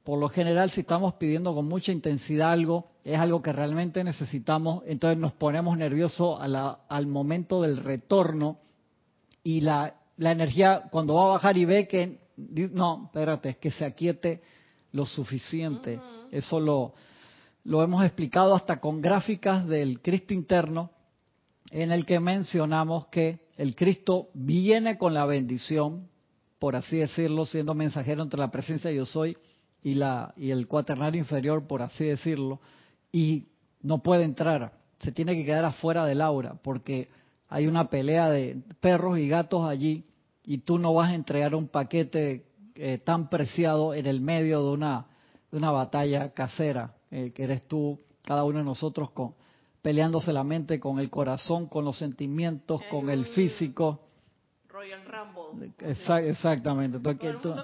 por 0.03 0.19
lo 0.19 0.27
general 0.27 0.71
si 0.71 0.81
estamos 0.81 1.13
pidiendo 1.13 1.53
con 1.53 1.67
mucha 1.67 1.91
intensidad 1.91 2.51
algo, 2.51 2.87
es 3.03 3.19
algo 3.19 3.43
que 3.43 3.53
realmente 3.53 4.03
necesitamos, 4.03 4.81
entonces 4.87 5.19
nos 5.19 5.33
ponemos 5.33 5.77
nerviosos 5.77 6.39
al 6.41 7.05
momento 7.05 7.61
del 7.61 7.77
retorno 7.77 8.57
y 9.43 9.61
la, 9.61 9.97
la 10.17 10.31
energía 10.31 10.85
cuando 10.89 11.13
va 11.13 11.25
a 11.25 11.27
bajar 11.33 11.57
y 11.57 11.65
ve 11.65 11.87
que, 11.87 12.21
no, 12.37 13.03
espérate, 13.05 13.49
es 13.49 13.57
que 13.57 13.69
se 13.69 13.85
aquiete 13.85 14.41
lo 14.93 15.05
suficiente. 15.05 15.99
Eso 16.31 16.59
lo, 16.59 16.93
lo 17.63 17.81
hemos 17.81 18.03
explicado 18.03 18.55
hasta 18.55 18.79
con 18.79 19.01
gráficas 19.01 19.67
del 19.67 20.01
Cristo 20.01 20.33
interno, 20.33 20.91
en 21.71 21.91
el 21.91 22.05
que 22.05 22.19
mencionamos 22.19 23.07
que 23.07 23.47
el 23.57 23.75
Cristo 23.75 24.29
viene 24.33 24.97
con 24.97 25.13
la 25.13 25.25
bendición, 25.25 26.09
por 26.59 26.75
así 26.75 26.97
decirlo, 26.97 27.45
siendo 27.45 27.73
mensajero 27.73 28.21
entre 28.21 28.39
la 28.39 28.51
presencia 28.51 28.89
de 28.89 28.97
yo 28.97 29.05
soy 29.05 29.37
y, 29.81 29.95
la, 29.95 30.33
y 30.35 30.51
el 30.51 30.67
cuaternario 30.67 31.19
inferior, 31.19 31.65
por 31.67 31.81
así 31.81 32.03
decirlo, 32.03 32.59
y 33.11 33.47
no 33.81 34.03
puede 34.03 34.23
entrar, 34.23 34.73
se 34.99 35.11
tiene 35.11 35.35
que 35.35 35.45
quedar 35.45 35.65
afuera 35.65 36.05
del 36.05 36.21
aura, 36.21 36.55
porque 36.61 37.09
hay 37.49 37.67
una 37.67 37.89
pelea 37.89 38.29
de 38.29 38.61
perros 38.79 39.19
y 39.19 39.27
gatos 39.27 39.67
allí, 39.67 40.05
y 40.45 40.59
tú 40.59 40.79
no 40.79 40.93
vas 40.93 41.11
a 41.11 41.15
entregar 41.15 41.55
un 41.55 41.67
paquete 41.67 42.45
eh, 42.75 42.97
tan 42.97 43.29
preciado 43.29 43.93
en 43.93 44.05
el 44.05 44.19
medio 44.19 44.63
de 44.63 44.71
una, 44.71 45.05
de 45.51 45.57
una 45.57 45.71
batalla 45.71 46.33
casera, 46.33 46.93
eh, 47.13 47.31
que 47.31 47.43
eres 47.43 47.67
tú, 47.67 47.99
cada 48.25 48.43
uno 48.43 48.57
de 48.57 48.63
nosotros, 48.63 49.11
con, 49.11 49.35
peleándose 49.83 50.33
la 50.33 50.43
mente 50.43 50.79
con 50.79 50.97
el 50.97 51.11
corazón, 51.11 51.67
con 51.67 51.85
los 51.85 51.95
sentimientos, 51.95 52.81
con 52.89 53.07
el 53.11 53.27
físico 53.27 53.99
Royal 54.67 55.01
Rumble. 55.05 55.71
exactamente. 56.27 56.97
Tú, 56.97 57.03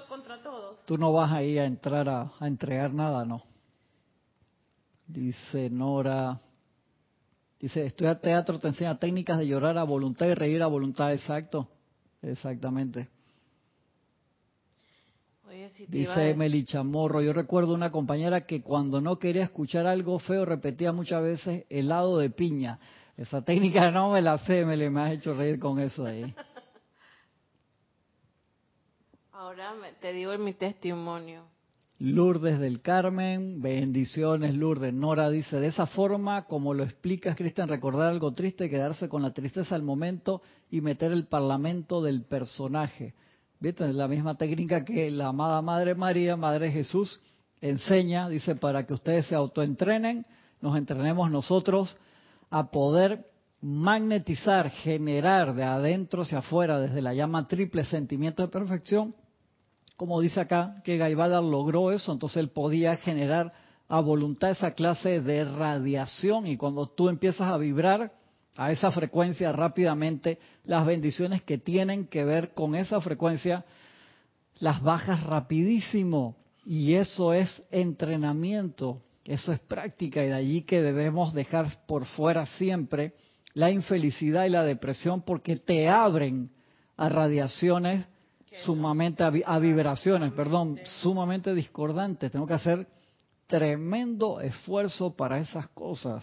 contra 0.08 0.40
todos. 0.40 0.86
tú 0.86 0.96
no 0.96 1.12
vas 1.12 1.32
ahí 1.32 1.58
a 1.58 1.64
entrar 1.64 2.08
a, 2.08 2.30
entregar 2.42 2.94
nada, 2.94 3.24
no. 3.24 3.42
Dice 5.08 5.68
Nora. 5.68 6.38
Dice, 7.58 7.84
estudiar 7.84 8.20
teatro 8.20 8.60
te 8.60 8.68
enseña 8.68 8.96
técnicas 9.00 9.38
de 9.38 9.48
llorar 9.48 9.76
a 9.76 9.82
voluntad 9.82 10.26
y 10.26 10.34
reír 10.34 10.62
a 10.62 10.68
voluntad, 10.68 11.12
exacto. 11.12 11.68
Exactamente. 12.22 13.08
Dice 15.88 16.30
Emily 16.30 16.64
Chamorro, 16.64 17.22
yo 17.22 17.32
recuerdo 17.32 17.74
una 17.74 17.90
compañera 17.90 18.42
que 18.42 18.62
cuando 18.62 19.00
no 19.00 19.18
quería 19.18 19.44
escuchar 19.44 19.86
algo 19.86 20.18
feo 20.18 20.44
repetía 20.44 20.92
muchas 20.92 21.22
veces 21.22 21.64
helado 21.68 22.18
de 22.18 22.30
piña. 22.30 22.78
Esa 23.16 23.42
técnica 23.42 23.90
no 23.90 24.12
me 24.12 24.22
la 24.22 24.38
sé, 24.38 24.64
me, 24.64 24.90
me 24.90 25.00
has 25.00 25.12
hecho 25.12 25.34
reír 25.34 25.58
con 25.58 25.78
eso 25.78 26.06
ahí. 26.06 26.34
Ahora 29.32 29.74
te 30.00 30.12
digo 30.12 30.36
mi 30.38 30.54
testimonio. 30.54 31.44
Lourdes 31.98 32.58
del 32.58 32.80
Carmen, 32.80 33.60
bendiciones 33.60 34.54
Lourdes. 34.54 34.94
Nora 34.94 35.28
dice, 35.28 35.60
de 35.60 35.66
esa 35.66 35.86
forma, 35.86 36.46
como 36.46 36.72
lo 36.72 36.82
explicas, 36.82 37.36
Cristian, 37.36 37.68
recordar 37.68 38.08
algo 38.08 38.32
triste, 38.32 38.70
quedarse 38.70 39.10
con 39.10 39.20
la 39.20 39.34
tristeza 39.34 39.74
al 39.74 39.82
momento 39.82 40.40
y 40.70 40.80
meter 40.80 41.12
el 41.12 41.26
parlamento 41.26 42.00
del 42.00 42.24
personaje. 42.24 43.14
¿Viste? 43.60 43.92
La 43.92 44.08
misma 44.08 44.36
técnica 44.36 44.86
que 44.86 45.10
la 45.10 45.28
amada 45.28 45.60
Madre 45.60 45.94
María, 45.94 46.34
Madre 46.34 46.72
Jesús, 46.72 47.20
enseña, 47.60 48.26
dice, 48.30 48.56
para 48.56 48.86
que 48.86 48.94
ustedes 48.94 49.26
se 49.26 49.34
autoentrenen, 49.34 50.24
nos 50.62 50.78
entrenemos 50.78 51.30
nosotros 51.30 51.98
a 52.48 52.70
poder 52.70 53.26
magnetizar, 53.60 54.70
generar 54.70 55.54
de 55.54 55.64
adentro 55.64 56.22
hacia 56.22 56.38
afuera, 56.38 56.80
desde 56.80 57.02
la 57.02 57.12
llama 57.12 57.46
triple 57.48 57.84
sentimiento 57.84 58.42
de 58.42 58.48
perfección, 58.48 59.14
como 59.98 60.22
dice 60.22 60.40
acá, 60.40 60.80
que 60.82 60.96
Gaivada 60.96 61.42
logró 61.42 61.92
eso, 61.92 62.12
entonces 62.12 62.38
él 62.38 62.48
podía 62.48 62.96
generar 62.96 63.52
a 63.86 64.00
voluntad 64.00 64.52
esa 64.52 64.70
clase 64.70 65.20
de 65.20 65.44
radiación 65.44 66.46
y 66.46 66.56
cuando 66.56 66.86
tú 66.86 67.10
empiezas 67.10 67.52
a 67.52 67.58
vibrar 67.58 68.12
a 68.56 68.72
esa 68.72 68.90
frecuencia 68.90 69.52
rápidamente, 69.52 70.38
las 70.64 70.84
bendiciones 70.84 71.42
que 71.42 71.58
tienen 71.58 72.06
que 72.06 72.24
ver 72.24 72.52
con 72.54 72.74
esa 72.74 73.00
frecuencia 73.00 73.64
las 74.58 74.82
bajas 74.82 75.24
rapidísimo 75.24 76.36
y 76.64 76.94
eso 76.94 77.32
es 77.32 77.66
entrenamiento, 77.70 79.02
eso 79.24 79.52
es 79.52 79.60
práctica 79.60 80.22
y 80.22 80.28
de 80.28 80.34
allí 80.34 80.62
que 80.62 80.82
debemos 80.82 81.32
dejar 81.32 81.66
por 81.86 82.04
fuera 82.04 82.46
siempre 82.46 83.14
la 83.54 83.70
infelicidad 83.70 84.44
y 84.44 84.50
la 84.50 84.64
depresión 84.64 85.22
porque 85.22 85.56
te 85.56 85.88
abren 85.88 86.50
a 86.96 87.08
radiaciones 87.08 88.06
sumamente 88.64 89.22
a, 89.22 89.58
vibraciones, 89.58 90.32
perdón, 90.32 90.78
sumamente 90.84 91.54
discordantes. 91.54 92.30
Tengo 92.30 92.46
que 92.46 92.54
hacer 92.54 92.86
tremendo 93.46 94.40
esfuerzo 94.40 95.16
para 95.16 95.38
esas 95.38 95.68
cosas. 95.68 96.22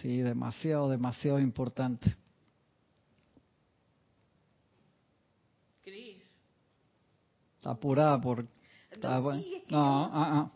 Sí, 0.00 0.18
demasiado, 0.18 0.88
demasiado 0.88 1.40
importante. 1.40 2.14
Cris. 5.82 6.22
Está 7.56 7.70
apurada 7.70 8.20
por... 8.20 8.42
no, 8.42 8.48
ah, 9.72 10.10
ah. 10.12 10.50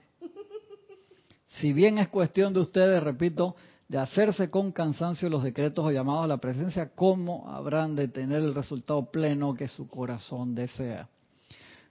Si 1.61 1.72
bien 1.72 1.99
es 1.99 2.09
cuestión 2.09 2.55
de 2.55 2.61
ustedes, 2.61 3.03
repito, 3.03 3.57
de 3.88 3.99
hacerse 3.99 4.49
con 4.49 4.72
cansancio 4.72 5.28
los 5.28 5.43
decretos 5.43 5.84
o 5.84 5.90
llamados 5.90 6.24
a 6.24 6.28
la 6.28 6.38
presencia, 6.38 6.90
¿cómo 6.95 7.51
habrán 7.51 7.95
de 7.95 8.09
tener 8.09 8.40
el 8.40 8.55
resultado 8.55 9.11
pleno 9.11 9.55
que 9.55 9.68
su 9.68 9.86
corazón 9.86 10.55
desea? 10.55 11.09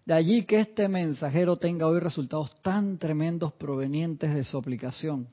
De 0.04 0.16
allí 0.16 0.45
que 0.45 0.62
este 0.62 0.88
mensajero 0.88 1.58
tenga 1.58 1.86
hoy 1.86 1.99
resultados 1.99 2.56
tan 2.64 2.97
tremendos 2.97 3.54
provenientes 3.54 4.34
de 4.34 4.43
su 4.43 4.58
aplicación, 4.58 5.28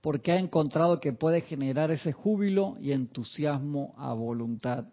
porque 0.00 0.32
ha 0.32 0.38
encontrado 0.38 1.00
que 1.00 1.12
puede 1.12 1.40
generar 1.40 1.90
ese 1.90 2.12
júbilo 2.12 2.76
y 2.80 2.92
entusiasmo 2.92 3.94
a 3.98 4.12
voluntad. 4.12 4.86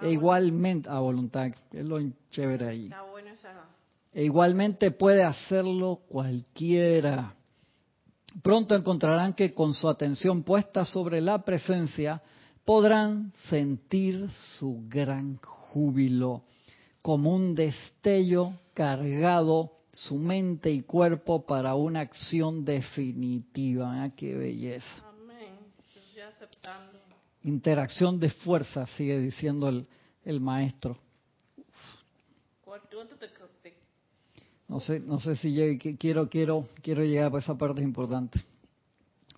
e 0.00 0.10
igualmente, 0.10 0.88
a 0.88 0.98
voluntad, 0.98 1.52
es 1.70 1.84
lo 1.84 2.00
chévere 2.30 2.68
ahí. 2.68 2.90
E 4.12 4.24
igualmente 4.24 4.90
puede 4.90 5.22
hacerlo 5.22 6.00
cualquiera 6.08 7.34
pronto 8.40 8.74
encontrarán 8.74 9.34
que 9.34 9.52
con 9.52 9.74
su 9.74 9.88
atención 9.88 10.42
puesta 10.42 10.84
sobre 10.84 11.20
la 11.20 11.44
presencia 11.44 12.22
podrán 12.64 13.32
sentir 13.50 14.30
su 14.58 14.84
gran 14.88 15.36
júbilo 15.38 16.44
como 17.02 17.34
un 17.34 17.54
destello 17.54 18.54
cargado 18.72 19.72
su 19.92 20.16
mente 20.16 20.70
y 20.70 20.82
cuerpo 20.82 21.44
para 21.44 21.74
una 21.74 22.00
acción 22.00 22.64
definitiva. 22.64 24.06
¿eh? 24.06 24.12
¡Qué 24.16 24.34
belleza! 24.34 25.04
Amén. 25.06 25.58
Interacción 27.44 28.18
de 28.18 28.30
fuerza, 28.30 28.86
sigue 28.86 29.18
diciendo 29.18 29.68
el, 29.68 29.86
el 30.24 30.40
maestro. 30.40 30.96
No 34.68 34.80
sé, 34.80 35.00
no 35.00 35.20
sé 35.20 35.36
si 35.36 35.52
llegue, 35.52 35.98
quiero, 35.98 36.30
quiero, 36.30 36.66
quiero 36.80 37.04
llegar 37.04 37.34
a 37.34 37.38
esa 37.38 37.58
parte 37.58 37.82
importante. 37.82 38.42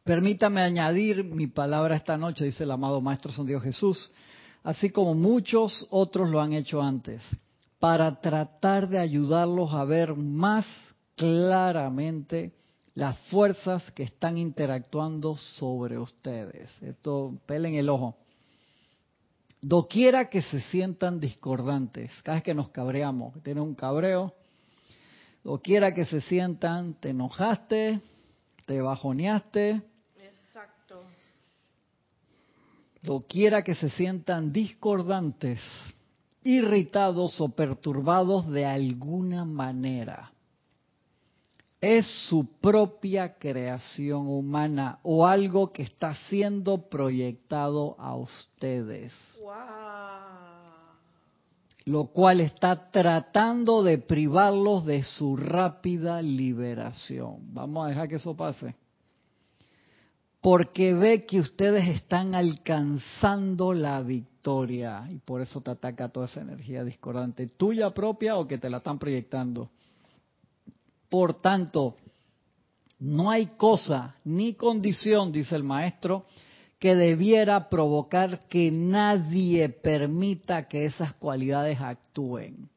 Permítame 0.05 0.61
añadir 0.61 1.25
mi 1.25 1.49
palabra 1.49 1.97
esta 1.97 2.17
noche, 2.17 2.45
dice 2.45 2.63
el 2.63 2.71
amado 2.71 3.01
Maestro 3.01 3.33
San 3.33 3.47
Dios 3.47 3.63
Jesús, 3.63 4.13
así 4.63 4.91
como 4.91 5.15
muchos 5.15 5.87
otros 5.91 6.31
lo 6.31 6.41
han 6.41 6.53
hecho 6.53 6.81
antes, 6.81 7.23
para 7.85 8.19
tratar 8.19 8.89
de 8.89 8.99
ayudarlos 8.99 9.75
a 9.75 9.85
ver 9.85 10.15
más 10.15 10.65
claramente 11.17 12.55
las 12.95 13.19
fuerzas 13.29 13.91
que 13.91 14.05
están 14.05 14.39
interactuando 14.39 15.37
sobre 15.37 15.99
ustedes. 15.99 16.71
Esto, 16.83 17.39
pelen 17.45 17.75
el 17.75 17.91
ojo. 17.91 18.17
Doquiera 19.61 20.31
que 20.31 20.41
se 20.41 20.63
sientan 20.63 21.21
discordantes, 21.21 22.11
cada 22.23 22.37
vez 22.37 22.45
que 22.45 22.55
nos 22.55 22.71
cabreamos, 22.71 23.35
tiene 23.43 23.61
un 23.61 23.75
cabreo, 23.75 24.33
o 25.45 25.59
quiera 25.59 25.93
que 25.93 26.07
se 26.07 26.23
sientan, 26.23 26.95
te 26.95 27.11
enojaste, 27.11 28.01
te 28.65 28.81
bajoneaste. 28.81 29.83
Exacto. 30.23 31.03
Lo 33.03 33.21
quiera 33.21 33.63
que 33.63 33.75
se 33.75 33.91
sientan 33.91 34.55
discordantes, 34.55 35.61
irritados 36.45 37.41
o 37.41 37.49
perturbados 37.49 38.49
de 38.49 38.67
alguna 38.67 39.45
manera. 39.45 40.31
es 41.85 42.07
su 42.29 42.47
propia 42.63 43.37
creación 43.37 44.27
humana 44.27 45.01
o 45.03 45.27
algo 45.27 45.71
que 45.71 45.83
está 45.83 46.15
siendo 46.15 46.89
proyectado 46.89 47.95
a 47.99 48.17
ustedes. 48.17 49.13
Lo 51.85 52.07
cual 52.07 52.41
está 52.41 52.91
tratando 52.91 53.83
de 53.83 53.99
privarlos 53.99 54.87
de 54.87 55.03
su 55.03 55.37
rápida 55.37 56.23
liberación. 56.23 57.53
Vamos 57.53 57.85
a 57.85 57.89
dejar 57.91 58.09
que 58.09 58.15
eso 58.15 58.35
pase. 58.35 58.75
Porque 60.45 60.93
ve 60.93 61.25
que 61.25 61.41
ustedes 61.41 61.89
están 61.89 62.35
alcanzando 62.35 63.73
la 63.73 64.03
victoria 64.03 65.09
y 65.11 65.17
por 65.17 65.41
eso 65.41 65.63
te 65.63 65.71
ataca 65.71 66.11
toda 66.11 66.27
esa 66.27 66.43
energía 66.43 66.85
discordante, 66.85 67.47
tuya 67.47 67.95
propia 67.95 68.37
o 68.37 68.47
que 68.47 68.59
te 68.59 68.69
la 68.69 68.77
están 68.77 68.99
proyectando. 68.99 69.71
Por 71.09 71.41
tanto, 71.41 71.97
no 72.99 73.31
hay 73.31 73.47
cosa 73.57 74.17
ni 74.23 74.53
condición, 74.53 75.33
dice 75.33 75.57
el 75.57 75.65
maestro, 75.65 76.27
que 76.79 76.95
debiera 76.95 77.71
provocar 77.71 78.41
que 78.41 78.71
nadie 78.71 79.71
permita 79.71 80.69
que 80.69 80.85
esas 80.85 81.15
cualidades 81.15 81.81
actúen. 81.81 82.69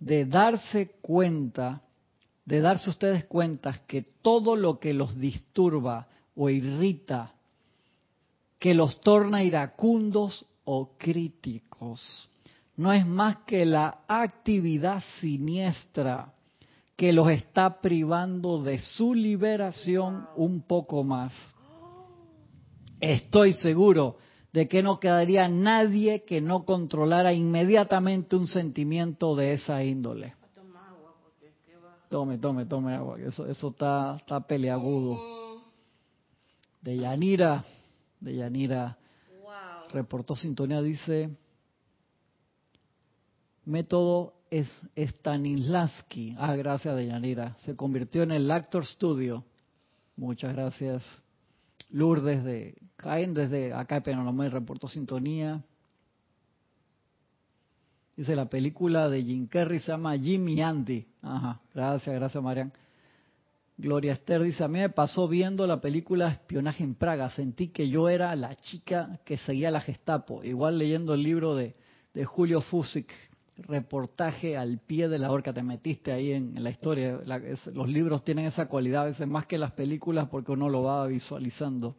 De 0.00 0.24
darse 0.24 0.92
cuenta, 1.02 1.82
de 2.48 2.62
darse 2.62 2.88
ustedes 2.88 3.26
cuenta 3.26 3.82
que 3.86 4.00
todo 4.22 4.56
lo 4.56 4.78
que 4.78 4.94
los 4.94 5.18
disturba 5.18 6.08
o 6.34 6.48
irrita, 6.48 7.34
que 8.58 8.72
los 8.72 9.02
torna 9.02 9.44
iracundos 9.44 10.46
o 10.64 10.96
críticos, 10.96 12.30
no 12.74 12.90
es 12.90 13.06
más 13.06 13.36
que 13.44 13.66
la 13.66 14.00
actividad 14.08 15.02
siniestra 15.20 16.32
que 16.96 17.12
los 17.12 17.30
está 17.30 17.82
privando 17.82 18.62
de 18.62 18.80
su 18.80 19.12
liberación 19.12 20.26
un 20.34 20.62
poco 20.62 21.04
más. 21.04 21.34
Estoy 22.98 23.52
seguro 23.52 24.16
de 24.54 24.66
que 24.68 24.82
no 24.82 24.98
quedaría 24.98 25.50
nadie 25.50 26.24
que 26.24 26.40
no 26.40 26.64
controlara 26.64 27.34
inmediatamente 27.34 28.36
un 28.36 28.46
sentimiento 28.46 29.36
de 29.36 29.52
esa 29.52 29.84
índole. 29.84 30.37
Tome, 32.08 32.38
tome, 32.38 32.64
tome 32.64 32.94
agua, 32.94 33.18
eso, 33.20 33.46
eso 33.46 33.68
está, 33.68 34.16
está 34.16 34.40
peleagudo. 34.40 35.62
De 36.80 36.96
Yanira, 36.96 37.64
de 38.20 38.36
Yanira, 38.36 38.96
reportó 39.92 40.34
sintonía, 40.34 40.80
dice, 40.80 41.30
método 43.64 44.34
Stanislavski. 44.96 46.34
Ah, 46.38 46.56
gracias, 46.56 46.96
Deyanira. 46.96 47.56
Se 47.64 47.76
convirtió 47.76 48.22
en 48.22 48.32
el 48.32 48.50
Actor 48.50 48.86
Studio. 48.86 49.44
Muchas 50.16 50.52
gracias. 50.54 51.04
Lourdes 51.90 52.42
de 52.44 52.76
Caen 52.96 53.34
desde 53.34 53.72
acá 53.72 54.00
de 54.00 54.16
me 54.16 54.50
reportó 54.50 54.88
sintonía. 54.88 55.62
Dice 58.18 58.34
la 58.34 58.46
película 58.46 59.08
de 59.08 59.22
Jim 59.22 59.46
Carrey 59.46 59.78
se 59.78 59.92
llama 59.92 60.18
Jimmy 60.18 60.60
Andy. 60.60 61.06
Ajá, 61.22 61.60
gracias, 61.72 62.16
gracias 62.16 62.42
Marian. 62.42 62.72
Gloria 63.76 64.12
Esther 64.14 64.42
dice, 64.42 64.64
a 64.64 64.66
mí 64.66 64.80
me 64.80 64.88
pasó 64.88 65.28
viendo 65.28 65.64
la 65.68 65.80
película 65.80 66.26
Espionaje 66.26 66.82
en 66.82 66.96
Praga, 66.96 67.30
sentí 67.30 67.68
que 67.68 67.88
yo 67.88 68.08
era 68.08 68.34
la 68.34 68.56
chica 68.56 69.20
que 69.24 69.38
seguía 69.38 69.70
la 69.70 69.80
Gestapo, 69.80 70.42
igual 70.42 70.78
leyendo 70.78 71.14
el 71.14 71.22
libro 71.22 71.54
de, 71.54 71.76
de 72.12 72.24
Julio 72.24 72.60
Fusik, 72.60 73.08
reportaje 73.58 74.56
al 74.56 74.80
pie 74.80 75.08
de 75.08 75.20
la 75.20 75.30
horca, 75.30 75.52
te 75.52 75.62
metiste 75.62 76.10
ahí 76.10 76.32
en, 76.32 76.60
la 76.60 76.70
historia. 76.70 77.20
los 77.72 77.88
libros 77.88 78.24
tienen 78.24 78.46
esa 78.46 78.66
cualidad 78.66 79.02
a 79.02 79.06
veces 79.06 79.28
más 79.28 79.46
que 79.46 79.58
las 79.58 79.70
películas 79.70 80.28
porque 80.28 80.50
uno 80.50 80.68
lo 80.68 80.82
va 80.82 81.06
visualizando. 81.06 81.94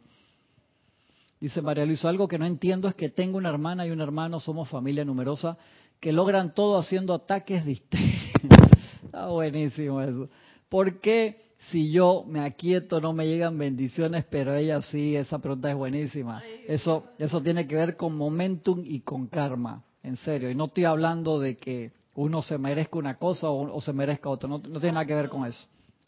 Dice 1.40 1.62
María 1.62 1.86
Luisa, 1.86 2.10
algo 2.10 2.28
que 2.28 2.38
no 2.38 2.44
entiendo 2.44 2.88
es 2.88 2.94
que 2.94 3.08
tengo 3.08 3.38
una 3.38 3.48
hermana 3.48 3.86
y 3.86 3.90
un 3.90 4.02
hermano, 4.02 4.38
somos 4.38 4.68
familia 4.68 5.06
numerosa, 5.06 5.56
que 6.00 6.12
logran 6.12 6.54
todo 6.54 6.78
haciendo 6.78 7.14
ataques 7.14 7.64
de 7.64 7.72
Está 9.04 9.26
buenísimo 9.26 10.00
eso. 10.00 10.28
¿Por 10.68 11.00
qué 11.00 11.42
si 11.70 11.92
yo 11.92 12.24
me 12.26 12.40
aquieto 12.40 13.00
no 13.00 13.12
me 13.12 13.26
llegan 13.26 13.58
bendiciones, 13.58 14.24
pero 14.30 14.54
ella 14.54 14.80
sí? 14.80 15.14
Esa 15.14 15.38
pregunta 15.38 15.68
es 15.68 15.76
buenísima. 15.76 16.42
Eso, 16.66 17.04
eso 17.18 17.42
tiene 17.42 17.66
que 17.66 17.76
ver 17.76 17.96
con 17.96 18.16
momentum 18.16 18.82
y 18.84 19.00
con 19.00 19.26
karma 19.26 19.82
en 20.02 20.16
serio. 20.16 20.50
Y 20.50 20.54
no 20.54 20.66
estoy 20.66 20.84
hablando 20.84 21.38
de 21.38 21.56
que 21.56 21.92
uno 22.14 22.40
se 22.42 22.56
merezca 22.56 22.98
una 22.98 23.16
cosa 23.16 23.50
o, 23.50 23.80
se 23.80 23.92
merezca 23.92 24.28
otra, 24.28 24.48
no, 24.48 24.60
tiene 24.60 24.92
nada 24.92 25.06
que 25.06 25.14
ver 25.14 25.28
con 25.28 25.44
eso. 25.44 25.66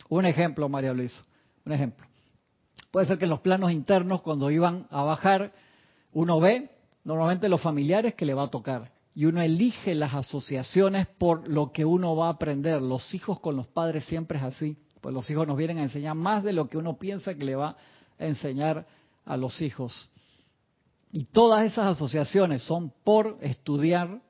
Un 0.09 0.27
ejemplo, 0.27 0.69
María 0.69 0.93
Luisa, 0.93 1.23
un 1.65 1.73
ejemplo. 1.73 2.07
Puede 2.91 3.07
ser 3.07 3.19
que 3.19 3.25
en 3.25 3.31
los 3.31 3.41
planos 3.41 3.73
internos, 3.73 4.23
cuando 4.23 4.51
iban 4.51 4.87
a 4.91 5.03
bajar, 5.03 5.53
uno 6.13 6.41
ve 6.41 6.71
normalmente 7.05 7.49
los 7.49 7.61
familiares 7.61 8.15
que 8.15 8.27
le 8.27 8.35
va 8.35 8.45
a 8.45 8.51
tocar. 8.51 8.92
Y 9.15 9.27
uno 9.27 9.43
elige 9.43 9.95
las 9.95 10.15
asociaciones 10.15 11.07
por 11.07 11.49
lo 11.49 11.73
que 11.73 11.85
uno 11.85 12.17
va 12.17 12.29
a 12.29 12.33
aprender. 12.33 12.81
Los 12.81 13.15
hijos 13.15 13.41
con 13.41 13.57
los 13.57 13.67
padres 13.67 14.05
siempre 14.05 14.39
es 14.39 14.45
así. 14.45 14.79
Pues 15.01 15.15
los 15.15 15.29
hijos 15.31 15.47
nos 15.47 15.57
vienen 15.57 15.79
a 15.79 15.83
enseñar 15.83 16.15
más 16.15 16.45
de 16.45 16.53
lo 16.53 16.69
que 16.69 16.79
uno 16.79 16.99
piensa 16.99 17.35
que 17.35 17.45
le 17.45 17.57
va 17.57 17.77
a 18.19 18.25
enseñar 18.25 18.87
a 19.25 19.37
los 19.37 19.61
hijos. 19.61 20.09
Y 21.13 21.25
todas 21.25 21.67
esas 21.67 21.87
asociaciones 21.89 22.63
son 22.63 22.93
por 23.05 23.37
estudiar, 23.43 24.23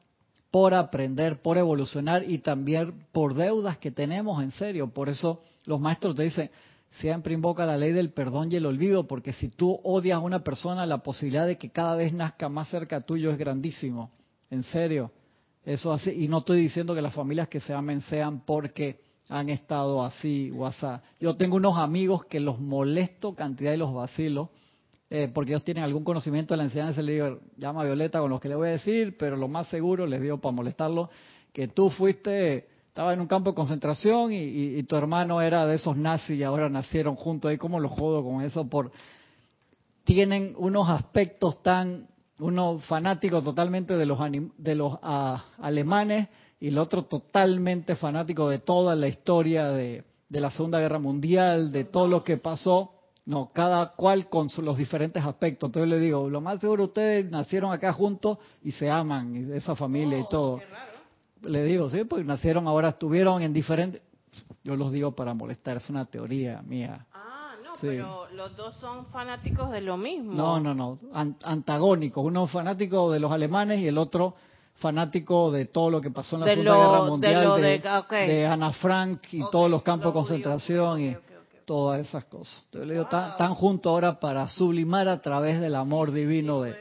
por 0.51 0.74
aprender, 0.74 1.41
por 1.41 1.59
evolucionar 1.59 2.28
y 2.28 2.39
también 2.39 3.07
por 3.12 3.35
deudas 3.35 3.78
que 3.78 3.93
tenemos 3.93 4.43
en 4.43 4.51
serio. 4.51 4.89
Por 4.89 5.09
eso 5.09 5.43
los 5.64 5.78
maestros 5.78 6.16
te 6.16 6.24
dicen, 6.24 6.51
siempre 6.91 7.35
invoca 7.35 7.64
la 7.64 7.76
ley 7.76 7.93
del 7.93 8.11
perdón 8.11 8.51
y 8.51 8.57
el 8.57 8.66
olvido, 8.66 9.07
porque 9.07 9.33
si 9.33 9.49
tú 9.49 9.80
odias 9.85 10.16
a 10.16 10.20
una 10.20 10.43
persona, 10.43 10.85
la 10.87 10.99
posibilidad 10.99 11.47
de 11.47 11.57
que 11.57 11.70
cada 11.70 11.95
vez 11.95 12.12
nazca 12.12 12.49
más 12.49 12.68
cerca 12.68 13.01
tuyo 13.01 13.30
es 13.30 13.39
grandísimo. 13.39 14.11
En 14.53 14.63
serio. 14.65 15.11
Eso 15.65 15.93
así. 15.93 16.11
Y 16.11 16.29
no 16.29 16.39
estoy 16.39 16.61
diciendo 16.61 16.95
que 16.95 17.03
las 17.03 17.15
familias 17.15 17.49
que 17.49 17.59
se 17.59 17.73
amen 17.73 18.03
sean 18.03 18.45
porque 18.45 19.01
han 19.29 19.49
estado 19.49 20.05
así 20.05 20.53
así. 20.67 20.87
Yo 21.19 21.37
tengo 21.37 21.57
unos 21.57 21.79
amigos 21.79 22.27
que 22.27 22.39
los 22.39 22.61
molesto 22.61 23.35
cantidad 23.35 23.71
de 23.71 23.79
los 23.79 23.95
vacilos 23.95 24.51
eh, 25.15 25.31
porque 25.33 25.51
ellos 25.53 25.63
tienen 25.63 25.85
algún 25.85 26.05
conocimiento 26.05 26.55
de 26.55 26.59
la 26.59 26.65
enseñanza, 26.65 27.03
le 27.03 27.13
digo, 27.13 27.41
llama 27.59 27.83
a 27.83 27.85
Violeta 27.85 28.19
con 28.19 28.31
lo 28.31 28.41
que 28.41 28.49
le 28.49 28.55
voy 28.55 28.69
a 28.69 28.71
decir, 28.73 29.19
pero 29.19 29.37
lo 29.37 29.47
más 29.47 29.69
seguro, 29.69 30.07
les 30.07 30.23
digo 30.23 30.39
para 30.39 30.53
molestarlo, 30.53 31.11
que 31.53 31.69
tú 31.69 31.91
fuiste, 31.91 32.67
estaba 32.89 33.13
en 33.13 33.21
un 33.21 33.27
campo 33.27 33.51
de 33.51 33.55
concentración 33.55 34.33
y, 34.33 34.83
tu 34.85 34.97
hermano 34.97 35.43
era 35.43 35.67
de 35.67 35.75
esos 35.75 35.99
nazis 35.99 36.39
y 36.39 36.43
ahora 36.43 36.71
nacieron 36.71 37.15
juntos, 37.15 37.51
ahí 37.51 37.59
cómo 37.59 37.79
lo 37.79 37.91
jodo 37.91 38.25
con 38.25 38.41
eso, 38.41 38.67
por 38.69 38.91
tienen 40.05 40.55
unos 40.57 40.89
aspectos 40.89 41.63
tan, 41.63 42.09
uno 42.43 42.78
fanático 42.80 43.43
totalmente 43.43 43.97
de 43.97 44.07
los, 44.07 44.18
de 44.59 44.74
los 44.74 44.99
ah, 45.03 45.45
alemanes 45.59 46.28
y 46.61 46.68
el 46.68 46.78
otro 46.78 47.05
totalmente 47.05 47.97
fanático 47.97 48.49
de 48.49 48.59
toda 48.59 48.95
la 48.95 49.09
historia 49.09 49.68
de, 49.68 50.05
de 50.28 50.40
la 50.40 50.51
Segunda 50.51 50.78
Guerra 50.80 50.99
Mundial, 50.99 51.72
de 51.72 51.84
todo 51.84 52.09
lo 52.09 52.22
que 52.22 52.36
pasó 52.36 52.93
no, 53.24 53.51
cada 53.53 53.93
cual 53.93 54.28
con 54.28 54.49
los 54.62 54.76
diferentes 54.76 55.24
aspectos. 55.24 55.68
Entonces 55.68 55.88
le 55.88 55.99
digo, 56.01 56.28
lo 56.28 56.40
más 56.40 56.61
seguro 56.61 56.84
ustedes 56.84 57.30
nacieron 57.30 57.72
acá 57.72 57.93
juntos 57.93 58.38
y 58.62 58.72
se 58.72 58.90
aman, 58.90 59.53
esa 59.55 59.76
familia 59.76 60.18
y 60.18 60.22
oh, 60.22 60.28
todo. 60.28 60.61
Le 61.43 61.64
digo, 61.64 61.88
sí, 61.90 62.05
pues 62.05 62.24
nacieron 62.24 62.66
ahora, 62.66 62.90
estuvieron 62.90 63.43
en 63.43 63.53
diferentes... 63.53 64.03
Yo 64.64 64.76
los 64.76 64.93
digo 64.93 65.12
para 65.12 65.34
molestar, 65.34 65.76
es 65.76 65.90
una 65.90 66.05
teoría 66.07 66.62
mía. 66.62 67.07
Pero 67.89 68.28
los 68.33 68.57
dos 68.57 68.76
son 68.76 69.07
fanáticos 69.07 69.70
de 69.70 69.80
lo 69.80 69.97
mismo. 69.97 70.35
No, 70.35 70.61
no, 70.61 70.74
no, 70.74 70.99
antagónicos. 71.43 72.24
Uno 72.24 72.47
fanático 72.47 73.11
de 73.11 73.20
los 73.20 73.30
alemanes 73.33 73.80
y 73.80 73.89
el 73.89 73.99
otro 73.99 74.35
fanático 74.76 75.51
de 75.51 75.66
todo 75.66 75.91
lo 75.91 76.01
que 76.01 76.11
pasó 76.11 76.37
en 76.37 76.41
la 76.41 76.47
Segunda 76.47 76.76
Guerra 76.76 77.05
Mundial, 77.05 77.62
de, 78.11 78.47
Ana 78.47 78.72
Frank 78.72 79.20
y 79.33 79.43
todos 79.51 79.70
los 79.70 79.83
campos 79.83 80.12
de 80.12 80.12
concentración. 80.12 81.01
y 81.01 81.16
todas 81.64 82.01
esas 82.01 82.24
cosas. 82.24 82.62
Entonces 82.66 82.89
le 82.89 82.95
digo, 82.95 83.05
están 83.05 83.55
juntos 83.55 83.91
ahora 83.91 84.18
para 84.18 84.49
sublimar 84.49 85.09
a 85.09 85.22
través 85.22 85.61
del 85.61 85.76
amor 85.76 86.11
divino 86.11 86.62
de, 86.62 86.76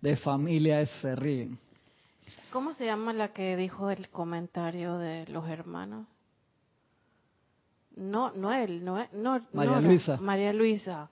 de 0.00 0.16
familia 0.16 0.84
se 0.84 1.14
ríen. 1.14 1.58
¿Cómo 2.52 2.74
se 2.74 2.86
llama 2.86 3.12
la 3.12 3.28
que 3.28 3.56
dijo 3.56 3.90
el 3.90 4.08
comentario 4.08 4.98
de 4.98 5.26
los 5.28 5.48
hermanos? 5.48 6.06
No, 7.96 8.30
no 8.32 8.52
él, 8.52 8.84
no, 8.84 9.04
no 9.12 9.40
María 9.52 9.80
Luisa. 9.80 10.18
María 10.18 10.52
Luisa. 10.52 11.08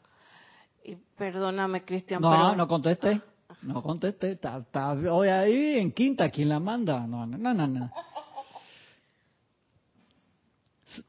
Y 0.85 0.97
perdóname, 1.16 1.85
Cristian. 1.85 2.20
No, 2.20 2.55
no 2.55 2.68
conteste. 2.68 3.20
No 3.62 3.82
conteste. 3.82 4.32
Está, 4.32 4.93
hoy 5.11 5.28
ahí 5.28 5.78
en 5.78 5.93
quinta, 5.93 6.28
¿quién 6.30 6.51
la 6.51 6.61
manda? 6.61 7.07
No, 7.07 7.26
no, 7.26 7.39
no, 7.39 7.66
no. 7.66 7.91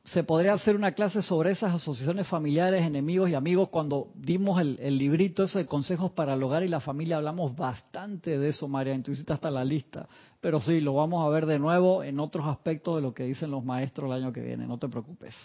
se 0.04 0.24
podría 0.24 0.54
hacer 0.54 0.76
una 0.76 0.94
clase 0.94 1.22
sobre 1.22 1.52
esas 1.52 1.74
asociaciones 1.74 2.28
familiares, 2.28 2.82
enemigos 2.82 3.30
y 3.30 3.36
amigos. 3.36 3.70
Cuando 3.70 4.12
dimos 4.16 4.60
el, 4.62 4.98
librito 4.98 5.44
ese 5.44 5.60
de 5.60 5.66
consejos 5.66 6.12
para 6.12 6.34
el 6.34 6.44
hogar 6.44 6.64
y 6.64 6.68
la 6.68 6.80
familia, 6.80 7.18
hablamos 7.18 7.56
bastante 7.56 8.38
de 8.38 8.50
eso, 8.50 8.68
María. 8.68 9.00
Tú 9.04 9.12
hiciste 9.12 9.34
hasta 9.34 9.52
la 9.52 9.64
lista. 9.64 10.08
Pero 10.42 10.62
sí, 10.62 10.80
lo 10.80 10.94
vamos 10.94 11.26
a 11.26 11.30
ver 11.30 11.46
de 11.46 11.60
nuevo 11.60 12.04
en 12.04 12.20
otros 12.20 12.46
aspectos 12.48 12.96
de 12.96 13.02
lo 13.02 13.14
que 13.14 13.24
dicen 13.24 13.52
los 13.52 13.64
maestros 13.64 14.08
el 14.08 14.24
año 14.24 14.32
que 14.32 14.42
viene. 14.42 14.66
No 14.66 14.78
te 14.78 14.88
preocupes. 14.88 15.36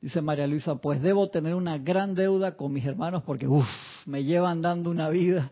Dice 0.00 0.22
María 0.22 0.46
Luisa, 0.46 0.76
pues 0.76 1.02
debo 1.02 1.28
tener 1.28 1.54
una 1.54 1.76
gran 1.78 2.14
deuda 2.14 2.56
con 2.56 2.72
mis 2.72 2.86
hermanos 2.86 3.22
porque, 3.24 3.46
uff, 3.46 3.66
me 4.06 4.24
llevan 4.24 4.62
dando 4.62 4.90
una 4.90 5.08
vida. 5.10 5.50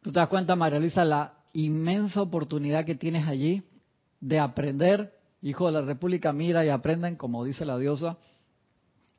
¿Tú 0.00 0.10
te 0.10 0.18
das 0.18 0.28
cuenta, 0.28 0.56
María 0.56 0.78
Luisa, 0.78 1.04
la 1.04 1.34
inmensa 1.52 2.22
oportunidad 2.22 2.84
que 2.84 2.94
tienes 2.94 3.26
allí 3.26 3.62
de 4.20 4.38
aprender 4.38 5.16
Hijo 5.42 5.66
de 5.66 5.72
la 5.72 5.82
República, 5.82 6.32
mira 6.32 6.64
y 6.64 6.70
aprenden, 6.70 7.14
como 7.14 7.44
dice 7.44 7.64
la 7.64 7.78
diosa, 7.78 8.16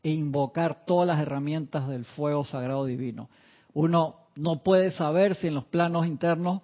e 0.03 0.11
invocar 0.11 0.86
todas 0.86 1.07
las 1.07 1.22
herramientas 1.22 1.88
del 1.88 2.05
fuego 2.05 2.43
sagrado 2.43 2.86
divino. 2.86 3.30
Uno 3.74 4.28
no 4.36 4.61
puede 4.63 4.91
saber 4.91 5.36
si 5.36 5.47
en 5.47 5.55
los 5.55 5.63
planos 5.65 6.05
internos, 6.05 6.61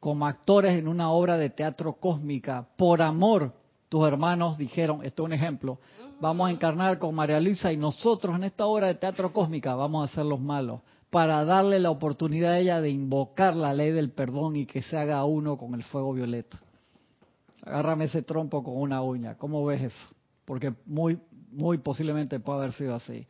como 0.00 0.26
actores 0.26 0.74
en 0.74 0.88
una 0.88 1.10
obra 1.10 1.38
de 1.38 1.50
teatro 1.50 1.94
cósmica, 1.94 2.68
por 2.76 3.00
amor, 3.00 3.54
tus 3.88 4.06
hermanos 4.06 4.58
dijeron, 4.58 5.04
esto 5.04 5.22
es 5.22 5.26
un 5.26 5.32
ejemplo, 5.32 5.78
vamos 6.20 6.48
a 6.48 6.50
encarnar 6.50 6.98
con 6.98 7.14
María 7.14 7.40
Luisa 7.40 7.72
y 7.72 7.76
nosotros 7.76 8.34
en 8.36 8.44
esta 8.44 8.66
obra 8.66 8.88
de 8.88 8.94
teatro 8.94 9.32
cósmica 9.32 9.74
vamos 9.74 10.10
a 10.10 10.14
ser 10.14 10.24
los 10.24 10.40
malos, 10.40 10.80
para 11.10 11.44
darle 11.44 11.78
la 11.78 11.90
oportunidad 11.90 12.52
a 12.52 12.58
ella 12.58 12.80
de 12.80 12.90
invocar 12.90 13.54
la 13.54 13.72
ley 13.72 13.90
del 13.90 14.10
perdón 14.10 14.56
y 14.56 14.66
que 14.66 14.82
se 14.82 14.96
haga 14.96 15.24
uno 15.24 15.56
con 15.56 15.74
el 15.74 15.84
fuego 15.84 16.12
violeta 16.12 16.58
agárrame 17.66 18.04
ese 18.04 18.22
trompo 18.22 18.62
con 18.62 18.76
una 18.76 19.02
uña. 19.02 19.36
¿Cómo 19.36 19.64
ves 19.64 19.82
eso? 19.82 20.06
Porque 20.44 20.72
muy, 20.86 21.18
muy 21.50 21.78
posiblemente 21.78 22.40
puede 22.40 22.60
haber 22.60 22.72
sido 22.72 22.94
así. 22.94 23.26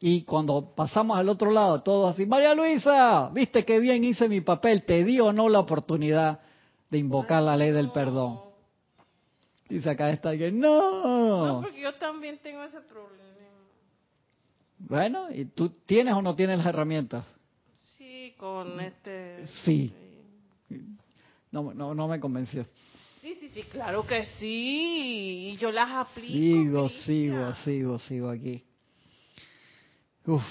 Y 0.00 0.22
cuando 0.22 0.74
pasamos 0.74 1.16
al 1.16 1.28
otro 1.28 1.52
lado, 1.52 1.82
todos 1.82 2.12
así, 2.14 2.26
María 2.26 2.54
Luisa, 2.54 3.30
viste 3.32 3.64
qué 3.64 3.78
bien 3.78 4.04
hice 4.04 4.28
mi 4.28 4.42
papel, 4.42 4.84
te 4.84 5.04
di 5.04 5.20
o 5.20 5.32
no 5.32 5.48
la 5.48 5.60
oportunidad 5.60 6.40
de 6.90 6.98
invocar 6.98 7.42
la 7.42 7.56
ley 7.56 7.70
del 7.70 7.92
perdón. 7.92 8.40
Dice 9.68 9.90
acá 9.90 10.10
está 10.10 10.30
alguien, 10.30 10.58
no. 10.60 11.46
No, 11.46 11.62
porque 11.62 11.80
yo 11.80 11.94
también 11.94 12.38
tengo 12.38 12.62
ese 12.62 12.80
problema. 12.82 13.24
Bueno, 14.78 15.32
¿y 15.32 15.46
tú 15.46 15.70
tienes 15.70 16.14
o 16.14 16.22
no 16.22 16.36
tienes 16.36 16.58
las 16.58 16.66
herramientas? 16.66 17.24
Sí, 17.96 18.34
con 18.38 18.78
este... 18.80 19.46
Sí. 19.46 19.92
No, 21.50 21.74
no, 21.74 21.94
no 21.94 22.08
me 22.08 22.20
convenció. 22.20 22.64
Sí, 23.20 23.36
sí, 23.40 23.48
sí, 23.48 23.62
claro 23.64 24.06
que 24.06 24.26
sí. 24.38 25.50
Y 25.52 25.56
yo 25.56 25.72
las 25.72 25.90
aplico. 25.90 26.32
Sigo, 26.32 26.88
sigo, 26.88 27.54
sigo, 27.54 27.98
sigo 27.98 28.30
aquí. 28.30 28.62
Uf. 30.26 30.42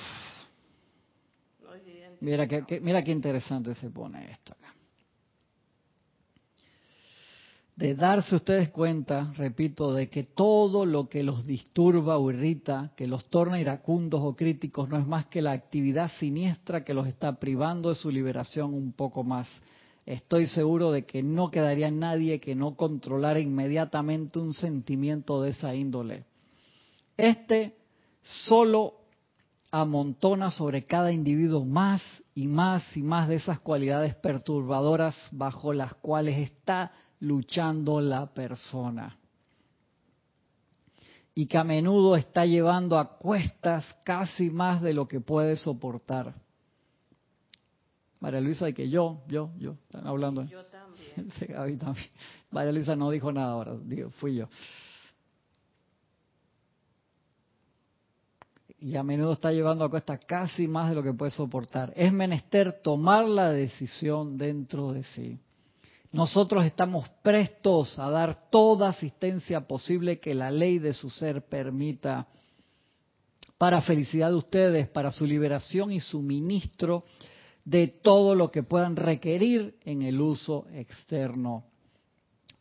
Mira 2.22 2.47
qué, 2.47 2.80
mira 2.82 3.03
qué 3.03 3.11
interesante 3.11 3.76
se 3.76 3.89
pone 3.89 4.32
esto 4.32 4.53
acá. 4.53 4.74
De 7.76 7.94
darse 7.94 8.36
ustedes 8.36 8.70
cuenta, 8.70 9.34
repito, 9.36 9.94
de 9.94 10.10
que 10.10 10.24
todo 10.24 10.86
lo 10.86 11.10
que 11.10 11.24
los 11.24 11.46
disturba 11.46 12.18
o 12.18 12.32
irrita, 12.32 12.94
que 12.96 13.06
los 13.06 13.26
torna 13.26 13.60
iracundos 13.60 14.22
o 14.24 14.36
críticos, 14.36 14.88
no 14.88 14.98
es 14.98 15.06
más 15.06 15.26
que 15.26 15.42
la 15.42 15.52
actividad 15.52 16.10
siniestra 16.18 16.86
que 16.86 16.94
los 16.94 17.06
está 17.08 17.38
privando 17.38 17.90
de 17.90 17.96
su 17.96 18.10
liberación 18.10 18.74
un 18.74 18.94
poco 18.94 19.24
más 19.24 19.50
estoy 20.06 20.46
seguro 20.48 20.92
de 20.92 21.06
que 21.06 21.24
no 21.24 21.50
quedaría 21.50 21.90
nadie 21.90 22.40
que 22.40 22.56
no 22.56 22.76
controlara 22.76 23.40
inmediatamente 23.40 24.40
un 24.40 24.54
sentimiento 24.54 25.42
de 25.42 25.52
esa 25.52 25.74
índole. 25.74 26.26
Este 27.18 27.76
solo 28.22 28.94
amontona 29.72 30.52
sobre 30.52 30.84
cada 30.84 31.12
individuo 31.12 31.66
más 31.66 32.02
y 32.34 32.48
más 32.48 32.96
y 32.96 33.02
más 33.02 33.28
de 33.28 33.36
esas 33.36 33.60
cualidades 33.60 34.16
perturbadoras 34.16 35.16
bajo 35.32 35.74
las 35.74 35.96
cuales 35.96 36.40
está 36.40 36.92
luchando 37.26 38.00
la 38.00 38.28
persona. 38.28 39.18
Y 41.34 41.48
que 41.48 41.58
a 41.58 41.64
menudo 41.64 42.16
está 42.16 42.46
llevando 42.46 42.98
a 42.98 43.18
cuestas 43.18 44.00
casi 44.06 44.50
más 44.50 44.82
de 44.82 44.94
lo 44.94 45.08
que 45.08 45.20
puede 45.20 45.58
soportar. 45.58 46.34
María 48.22 48.40
Luisa, 48.40 48.66
de 48.66 48.74
que 48.74 48.90
yo, 48.90 49.24
yo, 49.28 49.52
yo, 49.58 49.74
están 49.74 50.08
hablando. 50.08 50.46
Yo 50.46 50.66
también. 50.66 51.78
también. 51.80 52.10
María 52.52 52.72
Luisa 52.72 52.96
no 52.96 53.10
dijo 53.10 53.32
nada 53.32 53.52
ahora, 53.52 53.76
digo, 53.84 54.12
fui 54.12 54.36
yo. 54.36 54.48
Y 58.80 58.96
a 58.96 59.04
menudo 59.04 59.34
está 59.34 59.52
llevando 59.52 59.84
a 59.84 59.90
cuesta 59.90 60.18
casi 60.20 60.68
más 60.68 60.90
de 60.90 60.96
lo 60.96 61.04
que 61.04 61.14
puede 61.14 61.32
soportar. 61.32 61.92
Es 61.96 62.14
menester 62.14 62.82
tomar 62.82 63.26
la 63.26 63.50
decisión 63.50 64.38
dentro 64.38 64.94
de 64.94 65.04
sí. 65.04 65.40
Nosotros 66.16 66.63
estamos 66.63 67.09
prestos 67.22 67.99
a 67.99 68.09
dar 68.09 68.49
toda 68.49 68.88
asistencia 68.88 69.68
posible 69.68 70.18
que 70.18 70.34
la 70.34 70.49
ley 70.49 70.80
de 70.80 70.93
su 70.93 71.09
ser 71.09 71.41
permita 71.41 72.26
para 73.57 73.82
felicidad 73.82 74.30
de 74.30 74.36
ustedes, 74.36 74.88
para 74.88 75.11
su 75.11 75.26
liberación 75.26 75.91
y 75.91 75.99
suministro 75.99 77.03
de 77.66 77.88
todo 77.88 78.34
lo 78.34 78.49
que 78.49 78.63
puedan 78.63 78.95
requerir 78.95 79.76
en 79.84 80.03
el 80.03 80.22
uso 80.22 80.68
externo. 80.72 81.66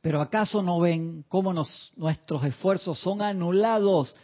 Pero 0.01 0.21
¿acaso 0.21 0.61
no 0.61 0.81
ven 0.81 1.25
cómo 1.29 1.53
nuestros 1.53 2.45
esfuerzos 2.45 2.99
son 2.99 3.23
anulados 3.23 4.17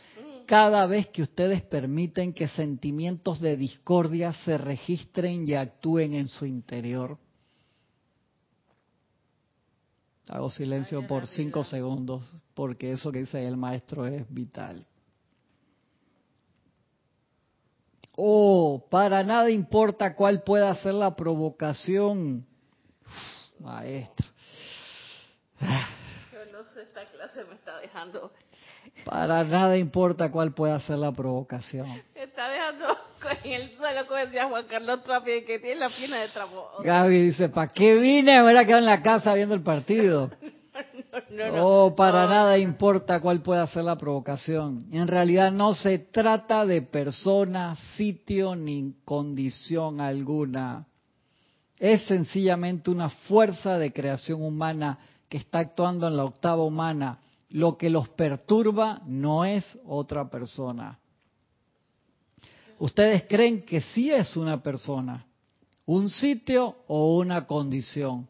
cada 0.45 0.87
vez 0.87 1.07
que 1.07 1.23
ustedes 1.23 1.63
permiten 1.63 2.33
que 2.33 2.49
sentimientos 2.49 3.39
de 3.39 3.57
discordia 3.57 4.33
se 4.33 4.59
registren 4.59 5.49
y 5.49 5.55
actúen 5.55 6.15
en 6.15 6.27
su 6.27 6.47
interior? 6.47 7.17
Hago 10.33 10.49
silencio 10.49 11.05
por 11.09 11.27
cinco 11.27 11.65
segundos 11.65 12.25
porque 12.55 12.93
eso 12.93 13.11
que 13.11 13.19
dice 13.19 13.45
el 13.49 13.57
maestro 13.57 14.07
es 14.07 14.25
vital. 14.33 14.87
Oh, 18.15 18.87
para 18.89 19.25
nada 19.25 19.51
importa 19.51 20.15
cuál 20.15 20.45
pueda 20.45 20.73
ser 20.77 20.95
la 20.95 21.17
provocación. 21.17 22.47
maestro. 23.59 24.29
Yo 25.61 26.53
no 26.53 26.63
sé, 26.75 26.83
esta 26.83 27.05
clase 27.07 27.45
me 27.47 27.55
está 27.55 27.79
dejando. 27.81 28.33
Para 29.05 29.43
nada 29.43 29.77
importa 29.77 30.31
cuál 30.31 30.55
pueda 30.55 30.79
ser 30.79 30.99
la 30.99 31.11
provocación. 31.11 31.89
Me 31.89 32.23
está 32.23 32.49
dejando 32.49 32.87
con 33.43 33.51
el 33.51 33.71
suelo, 33.77 34.07
como 34.07 34.21
decía 34.21 34.49
Juan 34.49 34.65
Carlos 34.67 35.03
Trapi, 35.03 35.45
que 35.45 35.59
tiene 35.59 35.81
la 35.81 35.89
pierna 35.91 36.21
de 36.21 36.29
trapo. 36.29 36.69
Gaby 36.83 37.23
dice, 37.23 37.49
¿para 37.49 37.73
qué 37.73 37.95
vine? 37.97 38.39
Me 38.39 38.45
hubiera 38.45 38.65
quedado 38.65 38.81
en 38.81 38.87
la 38.87 39.03
casa 39.03 39.35
viendo 39.35 39.55
el 39.55 39.63
partido. 39.63 40.31
no, 41.31 41.87
oh, 41.87 41.95
para 41.95 42.27
nada 42.27 42.59
importa 42.59 43.21
cuál 43.21 43.43
pueda 43.43 43.67
ser 43.67 43.85
la 43.85 43.97
provocación. 43.97 44.87
En 44.93 45.09
realidad 45.09 45.53
no 45.53 45.75
se 45.75 45.99
trata 45.99 46.65
de 46.65 46.83
persona, 46.83 47.77
sitio 47.97 48.57
ni 48.57 48.95
condición 49.05 50.01
alguna. 50.01 50.87
Es 51.79 52.03
sencillamente 52.03 52.91
una 52.91 53.09
fuerza 53.09 53.79
de 53.79 53.93
creación 53.93 54.43
humana 54.43 54.99
que 55.29 55.39
está 55.39 55.61
actuando 55.61 56.07
en 56.09 56.17
la 56.17 56.25
octava 56.25 56.63
humana. 56.63 57.21
Lo 57.49 57.77
que 57.77 57.91
los 57.91 58.09
perturba 58.11 59.01
no 59.07 59.45
es 59.45 59.65
otra 59.85 60.29
persona. 60.29 61.00
Ustedes 62.81 63.25
creen 63.29 63.65
que 63.65 63.81
sí 63.81 64.11
es 64.11 64.37
una 64.37 64.61
persona, 64.61 65.25
un 65.87 66.11
sitio 66.11 66.79
o 66.89 67.17
una 67.17 67.47
condición 67.47 68.27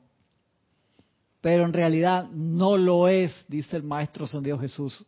pero 1.40 1.64
en 1.64 1.72
realidad 1.72 2.28
no 2.30 2.76
lo 2.76 3.08
es, 3.08 3.44
dice 3.48 3.76
el 3.76 3.82
Maestro 3.82 4.26
San 4.26 4.42
Dios 4.42 4.60
Jesús. 4.60 5.04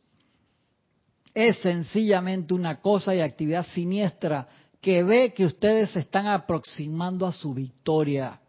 Es 1.35 1.59
sencillamente 1.59 2.55
una 2.55 2.81
cosa 2.81 3.15
y 3.15 3.21
actividad 3.21 3.67
siniestra 3.67 4.49
que 4.81 5.03
ve 5.03 5.33
que 5.33 5.47
ustedes 5.47 5.91
se 5.91 6.01
están 6.01 6.27
aproximando 6.27 7.27
a 7.27 7.33
su 7.33 7.55
victoria 7.55 8.41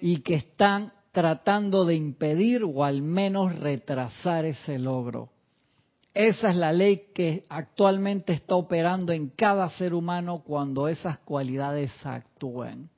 y 0.00 0.18
que 0.18 0.34
están 0.34 0.92
tratando 1.12 1.84
de 1.84 1.94
impedir 1.94 2.62
o 2.62 2.84
al 2.84 3.02
menos 3.02 3.58
retrasar 3.58 4.44
ese 4.44 4.78
logro. 4.78 5.30
Esa 6.16 6.48
es 6.48 6.56
la 6.56 6.72
ley 6.72 7.08
que 7.14 7.44
actualmente 7.50 8.32
está 8.32 8.54
operando 8.54 9.12
en 9.12 9.28
cada 9.28 9.68
ser 9.68 9.92
humano 9.92 10.42
cuando 10.46 10.88
esas 10.88 11.18
cualidades 11.18 11.92
actúen. 12.06 12.88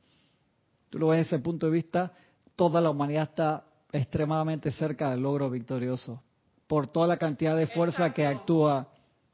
Tú 0.89 1.01
lo 1.01 1.09
ves 1.09 1.25
desde 1.25 1.35
ese 1.35 1.43
punto 1.43 1.67
de 1.67 1.73
vista, 1.73 2.13
toda 2.55 2.81
la 2.81 2.91
humanidad 2.91 3.25
está 3.25 3.65
extremadamente 3.91 4.71
cerca 4.71 5.11
del 5.11 5.23
logro 5.23 5.51
victorioso 5.51 6.23
por 6.69 6.87
toda 6.87 7.09
la 7.09 7.17
cantidad 7.17 7.57
de 7.57 7.67
fuerza 7.67 8.15
que 8.15 8.25
actúa. 8.25 8.87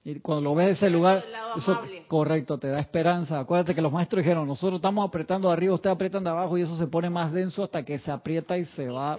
Y 0.02 0.18
cuando 0.20 0.44
lo 0.44 0.54
ves 0.54 0.68
en 0.68 0.72
ese 0.72 0.88
lugar, 0.88 1.22
eso 1.54 1.78
correcto, 2.08 2.56
te 2.56 2.68
da 2.68 2.80
esperanza. 2.80 3.38
Acuérdate 3.38 3.74
que 3.74 3.82
los 3.82 3.92
maestros 3.92 4.24
dijeron, 4.24 4.48
nosotros 4.48 4.78
estamos 4.78 5.06
apretando 5.06 5.48
de 5.48 5.52
arriba, 5.52 5.74
ustedes 5.74 5.94
aprietan 5.94 6.24
de 6.24 6.30
abajo 6.30 6.56
y 6.56 6.62
eso 6.62 6.74
se 6.78 6.86
pone 6.86 7.10
más 7.10 7.32
denso 7.32 7.64
hasta 7.64 7.82
que 7.82 7.98
se 7.98 8.10
aprieta 8.10 8.56
y 8.56 8.64
se 8.64 8.88
va 8.88 9.18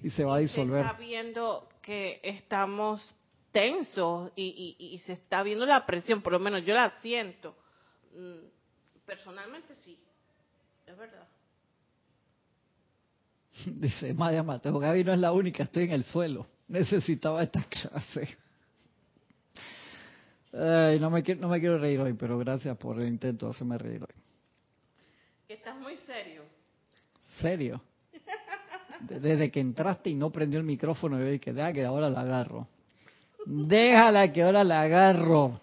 y 0.00 0.10
se 0.10 0.24
va 0.24 0.36
a 0.36 0.38
disevolver. 0.38 0.86
está 0.86 0.96
viendo 0.96 1.66
que 1.82 2.20
estamos 2.22 3.16
tensos 3.56 4.30
y, 4.36 4.76
y, 4.78 4.98
se 4.98 5.14
está 5.14 5.42
viendo 5.42 5.64
la 5.64 5.86
presión, 5.86 6.20
por 6.20 6.34
lo 6.34 6.38
menos 6.38 6.62
yo 6.66 6.74
la 6.74 6.90
siento. 7.00 7.56
Mm, 8.14 8.48
personalmente 9.06 9.74
sí, 9.76 9.98
es 10.86 10.94
verdad. 10.94 11.26
Dice 13.80 14.12
Maya 14.12 14.42
Mateo, 14.42 14.78
Gaby 14.78 15.04
no 15.04 15.14
es 15.14 15.20
la 15.20 15.32
única, 15.32 15.62
estoy 15.62 15.84
en 15.84 15.92
el 15.92 16.04
suelo. 16.04 16.46
Necesitaba 16.68 17.42
esta 17.42 17.64
clase. 17.64 18.36
Ay, 20.52 21.00
no, 21.00 21.08
me, 21.08 21.22
no 21.22 21.48
me 21.48 21.58
quiero 21.58 21.78
reír 21.78 21.98
hoy, 21.98 22.12
pero 22.12 22.36
gracias 22.36 22.76
por 22.76 23.00
el 23.00 23.08
intento 23.08 23.46
de 23.46 23.52
hacerme 23.52 23.78
reír 23.78 24.02
hoy. 24.02 24.22
Estás 25.48 25.78
muy 25.78 25.96
serio. 26.04 26.42
¿Serio? 27.40 27.80
Desde 29.00 29.50
que 29.50 29.60
entraste 29.60 30.10
y 30.10 30.14
no 30.14 30.28
prendió 30.28 30.58
el 30.60 30.66
micrófono, 30.66 31.18
yo 31.18 31.24
dije, 31.24 31.54
deja 31.54 31.72
que 31.72 31.86
ahora 31.86 32.10
la 32.10 32.20
agarro. 32.20 32.68
Déjala 33.46 34.32
que 34.32 34.42
ahora 34.42 34.64
la 34.64 34.80
agarro. 34.82 35.60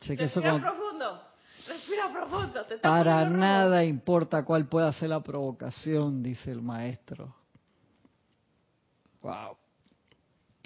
Respira 0.00 0.60
profundo. 0.60 1.22
Respira 1.68 2.12
profundo. 2.12 2.60
Para 2.82 3.28
nada 3.30 3.84
importa 3.84 4.44
cuál 4.44 4.66
pueda 4.66 4.92
ser 4.92 5.10
la 5.10 5.22
provocación, 5.22 6.24
dice 6.24 6.50
el 6.50 6.60
maestro. 6.60 7.32
Wow. 9.22 9.56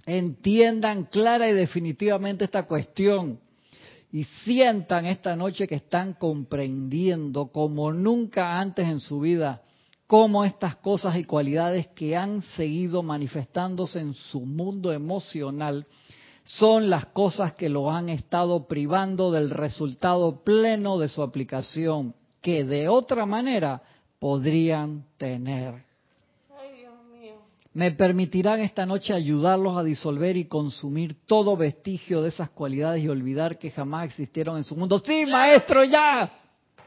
Entiendan 0.06 1.04
clara 1.04 1.48
y 1.50 1.52
definitivamente 1.52 2.46
esta 2.46 2.62
cuestión 2.62 3.38
y 4.10 4.24
sientan 4.24 5.04
esta 5.04 5.36
noche 5.36 5.68
que 5.68 5.74
están 5.74 6.14
comprendiendo 6.14 7.48
como 7.48 7.92
nunca 7.92 8.58
antes 8.58 8.88
en 8.88 9.00
su 9.00 9.20
vida 9.20 9.62
cómo 10.08 10.44
estas 10.44 10.74
cosas 10.76 11.16
y 11.16 11.24
cualidades 11.24 11.86
que 11.88 12.16
han 12.16 12.40
seguido 12.40 13.02
manifestándose 13.02 14.00
en 14.00 14.14
su 14.14 14.40
mundo 14.40 14.90
emocional 14.90 15.86
son 16.44 16.88
las 16.88 17.06
cosas 17.06 17.52
que 17.52 17.68
lo 17.68 17.90
han 17.90 18.08
estado 18.08 18.66
privando 18.66 19.30
del 19.30 19.50
resultado 19.50 20.42
pleno 20.42 20.98
de 20.98 21.10
su 21.10 21.22
aplicación, 21.22 22.14
que 22.40 22.64
de 22.64 22.88
otra 22.88 23.26
manera 23.26 23.82
podrían 24.18 25.04
tener. 25.18 25.86
Me 27.74 27.92
permitirán 27.92 28.60
esta 28.60 28.86
noche 28.86 29.12
ayudarlos 29.12 29.76
a 29.76 29.84
disolver 29.84 30.38
y 30.38 30.46
consumir 30.46 31.26
todo 31.26 31.54
vestigio 31.54 32.22
de 32.22 32.30
esas 32.30 32.48
cualidades 32.48 33.04
y 33.04 33.08
olvidar 33.08 33.58
que 33.58 33.70
jamás 33.70 34.06
existieron 34.06 34.56
en 34.56 34.64
su 34.64 34.74
mundo. 34.74 34.98
Sí, 34.98 35.26
maestro, 35.26 35.84
ya. 35.84 36.32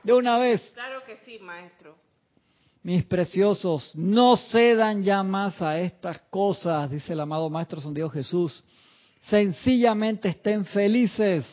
De 0.02 0.12
una 0.12 0.40
vez. 0.40 0.60
Claro 0.74 1.04
que 1.06 1.18
sí, 1.18 1.38
maestro. 1.40 1.96
Mis 2.84 3.06
preciosos, 3.06 3.96
no 3.96 4.36
cedan 4.36 5.04
ya 5.04 5.22
más 5.22 5.62
a 5.62 5.80
estas 5.80 6.20
cosas, 6.32 6.90
dice 6.90 7.14
el 7.14 7.20
amado 7.20 7.48
Maestro 7.48 7.80
San 7.80 7.94
Dios 7.94 8.12
Jesús. 8.12 8.64
Sencillamente 9.22 10.30
estén 10.30 10.66
felices 10.66 11.46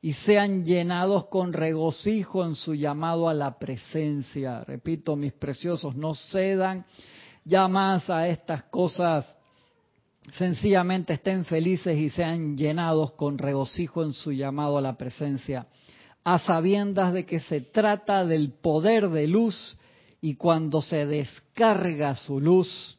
y 0.00 0.14
sean 0.14 0.64
llenados 0.64 1.26
con 1.26 1.52
regocijo 1.52 2.46
en 2.46 2.54
su 2.54 2.74
llamado 2.74 3.28
a 3.28 3.34
la 3.34 3.58
presencia. 3.58 4.64
Repito, 4.64 5.16
mis 5.16 5.34
preciosos, 5.34 5.94
no 5.96 6.14
cedan 6.14 6.86
ya 7.44 7.68
más 7.68 8.08
a 8.08 8.26
estas 8.28 8.62
cosas. 8.64 9.36
Sencillamente 10.32 11.12
estén 11.12 11.44
felices 11.44 11.98
y 11.98 12.08
sean 12.08 12.56
llenados 12.56 13.12
con 13.12 13.36
regocijo 13.36 14.02
en 14.02 14.14
su 14.14 14.32
llamado 14.32 14.78
a 14.78 14.80
la 14.80 14.96
presencia, 14.96 15.66
a 16.24 16.38
sabiendas 16.38 17.12
de 17.12 17.26
que 17.26 17.40
se 17.40 17.60
trata 17.60 18.24
del 18.24 18.50
poder 18.50 19.10
de 19.10 19.28
luz 19.28 19.76
y 20.24 20.36
cuando 20.36 20.80
se 20.80 21.04
descarga 21.04 22.14
su 22.14 22.40
luz, 22.40 22.96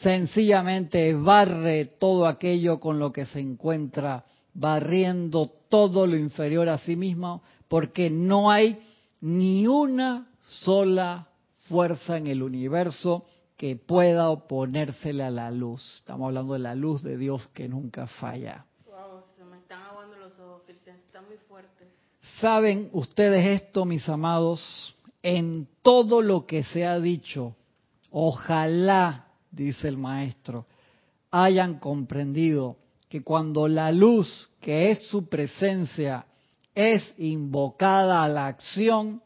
sencillamente 0.00 1.12
barre 1.12 1.84
todo 1.84 2.26
aquello 2.26 2.80
con 2.80 2.98
lo 2.98 3.12
que 3.12 3.26
se 3.26 3.38
encuentra, 3.38 4.24
barriendo 4.54 5.52
todo 5.68 6.06
lo 6.06 6.16
inferior 6.16 6.70
a 6.70 6.78
sí 6.78 6.96
mismo, 6.96 7.42
porque 7.68 8.08
no 8.08 8.50
hay 8.50 8.78
ni 9.20 9.66
una 9.66 10.26
sola 10.40 11.28
fuerza 11.68 12.16
en 12.16 12.28
el 12.28 12.42
universo 12.42 13.26
que 13.58 13.76
pueda 13.76 14.30
oponérsele 14.30 15.22
a 15.22 15.30
la 15.30 15.50
luz. 15.50 15.96
Estamos 15.96 16.28
hablando 16.28 16.54
de 16.54 16.60
la 16.60 16.74
luz 16.74 17.02
de 17.02 17.18
Dios 17.18 17.46
que 17.48 17.68
nunca 17.68 18.06
falla. 18.06 18.64
Wow, 18.86 19.20
se 19.36 19.44
me 19.44 19.58
están 19.58 19.82
aguando 19.82 20.16
los 20.16 20.32
ojos, 20.38 20.62
Cristian, 20.64 20.96
está 20.96 21.20
muy 21.20 21.36
fuerte. 21.46 21.90
¿Saben 22.40 22.88
ustedes 22.94 23.60
esto, 23.60 23.84
mis 23.84 24.08
amados? 24.08 24.94
En 25.24 25.68
todo 25.80 26.20
lo 26.20 26.44
que 26.44 26.64
se 26.64 26.84
ha 26.84 27.00
dicho, 27.00 27.56
ojalá, 28.10 29.28
dice 29.50 29.88
el 29.88 29.96
maestro, 29.96 30.66
hayan 31.30 31.78
comprendido 31.78 32.76
que 33.08 33.22
cuando 33.22 33.66
la 33.66 33.90
luz, 33.90 34.50
que 34.60 34.90
es 34.90 35.08
su 35.08 35.30
presencia, 35.30 36.26
es 36.74 37.14
invocada 37.16 38.22
a 38.22 38.28
la 38.28 38.48
acción, 38.48 39.22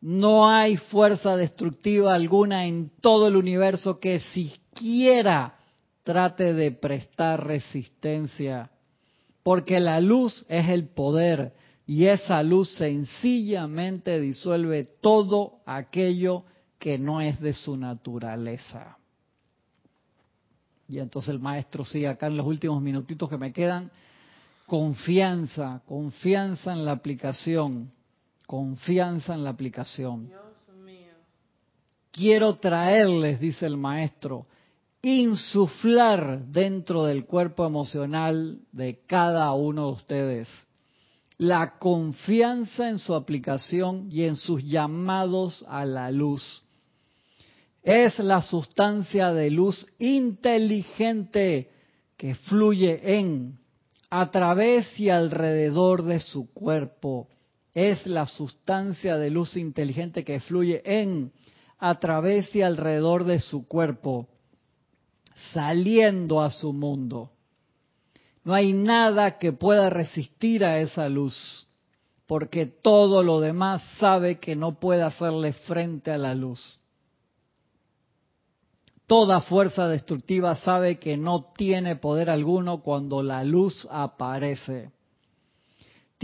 no 0.00 0.48
hay 0.48 0.78
fuerza 0.78 1.36
destructiva 1.36 2.14
alguna 2.14 2.64
en 2.64 2.90
todo 3.02 3.28
el 3.28 3.36
universo 3.36 4.00
que 4.00 4.20
siquiera 4.20 5.58
trate 6.04 6.54
de 6.54 6.72
prestar 6.72 7.46
resistencia, 7.46 8.70
porque 9.42 9.78
la 9.78 10.00
luz 10.00 10.46
es 10.48 10.70
el 10.70 10.88
poder 10.88 11.52
y 11.86 12.06
esa 12.06 12.42
luz 12.42 12.74
sencillamente 12.76 14.18
disuelve 14.20 14.84
todo 14.84 15.60
aquello 15.66 16.44
que 16.78 16.98
no 16.98 17.20
es 17.20 17.40
de 17.40 17.52
su 17.52 17.76
naturaleza. 17.76 18.96
Y 20.88 20.98
entonces 20.98 21.30
el 21.30 21.40
maestro 21.40 21.84
sigue 21.84 22.08
acá 22.08 22.26
en 22.26 22.36
los 22.36 22.46
últimos 22.46 22.80
minutitos 22.80 23.28
que 23.28 23.38
me 23.38 23.52
quedan. 23.52 23.90
Confianza, 24.66 25.82
confianza 25.86 26.72
en 26.72 26.84
la 26.84 26.92
aplicación, 26.92 27.92
confianza 28.46 29.34
en 29.34 29.44
la 29.44 29.50
aplicación. 29.50 30.30
Quiero 32.10 32.56
traerles, 32.56 33.40
dice 33.40 33.66
el 33.66 33.76
maestro, 33.76 34.46
insuflar 35.02 36.46
dentro 36.46 37.04
del 37.04 37.26
cuerpo 37.26 37.66
emocional 37.66 38.60
de 38.72 39.00
cada 39.06 39.52
uno 39.52 39.88
de 39.88 39.92
ustedes 39.92 40.48
la 41.38 41.78
confianza 41.78 42.88
en 42.88 42.98
su 42.98 43.14
aplicación 43.14 44.08
y 44.10 44.24
en 44.24 44.36
sus 44.36 44.62
llamados 44.64 45.64
a 45.68 45.84
la 45.84 46.10
luz. 46.10 46.62
Es 47.82 48.18
la 48.18 48.40
sustancia 48.40 49.32
de 49.32 49.50
luz 49.50 49.86
inteligente 49.98 51.70
que 52.16 52.34
fluye 52.34 53.18
en, 53.18 53.58
a 54.10 54.30
través 54.30 54.98
y 54.98 55.10
alrededor 55.10 56.04
de 56.04 56.20
su 56.20 56.50
cuerpo 56.52 57.28
es 57.74 58.06
la 58.06 58.26
sustancia 58.26 59.18
de 59.18 59.30
luz 59.30 59.56
inteligente 59.56 60.24
que 60.24 60.38
fluye 60.40 60.80
en, 60.84 61.32
a 61.78 61.98
través 61.98 62.54
y 62.54 62.62
alrededor 62.62 63.24
de 63.24 63.40
su 63.40 63.66
cuerpo, 63.66 64.28
saliendo 65.52 66.40
a 66.40 66.50
su 66.50 66.72
mundo. 66.72 67.32
No 68.44 68.54
hay 68.54 68.72
nada 68.72 69.38
que 69.38 69.52
pueda 69.52 69.90
resistir 69.90 70.64
a 70.64 70.78
esa 70.78 71.08
luz, 71.08 71.66
porque 72.26 72.66
todo 72.66 73.22
lo 73.22 73.40
demás 73.40 73.82
sabe 73.98 74.38
que 74.38 74.54
no 74.54 74.78
puede 74.78 75.02
hacerle 75.02 75.52
frente 75.52 76.10
a 76.10 76.18
la 76.18 76.34
luz. 76.34 76.78
Toda 79.06 79.40
fuerza 79.42 79.88
destructiva 79.88 80.54
sabe 80.56 80.98
que 80.98 81.16
no 81.16 81.52
tiene 81.56 81.96
poder 81.96 82.30
alguno 82.30 82.80
cuando 82.82 83.22
la 83.22 83.44
luz 83.44 83.86
aparece 83.90 84.90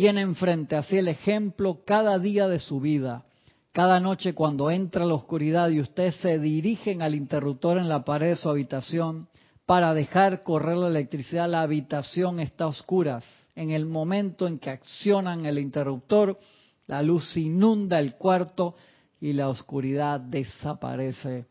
tienen 0.00 0.34
frente 0.34 0.76
a 0.76 0.82
sí 0.82 0.96
el 0.96 1.08
ejemplo 1.08 1.80
cada 1.84 2.18
día 2.18 2.48
de 2.48 2.58
su 2.58 2.80
vida. 2.80 3.24
Cada 3.72 4.00
noche 4.00 4.32
cuando 4.32 4.70
entra 4.70 5.04
la 5.04 5.12
oscuridad 5.12 5.68
y 5.68 5.78
ustedes 5.78 6.16
se 6.16 6.38
dirigen 6.38 7.02
al 7.02 7.14
interruptor 7.14 7.76
en 7.76 7.90
la 7.90 8.02
pared 8.02 8.30
de 8.30 8.36
su 8.36 8.48
habitación 8.48 9.28
para 9.70 9.94
dejar 9.94 10.42
correr 10.42 10.76
la 10.78 10.88
electricidad, 10.88 11.48
la 11.48 11.62
habitación 11.62 12.40
está 12.40 12.64
a 12.64 12.66
oscuras. 12.66 13.24
En 13.54 13.70
el 13.70 13.86
momento 13.86 14.48
en 14.48 14.58
que 14.58 14.68
accionan 14.68 15.46
el 15.46 15.60
interruptor, 15.60 16.40
la 16.88 17.04
luz 17.04 17.36
inunda 17.36 18.00
el 18.00 18.16
cuarto 18.16 18.74
y 19.20 19.32
la 19.32 19.48
oscuridad 19.48 20.18
desaparece. 20.18 21.46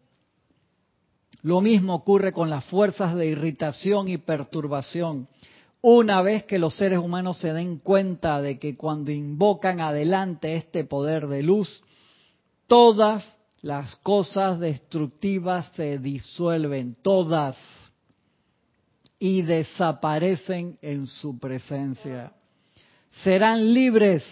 Lo 1.44 1.62
mismo 1.62 1.96
ocurre 1.96 2.34
con 2.34 2.50
las 2.50 2.66
fuerzas 2.66 3.16
de 3.16 3.28
irritación 3.28 4.10
y 4.10 4.18
perturbación 4.18 5.30
una 5.80 6.22
vez 6.22 6.44
que 6.44 6.60
los 6.60 6.76
seres 6.76 7.00
humanos 7.00 7.38
se 7.38 7.54
den 7.54 7.78
cuenta 7.78 8.42
de 8.42 8.60
que 8.60 8.76
cuando 8.76 9.12
invocan 9.12 9.80
adelante 9.80 10.58
este 10.58 10.84
poder 10.84 11.28
de 11.28 11.42
luz, 11.42 11.82
todas 12.68 13.38
las 13.62 13.96
cosas 13.96 14.60
destructivas 14.60 15.72
se 15.78 16.00
disuelven, 16.00 16.98
todas, 17.02 17.58
y 19.20 19.42
desaparecen 19.42 20.80
en 20.82 21.06
su 21.06 21.38
presencia. 21.38 22.32
Serán 23.24 23.74
libres 23.74 24.24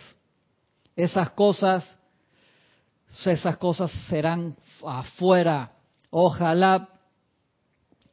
esas 0.96 1.32
cosas, 1.32 1.86
esas 3.26 3.58
cosas 3.58 3.92
serán 4.08 4.56
afuera. 4.84 5.74
Ojalá 6.10 6.90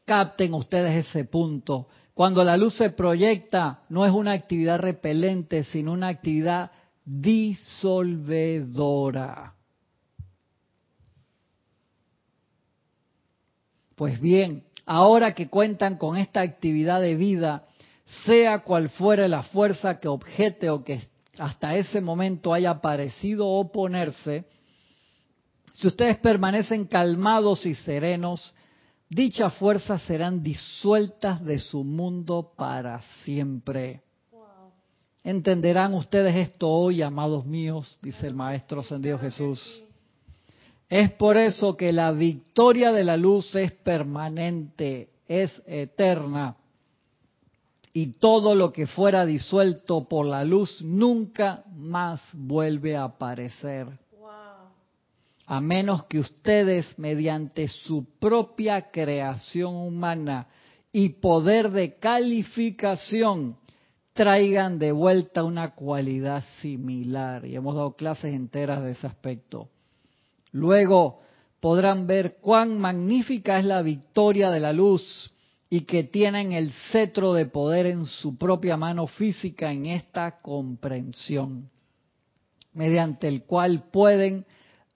Capten 0.04 0.52
ustedes 0.54 1.06
ese 1.06 1.24
punto. 1.24 1.88
Cuando 2.12 2.44
la 2.44 2.58
luz 2.58 2.74
se 2.76 2.90
proyecta, 2.90 3.84
no 3.88 4.04
es 4.04 4.12
una 4.12 4.32
actividad 4.32 4.78
repelente, 4.78 5.64
sino 5.64 5.92
una 5.92 6.08
actividad 6.08 6.70
disolvedora. 7.04 7.94
Pues 14.04 14.20
bien, 14.20 14.64
ahora 14.84 15.34
que 15.34 15.48
cuentan 15.48 15.96
con 15.96 16.18
esta 16.18 16.42
actividad 16.42 17.00
de 17.00 17.14
vida, 17.14 17.64
sea 18.26 18.58
cual 18.58 18.90
fuere 18.90 19.30
la 19.30 19.42
fuerza 19.44 19.98
que 19.98 20.08
objete 20.08 20.68
o 20.68 20.84
que 20.84 21.00
hasta 21.38 21.74
ese 21.74 22.02
momento 22.02 22.52
haya 22.52 22.82
parecido 22.82 23.48
oponerse, 23.48 24.44
si 25.72 25.86
ustedes 25.86 26.18
permanecen 26.18 26.84
calmados 26.84 27.64
y 27.64 27.74
serenos, 27.74 28.54
dichas 29.08 29.54
fuerzas 29.54 30.02
serán 30.02 30.42
disueltas 30.42 31.42
de 31.42 31.58
su 31.58 31.82
mundo 31.82 32.52
para 32.58 33.00
siempre. 33.24 34.02
¿Entenderán 35.22 35.94
ustedes 35.94 36.36
esto 36.36 36.68
hoy, 36.68 37.00
amados 37.00 37.46
míos? 37.46 37.98
Dice 38.02 38.26
el 38.26 38.34
Maestro 38.34 38.80
Ascendido 38.80 39.18
Jesús. 39.18 39.83
Es 40.94 41.10
por 41.10 41.36
eso 41.36 41.76
que 41.76 41.92
la 41.92 42.12
victoria 42.12 42.92
de 42.92 43.02
la 43.02 43.16
luz 43.16 43.56
es 43.56 43.72
permanente, 43.72 45.08
es 45.26 45.60
eterna. 45.66 46.54
Y 47.92 48.12
todo 48.18 48.54
lo 48.54 48.72
que 48.72 48.86
fuera 48.86 49.26
disuelto 49.26 50.06
por 50.06 50.24
la 50.24 50.44
luz 50.44 50.80
nunca 50.82 51.64
más 51.74 52.22
vuelve 52.32 52.94
a 52.94 53.02
aparecer. 53.02 53.88
A 55.46 55.60
menos 55.60 56.04
que 56.04 56.20
ustedes, 56.20 56.96
mediante 56.96 57.66
su 57.66 58.04
propia 58.20 58.92
creación 58.92 59.74
humana 59.74 60.46
y 60.92 61.08
poder 61.08 61.72
de 61.72 61.98
calificación, 61.98 63.56
traigan 64.12 64.78
de 64.78 64.92
vuelta 64.92 65.42
una 65.42 65.74
cualidad 65.74 66.44
similar. 66.60 67.44
Y 67.44 67.56
hemos 67.56 67.74
dado 67.74 67.96
clases 67.96 68.32
enteras 68.32 68.80
de 68.84 68.92
ese 68.92 69.08
aspecto. 69.08 69.70
Luego 70.54 71.18
podrán 71.58 72.06
ver 72.06 72.36
cuán 72.40 72.78
magnífica 72.78 73.58
es 73.58 73.64
la 73.64 73.82
victoria 73.82 74.52
de 74.52 74.60
la 74.60 74.72
luz 74.72 75.32
y 75.68 75.80
que 75.80 76.04
tienen 76.04 76.52
el 76.52 76.70
cetro 76.92 77.32
de 77.32 77.46
poder 77.46 77.86
en 77.86 78.06
su 78.06 78.38
propia 78.38 78.76
mano 78.76 79.08
física 79.08 79.72
en 79.72 79.86
esta 79.86 80.40
comprensión, 80.40 81.70
mediante 82.72 83.26
el 83.26 83.42
cual 83.42 83.90
pueden 83.90 84.46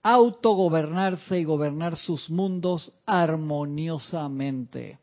autogobernarse 0.01 1.41
y 1.41 1.43
gobernar 1.43 1.97
sus 1.97 2.29
mundos 2.29 2.93
armoniosamente. 3.05 4.97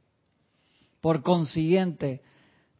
Por 1.02 1.22
consiguiente, 1.22 2.22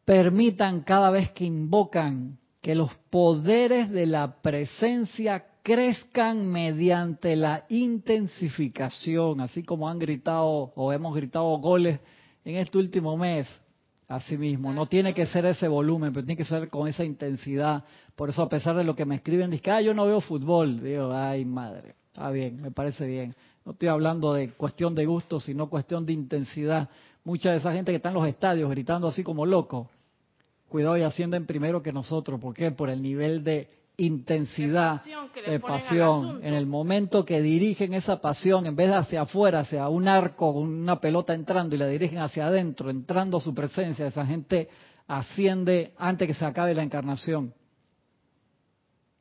permitan 0.07 0.81
cada 0.81 1.11
vez 1.11 1.31
que 1.33 1.45
invocan 1.45 2.39
que 2.63 2.75
los 2.75 2.95
poderes 3.11 3.91
de 3.91 4.07
la 4.07 4.41
presencia 4.41 5.45
crezcan 5.67 6.47
mediante 6.47 7.35
la 7.35 7.65
intensificación, 7.69 9.41
así 9.41 9.65
como 9.65 9.89
han 9.89 9.99
gritado 9.99 10.73
o 10.77 10.93
hemos 10.93 11.13
gritado 11.13 11.47
goles 11.59 11.99
en 12.45 12.55
este 12.59 12.79
último 12.79 13.17
mes. 13.17 13.49
Así 14.07 14.39
mismo, 14.39 14.73
no 14.73 14.87
tiene 14.87 15.13
que 15.13 15.27
ser 15.27 15.45
ese 15.45 15.67
volumen, 15.67 16.13
pero 16.13 16.25
tiene 16.25 16.37
que 16.37 16.45
ser 16.45 16.69
con 16.69 16.87
esa 16.87 17.03
intensidad. 17.03 17.83
Por 18.15 18.31
eso, 18.31 18.43
a 18.43 18.49
pesar 18.49 18.77
de 18.77 18.85
lo 18.85 18.95
que 18.95 19.05
me 19.05 19.17
escriben, 19.17 19.51
dicen, 19.51 19.73
ah, 19.73 19.81
yo 19.81 19.93
no 19.93 20.07
veo 20.07 20.21
fútbol. 20.21 20.81
Digo, 20.81 21.13
ay, 21.13 21.45
madre, 21.45 21.97
está 22.13 22.31
bien, 22.31 22.63
me 22.63 22.71
parece 22.71 23.05
bien. 23.05 23.35
No 23.65 23.73
estoy 23.73 23.89
hablando 23.89 24.35
de 24.35 24.53
cuestión 24.53 24.95
de 24.95 25.05
gusto, 25.05 25.41
sino 25.41 25.69
cuestión 25.69 26.07
de 26.07 26.13
intensidad. 26.13 26.89
Mucha 27.25 27.51
de 27.51 27.57
esa 27.57 27.73
gente 27.73 27.91
que 27.91 27.97
está 27.97 28.11
en 28.11 28.15
los 28.15 28.29
estadios 28.29 28.71
gritando 28.71 29.09
así 29.09 29.25
como 29.25 29.45
loco, 29.45 29.91
cuidado 30.69 30.97
y 30.97 31.03
ascienden 31.03 31.45
primero 31.45 31.83
que 31.83 31.91
nosotros. 31.91 32.39
¿Por 32.39 32.55
qué? 32.55 32.71
Por 32.71 32.89
el 32.89 33.03
nivel 33.03 33.43
de 33.43 33.69
intensidad 33.97 35.03
de 35.47 35.61
pasión. 35.61 36.41
En 36.43 36.55
el 36.55 36.67
momento 36.67 37.25
que 37.25 37.41
dirigen 37.41 37.95
esa 37.95 38.21
pasión, 38.21 38.67
en 38.67 38.77
vez 38.77 38.89
de 38.89 38.97
hacia 38.97 39.23
afuera, 39.23 39.61
hacia 39.61 39.89
un 39.89 40.09
arco, 40.09 40.51
una 40.51 41.01
pelota 41.01 41.35
entrando 41.35 41.75
y 41.75 41.79
la 41.79 41.87
dirigen 41.87 42.19
hacia 42.19 42.47
adentro, 42.47 42.91
entrando 42.91 43.39
a 43.39 43.41
su 43.41 43.55
presencia, 43.55 44.07
esa 44.07 44.27
gente 44.27 44.69
asciende 45.07 45.95
antes 45.97 46.29
que 46.29 46.35
se 46.35 46.45
acabe 46.45 46.75
la 46.75 46.83
encarnación. 46.83 47.55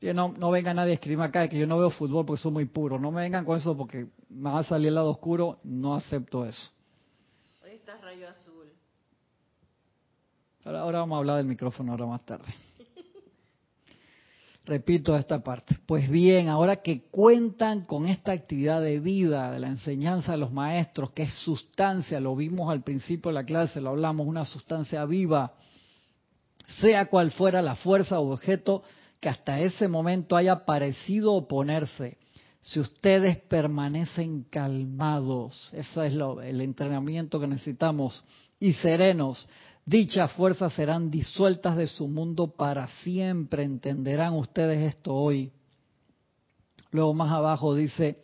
Y 0.01 0.13
no, 0.13 0.34
no 0.38 0.51
venga 0.51 0.73
nadie 0.73 0.91
a 0.91 0.95
escribirme 0.95 1.26
acá 1.26 1.47
que 1.47 1.57
yo 1.57 1.65
no 1.65 1.80
veo 1.80 1.89
fútbol 1.89 2.26
porque 2.26 2.41
soy 2.41 2.51
muy 2.51 2.65
puro. 2.65 2.99
No 2.99 3.11
me 3.11 3.21
vengan 3.21 3.45
con 3.45 3.57
eso 3.57 3.76
porque 3.76 4.07
me 4.30 4.51
va 4.51 4.59
a 4.59 4.63
salir 4.63 4.89
el 4.89 4.95
lado 4.95 5.09
oscuro. 5.09 5.59
No 5.63 5.95
acepto 5.95 6.45
eso. 6.45 6.71
Hoy 7.63 7.71
está 7.71 7.97
rayo 7.97 8.28
azul. 8.30 8.67
ahora 10.65 10.99
vamos 10.99 11.15
a 11.15 11.19
hablar 11.19 11.38
del 11.38 11.47
micrófono 11.47 11.93
ahora 11.93 12.05
más 12.05 12.23
tarde. 12.23 12.53
Repito 14.66 15.16
esta 15.16 15.43
parte. 15.43 15.78
Pues 15.86 16.09
bien, 16.09 16.49
ahora 16.49 16.78
que 16.78 17.03
cuentan 17.11 17.86
con 17.86 18.07
esta 18.07 18.32
actividad 18.32 18.82
de 18.82 18.99
vida, 18.99 19.51
de 19.51 19.59
la 19.59 19.68
enseñanza 19.68 20.32
de 20.32 20.39
los 20.39 20.51
maestros, 20.51 21.11
que 21.11 21.24
es 21.24 21.34
sustancia, 21.36 22.20
lo 22.20 22.36
vimos 22.36 22.72
al 22.72 22.82
principio 22.82 23.30
de 23.30 23.36
la 23.36 23.45
clase, 23.45 23.80
lo 23.80 23.91
hablamos, 23.91 24.26
una 24.26 24.43
sustancia 24.43 25.05
viva, 25.05 25.53
sea 26.80 27.05
cual 27.05 27.30
fuera 27.30 27.61
la 27.61 27.76
fuerza 27.76 28.20
o 28.20 28.32
objeto 28.32 28.82
que 29.20 29.30
hasta 29.30 29.59
ese 29.59 29.88
momento 29.88 30.36
haya 30.36 30.66
parecido 30.66 31.34
oponerse, 31.34 32.18
si 32.61 32.80
ustedes 32.80 33.38
permanecen 33.38 34.45
calmados, 34.49 35.70
ese 35.74 36.07
es 36.07 36.13
el 36.13 36.61
entrenamiento 36.61 37.39
que 37.39 37.45
necesitamos, 37.45 38.24
y 38.59 38.74
serenos, 38.74 39.47
Dichas 39.86 40.31
fuerzas 40.31 40.73
serán 40.73 41.11
disueltas 41.11 41.77
de 41.77 41.86
su 41.86 42.07
mundo 42.07 42.47
para 42.47 42.88
siempre. 43.03 43.63
Entenderán 43.63 44.33
ustedes 44.33 44.81
esto 44.81 45.13
hoy. 45.13 45.51
Luego 46.89 47.13
más 47.13 47.31
abajo 47.31 47.75
dice, 47.75 48.23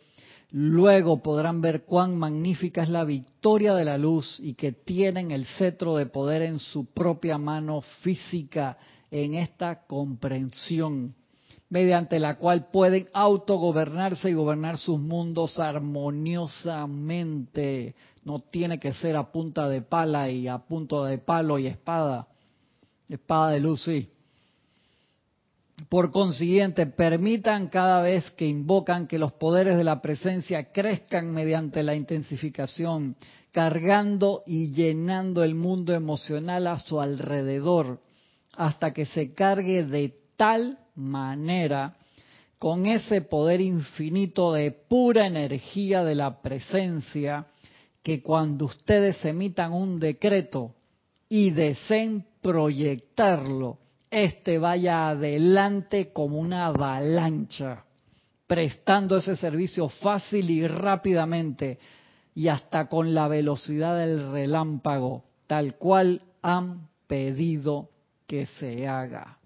luego 0.50 1.22
podrán 1.22 1.60
ver 1.60 1.84
cuán 1.84 2.16
magnífica 2.16 2.82
es 2.82 2.88
la 2.88 3.04
victoria 3.04 3.74
de 3.74 3.84
la 3.84 3.96
luz 3.96 4.40
y 4.40 4.54
que 4.54 4.72
tienen 4.72 5.30
el 5.30 5.46
cetro 5.46 5.96
de 5.96 6.06
poder 6.06 6.42
en 6.42 6.58
su 6.58 6.86
propia 6.86 7.38
mano 7.38 7.82
física 8.00 8.76
en 9.10 9.34
esta 9.34 9.86
comprensión 9.86 11.14
mediante 11.72 12.20
la 12.20 12.36
cual 12.36 12.68
pueden 12.70 13.08
autogobernarse 13.14 14.28
y 14.28 14.34
gobernar 14.34 14.76
sus 14.76 15.00
mundos 15.00 15.58
armoniosamente. 15.58 17.94
No 18.24 18.40
tiene 18.40 18.78
que 18.78 18.92
ser 18.92 19.16
a 19.16 19.32
punta 19.32 19.70
de 19.70 19.80
pala 19.80 20.28
y 20.28 20.48
a 20.48 20.58
punto 20.58 21.04
de 21.04 21.16
palo 21.16 21.58
y 21.58 21.68
espada. 21.68 22.28
Espada 23.08 23.52
de 23.52 23.60
luz, 23.60 23.84
sí. 23.84 24.10
Por 25.88 26.10
consiguiente, 26.10 26.84
permitan 26.88 27.68
cada 27.68 28.02
vez 28.02 28.30
que 28.32 28.46
invocan 28.46 29.06
que 29.06 29.18
los 29.18 29.32
poderes 29.32 29.78
de 29.78 29.84
la 29.84 30.02
presencia 30.02 30.72
crezcan 30.72 31.32
mediante 31.32 31.82
la 31.82 31.94
intensificación, 31.94 33.16
cargando 33.50 34.42
y 34.46 34.72
llenando 34.72 35.42
el 35.42 35.54
mundo 35.54 35.94
emocional 35.94 36.66
a 36.66 36.76
su 36.76 37.00
alrededor, 37.00 38.02
hasta 38.58 38.92
que 38.92 39.06
se 39.06 39.32
cargue 39.32 39.84
de 39.84 40.14
tal 40.36 40.76
manera 40.94 41.96
con 42.58 42.86
ese 42.86 43.22
poder 43.22 43.60
infinito 43.60 44.52
de 44.52 44.70
pura 44.70 45.26
energía 45.26 46.04
de 46.04 46.14
la 46.14 46.40
presencia 46.40 47.46
que 48.02 48.22
cuando 48.22 48.66
ustedes 48.66 49.24
emitan 49.24 49.72
un 49.72 49.98
decreto 49.98 50.74
y 51.28 51.50
deseen 51.50 52.24
proyectarlo, 52.40 53.78
este 54.10 54.58
vaya 54.58 55.08
adelante 55.08 56.12
como 56.12 56.38
una 56.38 56.66
avalancha, 56.66 57.84
prestando 58.46 59.16
ese 59.16 59.36
servicio 59.36 59.88
fácil 59.88 60.50
y 60.50 60.66
rápidamente 60.66 61.78
y 62.34 62.48
hasta 62.48 62.88
con 62.88 63.14
la 63.14 63.28
velocidad 63.28 63.98
del 63.98 64.30
relámpago, 64.30 65.24
tal 65.46 65.76
cual 65.76 66.22
han 66.42 66.88
pedido 67.06 67.88
que 68.26 68.46
se 68.46 68.86
haga. 68.86 69.38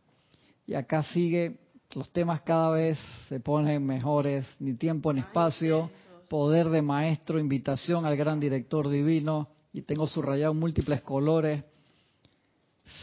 Y 0.67 0.75
acá 0.75 1.03
sigue, 1.03 1.59
los 1.95 2.11
temas 2.13 2.41
cada 2.43 2.71
vez 2.71 2.99
se 3.29 3.41
ponen 3.41 3.85
mejores, 3.87 4.47
ni 4.59 4.75
tiempo 4.75 5.13
ni 5.13 5.21
espacio, 5.21 5.91
poder 6.29 6.69
de 6.69 6.83
maestro, 6.83 7.39
invitación 7.39 8.05
al 8.05 8.17
gran 8.17 8.41
director 8.41 8.89
divino, 8.89 9.49
y 9.73 9.83
tengo 9.83 10.07
subrayado 10.07 10.55
múltiples 10.55 11.03
colores, 11.03 11.63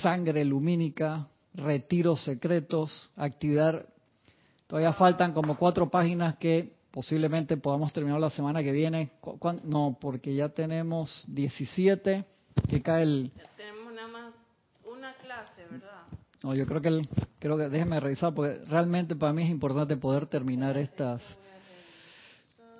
sangre 0.02 0.44
lumínica, 0.44 1.28
retiros 1.54 2.24
secretos, 2.24 3.12
actividad. 3.16 3.86
Todavía 4.68 4.94
faltan 4.94 5.34
como 5.34 5.58
cuatro 5.58 5.90
páginas 5.90 6.36
que 6.38 6.74
posiblemente 6.92 7.58
podamos 7.58 7.94
terminar 7.94 8.20
la 8.20 8.30
semana 8.30 8.64
que 8.64 8.72
viene. 8.72 9.12
No, 9.64 9.98
porque 10.00 10.34
ya 10.34 10.50
tenemos 10.50 11.26
17 11.28 12.26
que 12.70 12.82
cae 12.82 13.04
el... 13.04 13.32
tenemos 13.56 13.94
nada 13.94 14.08
más 14.08 14.34
una 14.86 15.14
clase, 15.16 15.66
¿verdad? 15.70 16.04
No, 16.44 16.54
yo 16.54 16.66
creo 16.66 16.82
que, 16.82 16.90
el, 16.90 17.08
creo 17.40 17.58
que 17.58 17.70
déjeme 17.70 18.00
revisar 18.00 18.34
porque 18.34 18.56
realmente 18.66 19.16
para 19.16 19.32
mí 19.32 19.44
es 19.44 19.50
importante 19.50 19.96
poder 19.96 20.26
terminar 20.26 20.78
estas 20.78 21.22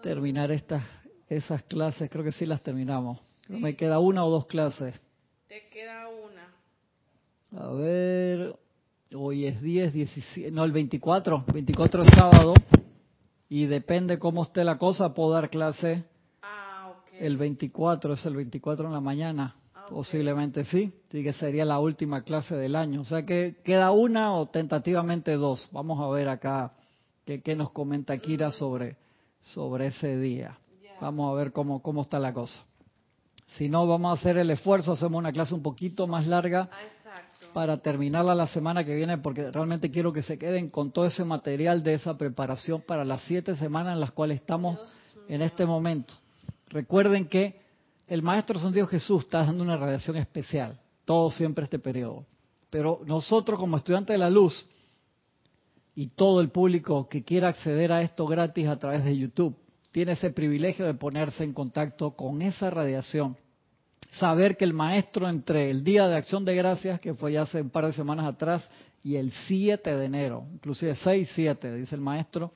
terminar 0.02 0.52
estas 0.52 0.84
esas 1.30 1.64
clases, 1.64 2.10
creo 2.10 2.24
que 2.24 2.32
sí 2.32 2.46
las 2.46 2.62
terminamos. 2.62 3.20
Me 3.48 3.76
queda 3.76 4.00
una 4.00 4.26
o 4.26 4.30
dos 4.30 4.46
clases. 4.46 4.94
Te 5.48 5.68
queda 5.70 6.08
una. 6.08 7.64
A 7.64 7.72
ver, 7.72 8.56
hoy 9.16 9.46
es 9.46 9.62
10, 9.62 9.94
17, 9.94 10.52
no, 10.52 10.64
el 10.64 10.72
24, 10.72 11.46
24 11.54 12.04
es 12.04 12.10
sábado. 12.10 12.54
Y 13.50 13.66
depende 13.66 14.20
cómo 14.20 14.44
esté 14.44 14.64
la 14.64 14.78
cosa, 14.78 15.14
puedo 15.14 15.32
dar 15.32 15.50
clase 15.50 16.04
Ah, 16.42 16.92
ok. 16.92 17.14
el 17.20 17.38
24, 17.38 18.14
es 18.14 18.26
el 18.26 18.36
24 18.36 18.88
en 18.88 18.94
la 18.94 19.02
mañana. 19.02 19.56
Posiblemente 19.94 20.66
sí, 20.66 20.92
sí 21.12 21.22
que 21.24 21.34
sería 21.34 21.66
la 21.66 21.78
última 21.78 22.24
clase 22.24 22.56
del 22.56 22.76
año. 22.76 23.02
O 23.02 23.06
sea 23.06 23.28
que 23.28 23.58
queda 23.64 23.92
una 23.92 24.34
o 24.34 24.48
tentativamente 24.48 25.34
dos. 25.34 25.70
Vamos 25.72 26.02
a 26.02 26.10
ver 26.10 26.30
acá 26.30 26.74
qué, 27.26 27.56
nos 27.56 27.70
comenta 27.70 28.18
Kira 28.18 28.50
sobre, 28.50 28.98
sobre 29.40 29.88
ese 29.88 30.18
día. 30.18 30.58
Vamos 31.00 31.32
a 31.32 31.36
ver 31.36 31.52
cómo, 31.52 31.84
cómo 31.84 32.02
está 32.02 32.18
la 32.18 32.34
cosa. 32.34 32.64
Si 33.56 33.70
no, 33.70 33.86
vamos 33.86 34.10
a 34.10 34.20
hacer 34.20 34.40
el 34.40 34.50
esfuerzo, 34.50 34.94
hacemos 34.94 35.20
una 35.20 35.32
clase 35.32 35.54
un 35.54 35.62
poquito 35.62 36.08
más 36.08 36.26
larga 36.26 36.70
Ah, 36.72 36.78
exacto. 36.98 37.54
para 37.54 37.78
terminarla 37.78 38.34
la 38.34 38.48
semana 38.48 38.84
que 38.84 38.96
viene, 38.96 39.20
porque 39.20 39.52
realmente 39.52 39.92
quiero 39.92 40.12
que 40.12 40.24
se 40.24 40.40
queden 40.40 40.72
con 40.72 40.92
todo 40.92 41.06
ese 41.06 41.24
material 41.24 41.84
de 41.84 41.94
esa 41.94 42.18
preparación 42.18 42.82
para 42.82 43.06
las 43.06 43.22
siete 43.26 43.56
semanas 43.58 43.94
en 43.94 44.00
las 44.00 44.12
cuales 44.12 44.40
estamos 44.40 44.80
en 45.28 45.44
este 45.44 45.68
momento. 45.68 46.16
Recuerden 46.70 47.28
que 47.28 47.62
el 48.08 48.22
Maestro 48.22 48.60
Santiago 48.60 48.88
Jesús 48.88 49.24
está 49.24 49.46
dando 49.46 49.64
una 49.64 49.78
radiación 49.78 50.18
especial, 50.18 50.80
todo 51.06 51.30
siempre 51.32 51.64
este 51.64 51.80
periodo. 51.80 52.26
Pero 52.70 53.02
nosotros 53.06 53.60
como 53.60 53.78
estudiantes 53.78 54.14
de 54.14 54.18
la 54.18 54.30
luz 54.30 54.68
y 55.96 56.08
todo 56.08 56.42
el 56.42 56.50
público 56.50 57.08
que 57.08 57.24
quiera 57.24 57.50
acceder 57.50 57.92
a 57.92 58.02
esto 58.02 58.26
gratis 58.26 58.68
a 58.68 58.80
través 58.80 59.04
de 59.04 59.18
YouTube, 59.18 59.56
tiene 59.92 60.14
ese 60.14 60.32
privilegio 60.32 60.86
de 60.86 60.96
ponerse 60.96 61.44
en 61.44 61.54
contacto 61.54 62.12
con 62.12 62.42
esa 62.42 62.70
radiación 62.70 63.38
saber 64.14 64.58
que 64.58 64.66
el 64.66 64.74
maestro 64.74 65.28
entre 65.28 65.70
el 65.70 65.84
día 65.84 66.08
de 66.08 66.16
acción 66.16 66.46
de 66.46 66.56
gracias, 66.56 67.00
que 67.00 67.14
fue 67.14 67.34
ya 67.34 67.44
hace 67.44 67.62
un 67.62 67.70
par 67.70 67.86
de 67.86 67.94
semanas 67.94 68.26
atrás, 68.26 68.68
y 69.04 69.16
el 69.16 69.32
7 69.48 69.96
de 69.96 70.06
enero, 70.06 70.46
inclusive 70.54 70.96
6, 70.96 71.30
7, 71.34 71.76
dice 71.76 71.96
el 71.96 72.02
maestro, 72.02 72.54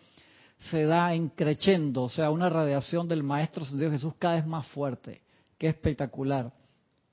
se 0.71 0.85
da 0.85 1.13
increchendo, 1.15 2.03
o 2.03 2.09
sea, 2.09 2.31
una 2.31 2.49
radiación 2.49 3.07
del 3.07 3.23
maestro 3.23 3.65
Dios 3.65 3.91
Jesús 3.91 4.13
cada 4.17 4.35
vez 4.35 4.47
más 4.47 4.65
fuerte, 4.67 5.21
que 5.57 5.67
espectacular. 5.67 6.53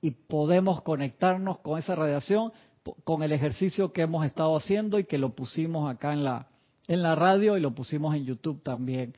Y 0.01 0.11
podemos 0.11 0.81
conectarnos 0.81 1.59
con 1.59 1.79
esa 1.79 1.95
radiación, 1.95 2.51
con 3.03 3.23
el 3.23 3.31
ejercicio 3.31 3.91
que 3.91 4.01
hemos 4.01 4.25
estado 4.25 4.55
haciendo 4.55 4.99
y 4.99 5.05
que 5.05 5.17
lo 5.17 5.35
pusimos 5.35 5.89
acá 5.91 6.13
en 6.13 6.23
la, 6.23 6.47
en 6.87 7.01
la 7.01 7.15
radio 7.15 7.57
y 7.57 7.61
lo 7.61 7.73
pusimos 7.73 8.15
en 8.15 8.25
YouTube 8.25 8.61
también 8.61 9.13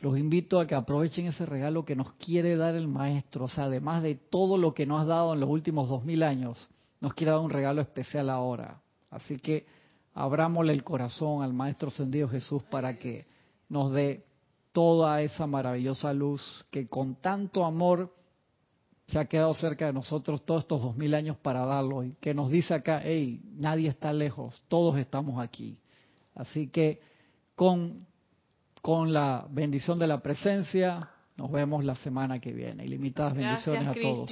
los 0.00 0.18
invito 0.18 0.60
a 0.60 0.66
que 0.66 0.74
aprovechen 0.74 1.26
ese 1.26 1.44
regalo 1.44 1.84
que 1.84 1.96
nos 1.96 2.12
quiere 2.14 2.56
dar 2.56 2.74
el 2.74 2.88
maestro. 2.88 3.44
O 3.44 3.48
sea, 3.48 3.64
además 3.64 4.02
de 4.02 4.14
todo 4.14 4.56
lo 4.56 4.74
que 4.74 4.86
nos 4.86 5.02
ha 5.02 5.04
dado 5.04 5.34
en 5.34 5.40
los 5.40 5.48
últimos 5.48 5.88
dos 5.88 6.04
mil 6.04 6.22
años, 6.22 6.68
nos 7.00 7.14
quiere 7.14 7.32
dar 7.32 7.40
un 7.40 7.50
regalo 7.50 7.80
especial 7.80 8.30
ahora. 8.30 8.80
Así 9.10 9.38
que 9.38 9.66
abrámosle 10.14 10.72
el 10.72 10.84
corazón 10.84 11.42
al 11.42 11.52
maestro 11.52 11.88
ascendido 11.88 12.28
Jesús 12.28 12.62
para 12.64 12.98
que 12.98 13.24
nos 13.68 13.92
dé 13.92 14.24
toda 14.72 15.22
esa 15.22 15.46
maravillosa 15.46 16.12
luz 16.12 16.64
que 16.70 16.88
con 16.88 17.16
tanto 17.16 17.64
amor 17.64 18.14
se 19.08 19.18
ha 19.18 19.24
quedado 19.24 19.52
cerca 19.54 19.86
de 19.86 19.92
nosotros 19.92 20.44
todos 20.44 20.62
estos 20.62 20.82
dos 20.82 20.96
mil 20.96 21.14
años 21.14 21.36
para 21.36 21.64
darlo 21.64 22.04
y 22.04 22.14
que 22.14 22.34
nos 22.34 22.50
dice 22.50 22.74
acá, 22.74 23.00
hey, 23.02 23.40
nadie 23.56 23.88
está 23.88 24.12
lejos, 24.12 24.62
todos 24.68 24.96
estamos 24.98 25.42
aquí. 25.42 25.78
Así 26.34 26.68
que 26.68 27.00
con 27.56 28.06
con 28.80 29.12
la 29.12 29.46
bendición 29.50 29.98
de 29.98 30.06
la 30.06 30.20
presencia. 30.20 31.10
Nos 31.36 31.52
vemos 31.52 31.84
la 31.84 31.94
semana 31.94 32.40
que 32.40 32.52
viene. 32.52 32.84
Ilimitadas 32.84 33.34
bendiciones 33.34 33.84
Gracias, 33.84 34.04
a 34.04 34.08
todos. 34.08 34.30